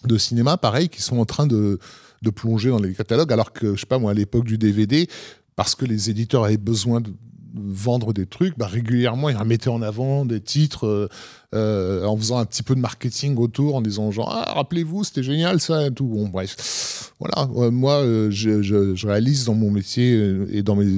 [0.05, 1.79] de cinéma, pareil, qui sont en train de,
[2.21, 5.07] de plonger dans les catalogues, alors que, je sais pas moi, à l'époque du DVD,
[5.55, 7.13] parce que les éditeurs avaient besoin de
[7.53, 11.09] vendre des trucs, bah, régulièrement, ils remettaient en avant des titres euh,
[11.53, 15.23] euh, en faisant un petit peu de marketing autour, en disant genre, ah, rappelez-vous, c'était
[15.23, 16.05] génial ça, et tout.
[16.05, 17.13] Bon, bref.
[17.19, 20.13] Voilà, moi, euh, je, je, réalise dans mon métier
[20.51, 20.97] et dans mes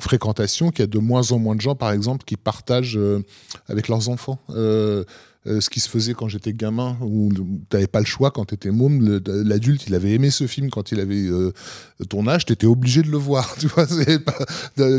[0.00, 2.98] fréquentations qu'il y a de moins en moins de gens, par exemple, qui partagent
[3.68, 4.38] avec leurs enfants.
[5.48, 7.42] Euh, ce qui se faisait quand j'étais gamin, où tu
[7.72, 9.20] n'avais pas le choix quand tu étais môme.
[9.26, 11.52] L'adulte, il avait aimé ce film quand il avait euh,
[12.08, 13.56] ton âge, tu étais obligé de le voir.
[13.62, 13.86] Tu vois,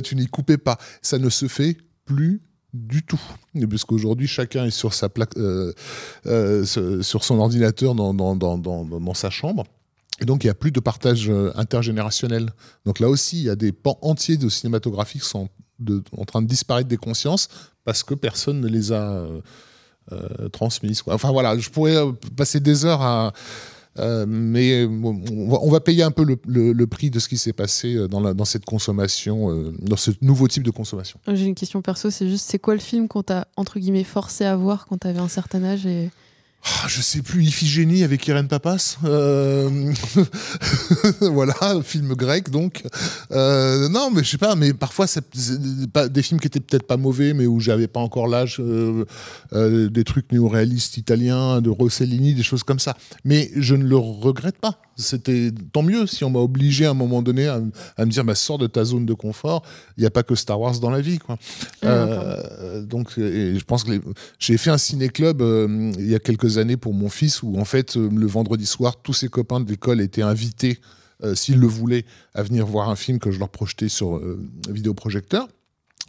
[0.01, 0.77] tu n'y coupais pas.
[1.01, 2.41] Ça ne se fait plus
[2.73, 3.21] du tout.
[3.69, 5.73] Puisqu'aujourd'hui, chacun est sur, sa plaque, euh,
[6.65, 9.65] sur son ordinateur dans, dans, dans, dans, sa chambre.
[10.19, 12.51] Et donc, il n'y a plus de partage intergénérationnel.
[12.85, 15.49] Donc là aussi, il y a des pans entiers de cinématographiques qui sont
[16.17, 17.49] en train de disparaître des consciences
[17.83, 19.25] parce que personne ne les a
[20.11, 21.01] euh, transmise.
[21.07, 23.33] Enfin voilà, je pourrais euh, passer des heures à.
[23.99, 28.45] Euh, mais on va, payer un peu le, prix de ce qui s'est passé dans,
[28.45, 31.19] cette consommation, dans ce nouveau type de consommation.
[31.31, 34.45] J'ai une question perso, c'est juste, c'est quoi le film qu'on t'a entre guillemets forcé
[34.45, 36.09] à voir quand t'avais un certain âge et
[36.65, 38.97] ah, je sais plus, Iphigénie avec Irène Papas.
[39.03, 39.91] Euh...
[41.21, 41.53] voilà,
[41.83, 42.83] film grec donc.
[43.31, 45.25] Euh, non, mais je sais pas, mais parfois c'est
[46.09, 48.57] des films qui étaient peut-être pas mauvais, mais où j'avais pas encore l'âge.
[48.61, 49.03] Euh,
[49.51, 52.95] euh, des trucs néo-réalistes italiens, de Rossellini, des choses comme ça.
[53.25, 54.79] Mais je ne le regrette pas.
[54.95, 58.35] C'était tant mieux si on m'a obligé à un moment donné à, me dire, bah,
[58.35, 59.63] sors de ta zone de confort.
[59.97, 61.37] Il n'y a pas que Star Wars dans la vie, quoi.
[62.81, 63.91] donc, je pense que
[64.39, 65.41] j'ai fait un ciné-club
[65.97, 68.97] il y a quelques années pour mon fils où en fait euh, le vendredi soir
[69.01, 70.79] tous ses copains de l'école étaient invités
[71.23, 74.39] euh, s'ils le voulaient à venir voir un film que je leur projetais sur euh,
[74.69, 75.47] vidéoprojecteur.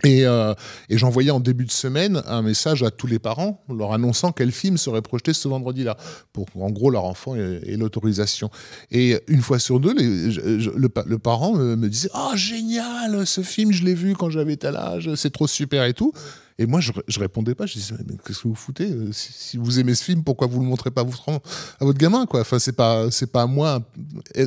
[0.03, 4.33] Et, et j'envoyais en début de semaine un message à tous les parents leur annonçant
[4.33, 5.97] quel film serait projeté ce vendredi-là,
[6.33, 8.51] pour en gros leur enfant ait, l'autorisation.
[8.91, 13.95] Et une fois sur deux, le, parent me, disait Ah, génial, ce film, je l'ai
[13.95, 16.13] vu quand j'avais tel âge, c'est trop super et tout.
[16.59, 17.67] Et moi, je, je répondais pas.
[17.67, 18.89] Je disais, mais qu'est-ce que vous foutez?
[18.89, 22.41] Euh, si, vous aimez ce film, pourquoi vous le montrez pas à votre gamin quoi?
[22.41, 23.81] Enfin, c'est pas, pas à moi,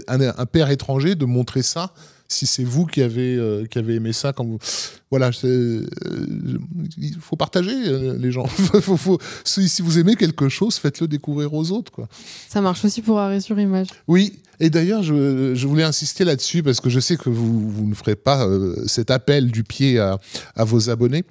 [0.08, 1.94] un, père étranger, de montrer ça
[2.28, 4.60] si c'est vous qui avez, euh, qui avez aimé ça, quand vous.
[5.10, 5.86] Voilà, euh,
[6.98, 8.46] il faut partager euh, les gens.
[8.82, 11.92] Faut- faut- si, vous aimez quelque chose, faites-le découvrir aux autres.
[11.92, 12.08] Quoi.
[12.50, 13.88] Ça marche aussi pour arrêt sur image.
[14.08, 17.88] Oui, et d'ailleurs, je, je voulais insister là-dessus parce que je sais que vous, vous
[17.88, 18.48] ne ferez pas
[18.88, 20.20] cet appel du pied à,
[20.56, 21.24] à vos abonnés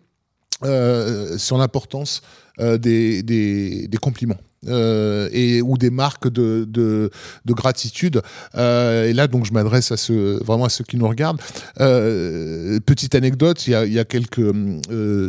[1.37, 2.23] sur l'importance
[2.59, 4.39] des, des, des compliments.
[4.69, 7.11] Euh, et ou des marques de, de,
[7.45, 8.23] de gratitude.
[8.55, 11.41] Euh, et là, donc, je m'adresse à ceux, vraiment à ceux qui nous regardent.
[11.81, 14.53] Euh, petite anecdote, il y a, il y a quelques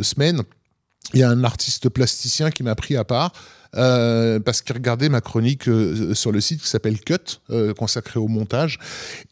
[0.02, 0.42] semaines,
[1.14, 3.32] il y a un artiste plasticien qui m'a pris à part
[3.76, 8.18] euh, parce qu'il regardait ma chronique euh, sur le site qui s'appelle Cut, euh, consacré
[8.18, 8.78] au montage.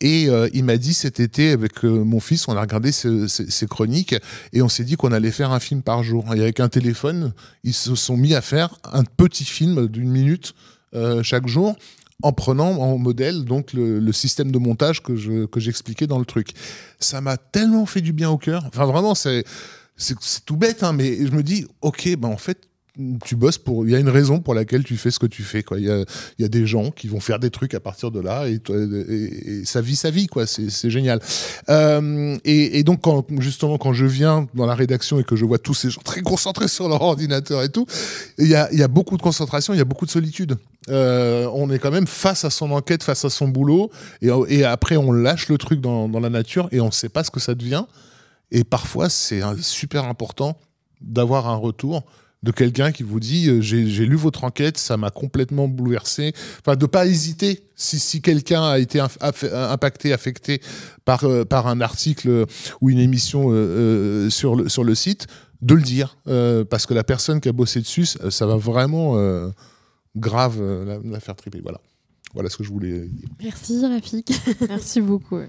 [0.00, 3.50] Et euh, il m'a dit cet été, avec mon fils, on a regardé ce- ce-
[3.50, 4.14] ces chroniques
[4.52, 6.24] et on s'est dit qu'on allait faire un film par jour.
[6.34, 7.32] Et avec un téléphone,
[7.64, 10.54] ils se sont mis à faire un petit film d'une minute
[11.22, 11.76] chaque jour
[12.22, 16.24] en prenant en modèle donc le, système de montage que je que j'expliquais dans le
[16.24, 16.52] truc.
[17.00, 18.64] Ça m'a tellement fait du bien au cœur.
[18.68, 19.44] Enfin vraiment c'est
[20.46, 22.58] tout bête hein, mais je me dis ok ben en fait
[23.24, 25.42] tu bosses pour il y a une raison pour laquelle tu fais ce que tu
[25.42, 26.04] fais il y a,
[26.38, 29.60] y a des gens qui vont faire des trucs à partir de là et, et,
[29.60, 31.20] et ça vit sa vie c'est génial.
[31.68, 33.00] Euh, et, donc
[33.40, 36.22] justement quand je viens dans la rédaction et que je vois tous ces gens très
[36.22, 37.86] concentrés sur leur ordinateur et tout
[38.38, 40.56] il y a, y a beaucoup de concentration il y a beaucoup de solitude.
[40.88, 43.90] Euh, on est quand même face à son enquête, face à son boulot,
[44.22, 47.30] et, après on lâche le truc dans, la nature et on ne sait pas ce
[47.30, 47.84] que ça devient.
[48.50, 50.56] Et parfois, c'est super important
[51.00, 52.04] d'avoir un retour
[52.42, 56.32] de quelqu'un qui vous dit euh, j'ai lu votre enquête, ça m'a complètement bouleversé.
[56.60, 60.60] Enfin, de pas hésiter si, si quelqu'un a été impacté, affecté
[61.04, 62.46] par, euh, par un article
[62.80, 65.26] ou une émission euh, euh, sur, le, sur le site,
[65.62, 66.18] de le dire.
[66.28, 69.50] Euh, parce que la personne qui a bossé dessus, ça, ça va vraiment euh,
[70.14, 71.60] grave euh, la, la faire triper.
[71.62, 71.80] Voilà.
[72.34, 73.28] Voilà ce que je voulais dire.
[73.42, 74.30] Merci Rafik.
[74.68, 75.40] Merci beaucoup.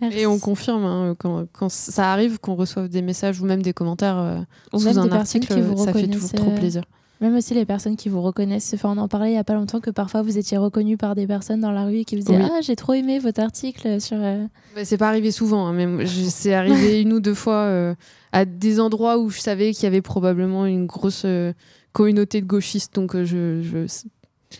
[0.00, 0.18] Merci.
[0.18, 3.72] Et on confirme hein, quand, quand ça arrive qu'on reçoive des messages ou même des
[3.72, 4.38] commentaires euh,
[4.72, 6.82] Ou sous même un des article, qui vous ça fait toujours trop euh, plaisir.
[7.20, 8.72] Même aussi les personnes qui vous reconnaissent.
[8.74, 11.16] Enfin, on en parlait il n'y a pas longtemps que parfois vous étiez reconnu par
[11.16, 12.48] des personnes dans la rue qui vous disaient Oui.
[12.48, 14.18] Ah, j'ai trop aimé votre article sur.
[14.20, 14.44] euh,
[14.76, 17.94] Ouais, c'est pas arrivé souvent, hein, mais c'est arrivé une ou deux fois euh,
[18.30, 21.52] à des endroits où je savais qu'il y avait probablement une grosse euh,
[21.92, 23.86] communauté de gauchistes, donc je, je-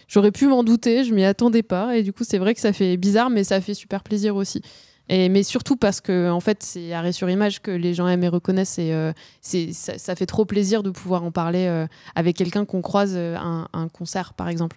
[0.09, 2.73] j'aurais pu m'en douter, je m'y attendais pas, et du coup c'est vrai que ça
[2.73, 4.63] fait bizarre, mais ça fait super plaisir aussi.
[5.09, 8.29] Mais surtout parce que en fait c'est arrêt sur image que les gens aiment et
[8.29, 9.13] reconnaissent et euh,
[9.43, 13.43] ça, fait trop plaisir de pouvoir en parler euh, avec quelqu'un qu'on croise euh, à
[13.43, 14.77] un, à un concert par exemple.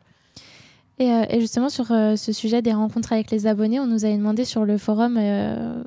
[1.01, 4.17] Et, euh, justement, sur euh, ce sujet des rencontres avec les abonnés, on nous avait
[4.17, 5.81] demandé sur le forum, euh,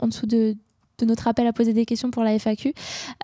[0.00, 0.56] en dessous de,
[1.02, 2.72] notre appel à poser des questions pour la FAQ,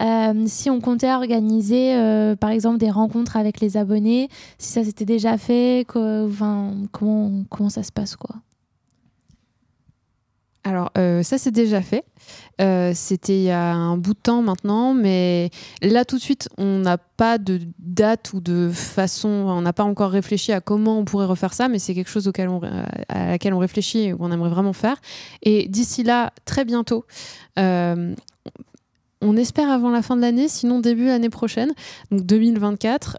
[0.02, 4.28] euh, si on comptait organiser, euh, par exemple, des rencontres avec les abonnés,
[4.59, 6.82] si ça s'était déjà fait, comment,
[7.48, 8.36] comment ça se passe, quoi?
[10.64, 12.05] Alors, euh, ça, c'est déjà fait.
[12.60, 16.48] Euh, C'était il y a un bout de temps maintenant, mais là, tout de suite,
[16.56, 20.98] on n'a pas de date ou de façon, on n'a pas encore réfléchi à comment
[20.98, 22.30] on pourrait refaire ça, mais c'est quelque chose
[23.09, 24.97] à laquelle on réfléchit et qu'on aimerait vraiment faire.
[25.43, 27.05] Et d'ici là, très bientôt,
[27.59, 28.14] euh,
[29.20, 31.72] on espère avant la fin de l'année, sinon début l'année prochaine,
[32.10, 33.18] donc 2024.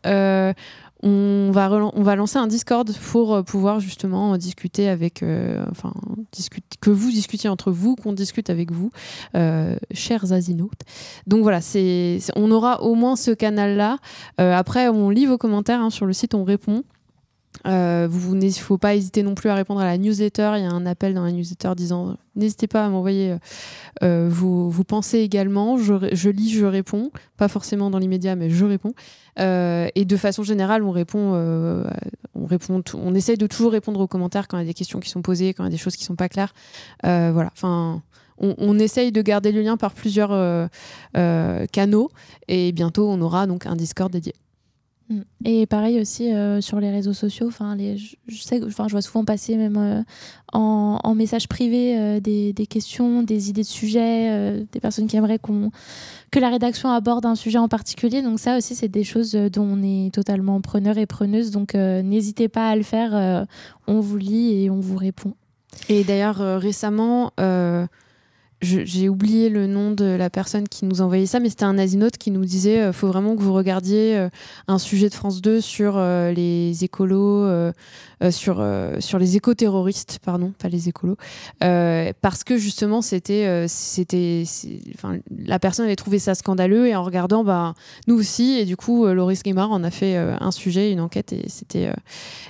[1.04, 5.94] On va, on va lancer un Discord pour euh, pouvoir justement discuter avec, euh, enfin,
[6.32, 8.90] discute, que vous discutiez entre vous, qu'on discute avec vous,
[9.36, 10.82] euh, chers asinautes.
[11.28, 13.98] Donc voilà, c'est- on aura au moins ce canal-là.
[14.40, 16.84] Euh, après, on lit vos commentaires hein, sur le site, on répond.
[17.66, 20.54] Euh, vous, il ne faut pas hésiter non plus à répondre à la newsletter.
[20.58, 23.38] Il y a un appel dans la newsletter disant n'hésitez pas à m'envoyer euh,
[24.04, 25.78] euh, vos, pensées également.
[25.78, 27.12] Je, je lis, je réponds.
[27.38, 28.94] Pas forcément dans l'immédiat, mais je réponds.
[29.40, 31.84] Euh, et de façon générale, on répond, euh,
[32.36, 35.00] on répond, on essaye de toujours répondre aux commentaires quand il y a des questions
[35.00, 36.54] qui sont posées, quand il y a des choses qui sont pas claires.
[37.06, 37.52] Euh, voilà.
[37.54, 38.02] Enfin,
[38.38, 40.70] on, on essaye de garder le lien par plusieurs
[41.72, 42.10] canaux.
[42.48, 44.34] Et bientôt, on aura donc un Discord dédié.
[45.10, 45.22] Mm.
[45.46, 47.48] Et pareil aussi euh, sur les réseaux sociaux.
[47.48, 50.02] Enfin, je, sais, enfin, je vois souvent passer même euh,
[50.54, 55.40] en, en message privé euh, des, questions, des idées de sujets, des personnes qui aimeraient
[56.32, 58.22] que la rédaction aborde un sujet en particulier.
[58.22, 61.52] Donc ça aussi, c'est des choses dont on est totalement preneur et preneuse.
[61.52, 63.46] Donc n'hésitez pas à le faire.
[63.88, 65.34] on vous lit et on vous répond.
[65.90, 67.32] Et d'ailleurs, récemment,
[68.64, 72.18] j'ai oublié le nom de la personne qui nous envoyait ça, mais c'était un asinote
[72.18, 74.30] qui nous disait euh, faut vraiment que vous regardiez euh,
[74.68, 77.50] un sujet de France 2 sur euh, les écolos,
[78.32, 78.66] sur,
[79.00, 81.18] sur les éco-terroristes, pardon, pas les écolos,
[81.60, 84.44] parce que justement, c'était, c'était,
[84.96, 87.74] enfin, la personne avait trouvé ça scandaleux et en regardant, bah,
[88.08, 91.50] nous aussi, et du coup, Loris Guimard en a fait un sujet, une enquête, et
[91.50, 91.92] c'était,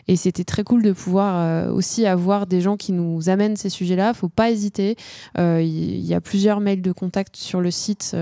[0.08, 4.14] et c'était très cool de pouvoir aussi avoir des gens qui nous amènent ces sujets-là.
[4.14, 4.95] Faut pas hésiter.
[5.38, 8.16] Il y, a plusieurs mails de contact sur le site,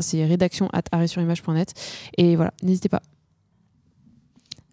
[0.00, 1.74] c'est rédaction at arrêtsurimage.net,
[2.16, 3.02] et voilà, n'hésitez pas.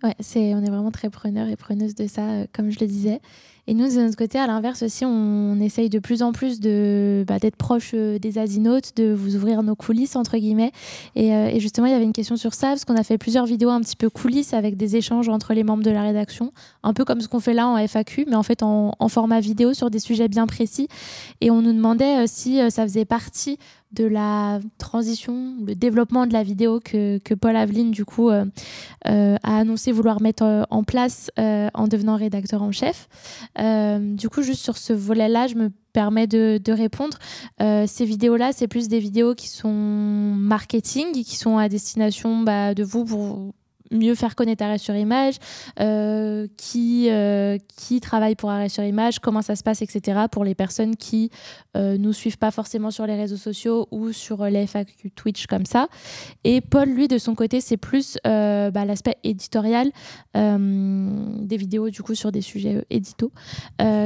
[0.03, 2.87] Ouais, c'est, on est vraiment très preneurs et preneuses de ça, euh, comme je le
[2.87, 3.19] disais.
[3.67, 7.39] Et nous, de notre côté, à l'inverse aussi, on, essaye de plus en plus bah,
[7.39, 10.71] d'être proche euh, des asinotes, de vous ouvrir nos coulisses, entre guillemets.
[11.17, 13.45] Euh, et, justement, il y avait une question sur ça, parce qu'on a fait plusieurs
[13.45, 16.51] vidéos un petit peu coulisses avec des échanges entre les membres de la rédaction,
[16.83, 19.73] un peu comme ce qu'on fait là en FAQ, mais en fait en, format vidéo
[19.73, 20.87] sur des sujets bien précis.
[21.41, 23.57] Et on nous demandait si ça faisait partie
[23.95, 28.45] de la transition, le développement de la vidéo que, Paul Aveline, du coup, euh,
[29.07, 33.07] euh, a annoncé vouloir mettre euh, en place en devenant rédacteur en chef.
[33.57, 37.17] Du coup, juste sur ce volet-là, je me permets de, répondre.
[37.59, 42.83] ces vidéos-là, c'est plus des vidéos qui sont marketing, qui sont à destination bah, de
[42.83, 43.53] vous pour
[43.95, 45.35] mieux faire connaître Arrêt sur Image,
[45.79, 50.21] euh, qui, euh, qui travaille pour Arrêt sur Image, comment ça se passe, etc.
[50.31, 51.29] pour les personnes qui
[51.75, 55.65] euh, nous suivent pas forcément sur les réseaux sociaux ou sur les FAQ Twitch comme
[55.65, 55.87] ça.
[56.43, 59.91] Et Paul, lui, de son côté, c'est plus bah, l'aspect éditorial
[60.33, 63.31] des vidéos du coup sur des sujets édito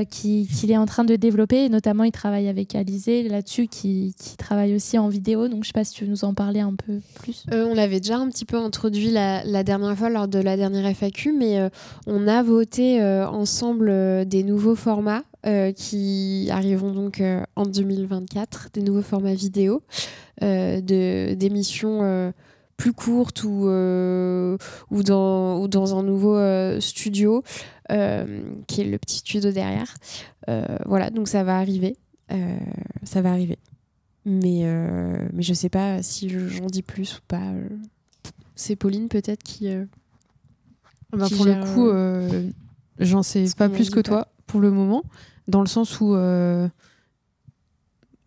[0.09, 1.69] qu'il est en train de développer.
[1.69, 5.47] Notamment, il travaille avec Alizé là-dessus, qui, qui, travaille aussi en vidéo.
[5.47, 7.45] Donc, je sais pas si tu veux nous en parler un peu plus.
[7.51, 10.85] on l'avait déjà un petit peu introduit la, la dernière fois lors de la dernière
[10.95, 11.69] FAQ, mais euh,
[12.07, 15.23] on a voté euh, ensemble euh, des nouveaux formats
[15.77, 17.23] qui arriveront donc
[17.55, 19.81] en 2024, des nouveaux formats vidéo,
[20.41, 22.33] d'émissions
[22.75, 26.37] plus courtes ou, ou, dans, ou dans un nouveau
[26.81, 27.41] studio,
[27.87, 29.95] qui est le petit studio derrière.
[30.85, 31.95] voilà, donc ça va arriver.
[33.03, 33.59] ça va arriver.
[34.25, 34.65] Mais,
[35.31, 37.53] mais je sais pas si j'en dis plus ou pas
[38.59, 39.69] c'est Pauline peut-être qui.
[39.69, 39.85] Euh,
[41.11, 42.49] bah, pour le coup, euh, euh,
[42.99, 45.03] j'en sais pas plus que toi pour le moment,
[45.47, 46.13] dans le sens où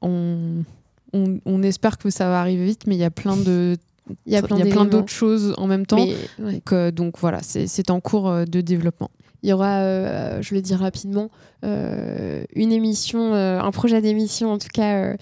[0.04, 0.64] on,
[1.12, 3.76] on, espère que ça va arriver vite, mais il y a plein de
[4.26, 6.04] il y a plein, d'autres choses en même temps.
[6.38, 9.10] donc, donc, voilà, c'est en cours de développement.
[9.42, 11.28] Il y aura, euh, je le dis rapidement,
[11.64, 15.16] euh, une émission, euh, un projet d'émission en tout cas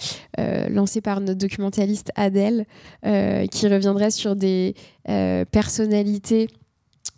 [0.68, 2.66] lancé par notre documentaliste Adèle,
[3.02, 4.74] qui reviendrait sur des
[5.51, 6.48] personnalités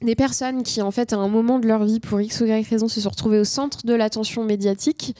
[0.02, 2.68] des personnes qui, en fait, à un moment de leur vie, pour X ou Y
[2.68, 5.16] raison, se sont retrouvées au centre de l'attention médiatique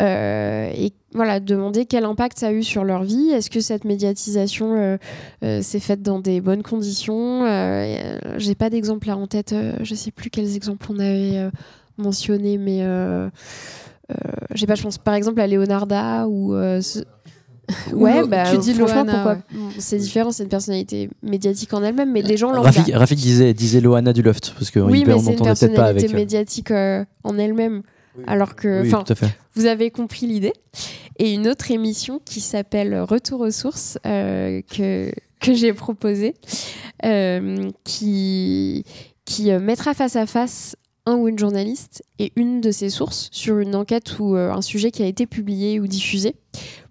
[0.00, 3.30] euh, et voilà, demander quel impact ça a eu sur leur vie.
[3.30, 4.96] Est-ce que cette médiatisation euh,
[5.42, 7.46] euh, s'est faite dans des bonnes conditions
[8.36, 11.50] J'ai pas d'exemple là en tête, je sais plus quels exemples on avait
[11.96, 12.80] mentionnés, mais
[14.54, 16.54] j'ai pas, je pense par exemple à Leonarda ou
[17.92, 19.38] ouais, bah, tu dis franchement pourquoi
[19.78, 22.62] C'est différent, c'est une personnalité médiatique en elle-même, mais des gens l'ont.
[22.62, 27.04] Rafik, disait, disait Loana du Loft parce que oui, mais c'est une personnalité médiatique euh,
[27.24, 27.82] en elle-même.
[28.26, 28.82] Alors que,
[29.54, 30.54] vous avez compris l'idée.
[31.18, 36.34] Et une autre émission qui s'appelle Retour aux sources euh, que que j'ai proposée,
[37.04, 38.84] euh, qui
[39.24, 43.58] qui mettra face à face un ou une journaliste et une de ses sources sur
[43.58, 46.36] une enquête ou un sujet qui a été publié ou diffusé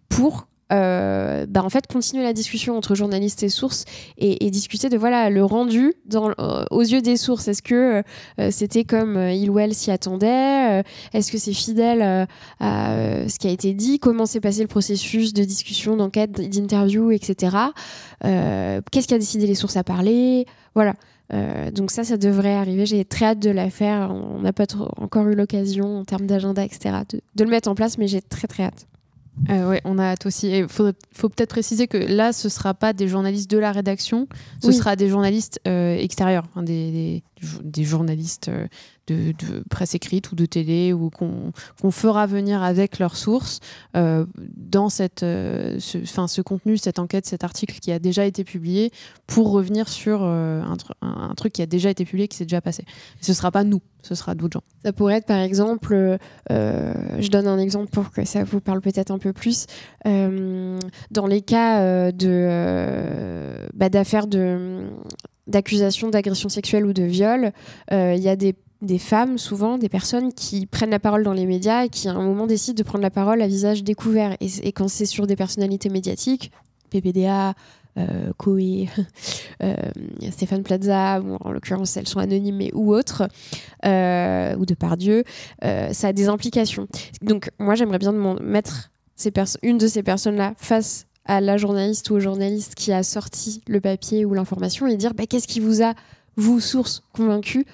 [0.10, 3.86] pour euh, bah en fait continuer la discussion entre journalistes et sources
[4.18, 8.02] et, discuter de voilà le rendu euh, aux yeux des sources est-ce que
[8.40, 10.84] euh, c'était comme il ou elle s'y attendait
[11.14, 12.28] est-ce que c'est fidèle
[12.60, 12.96] à
[13.28, 17.58] ce qui a été dit comment s'est passé le processus de discussion d'enquête d'interview etc
[18.24, 20.96] qu'est-ce qui a décidé les sources à parler voilà
[21.74, 22.86] donc ça, ça devrait arriver.
[22.86, 24.12] J'ai très hâte de la faire.
[24.12, 24.66] On n'a pas
[24.98, 28.48] encore eu l'occasion en termes d'agenda, etc., de, le mettre en place, mais j'ai très
[28.48, 28.86] très hâte.
[29.49, 30.49] Euh, ouais, on a hâte aussi.
[30.49, 30.91] Il faut,
[31.30, 34.28] peut-être préciser que là, ce sera pas des journalistes de la rédaction,
[34.62, 37.24] ce sera des journalistes euh, extérieurs, des,
[37.64, 38.68] des, journalistes euh,
[39.07, 43.60] de, presse écrite ou de télé ou qu'on fera venir avec leurs sources
[43.95, 48.44] euh, dans cette, euh, ce, ce contenu, cette enquête, cet article qui a déjà été
[48.44, 48.91] publié
[49.27, 52.86] pour revenir sur un, un, truc qui a déjà été publié, qui s'est déjà passé.
[53.22, 54.64] ce ne sera pas nous, ce sera d'autres gens.
[54.84, 56.18] Ça pourrait être par exemple,
[56.49, 59.65] je donne un exemple pour que ça vous parle peut-être un peu plus,
[60.06, 64.88] dans les cas de bah, d'affaires de
[65.48, 67.52] d'accusations d'agression sexuelle ou de viol,
[67.91, 71.45] il y a des des femmes, souvent des personnes qui prennent la parole dans les
[71.45, 74.35] médias et qui à un moment décident de prendre la parole à visage découvert.
[74.41, 76.52] Et, quand c'est sur des personnalités médiatiques,
[76.89, 77.53] PPDA,
[77.97, 78.31] euh,
[79.64, 79.76] euh,
[80.31, 83.27] Stéphane Plaza, en l'occurrence elles sont anonymes mais ou autres,
[83.85, 85.23] euh, ou de Pardieu,
[85.64, 86.88] euh, ça a des implications.
[87.22, 88.91] Donc moi j'aimerais bien mettre
[89.64, 93.80] une de ces personnes-là face à la journaliste ou au journaliste qui a sorti le
[93.80, 95.93] papier ou l'information et dire bah, qu'est-ce qui vous a,
[96.35, 97.65] vous, source, convaincu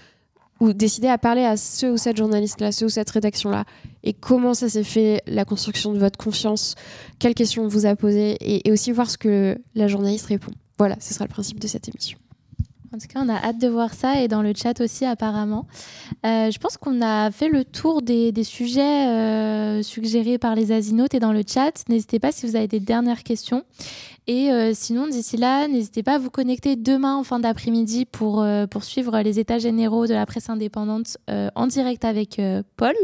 [0.61, 3.65] ou décider à parler à ce ou cette journaliste-là, ce ou cette rédaction-là,
[4.03, 6.75] et comment ça s'est fait, la construction de votre confiance,
[7.17, 10.51] quelles questions on vous a posées, et, et aussi voir ce que la journaliste répond.
[10.77, 12.17] Voilà, ce sera le principe de cette émission.
[12.93, 15.65] En tout cas, on a hâte de voir ça et dans le chat aussi apparemment.
[16.25, 21.13] Euh, je pense qu'on a fait le tour des, sujets euh, suggérés par les asinautes
[21.13, 21.71] et dans le chat.
[21.87, 23.63] N'hésitez pas si vous avez des dernières questions.
[24.27, 28.41] Et euh, sinon, d'ici là, n'hésitez pas à vous connecter demain en fin d'après-midi pour
[28.41, 31.17] euh, poursuivre les états généraux de la presse indépendante
[31.55, 32.41] en direct avec
[32.75, 32.95] Paul.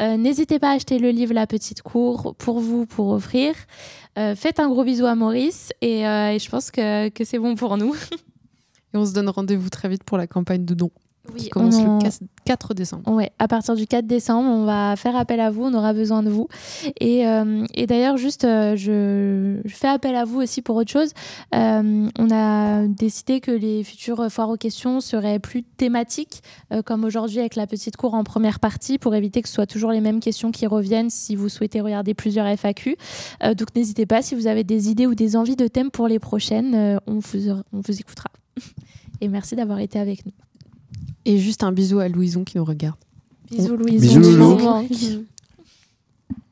[0.00, 3.54] N'hésitez pas à acheter le livre La Petite Cour pour vous, pour offrir.
[4.14, 7.94] Faites un gros bisou à Maurice et, je pense que c'est bon pour nous.
[8.94, 10.90] Et on se donne rendez-vous très vite pour la campagne de dons.
[11.34, 12.08] Oui, qui commence on en- le
[12.46, 13.12] 4 décembre.
[13.12, 16.22] Ouais, à partir du 4 décembre, on va faire appel à vous, on aura besoin
[16.22, 16.48] de vous.
[17.00, 20.90] Et, euh, et d'ailleurs, juste, euh, je, je fais appel à vous aussi pour autre
[20.90, 21.10] chose.
[21.54, 26.40] Euh, on a décidé que les futures foires aux questions seraient plus thématiques,
[26.72, 29.66] euh, comme aujourd'hui avec la petite cour en première partie, pour éviter que ce soit
[29.66, 32.96] toujours les mêmes questions qui reviennent si vous souhaitez regarder plusieurs FAQ.
[33.42, 36.08] Euh, donc n'hésitez pas, si vous avez des idées ou des envies de thèmes pour
[36.08, 38.30] les prochaines, euh, on, vous, on vous écoutera.
[39.20, 40.32] Et merci d'avoir été avec nous.
[41.24, 42.96] Et juste un bisou à Louison qui nous regarde.
[43.50, 44.00] Bisous Louise.
[44.00, 44.90] Bisous, manque.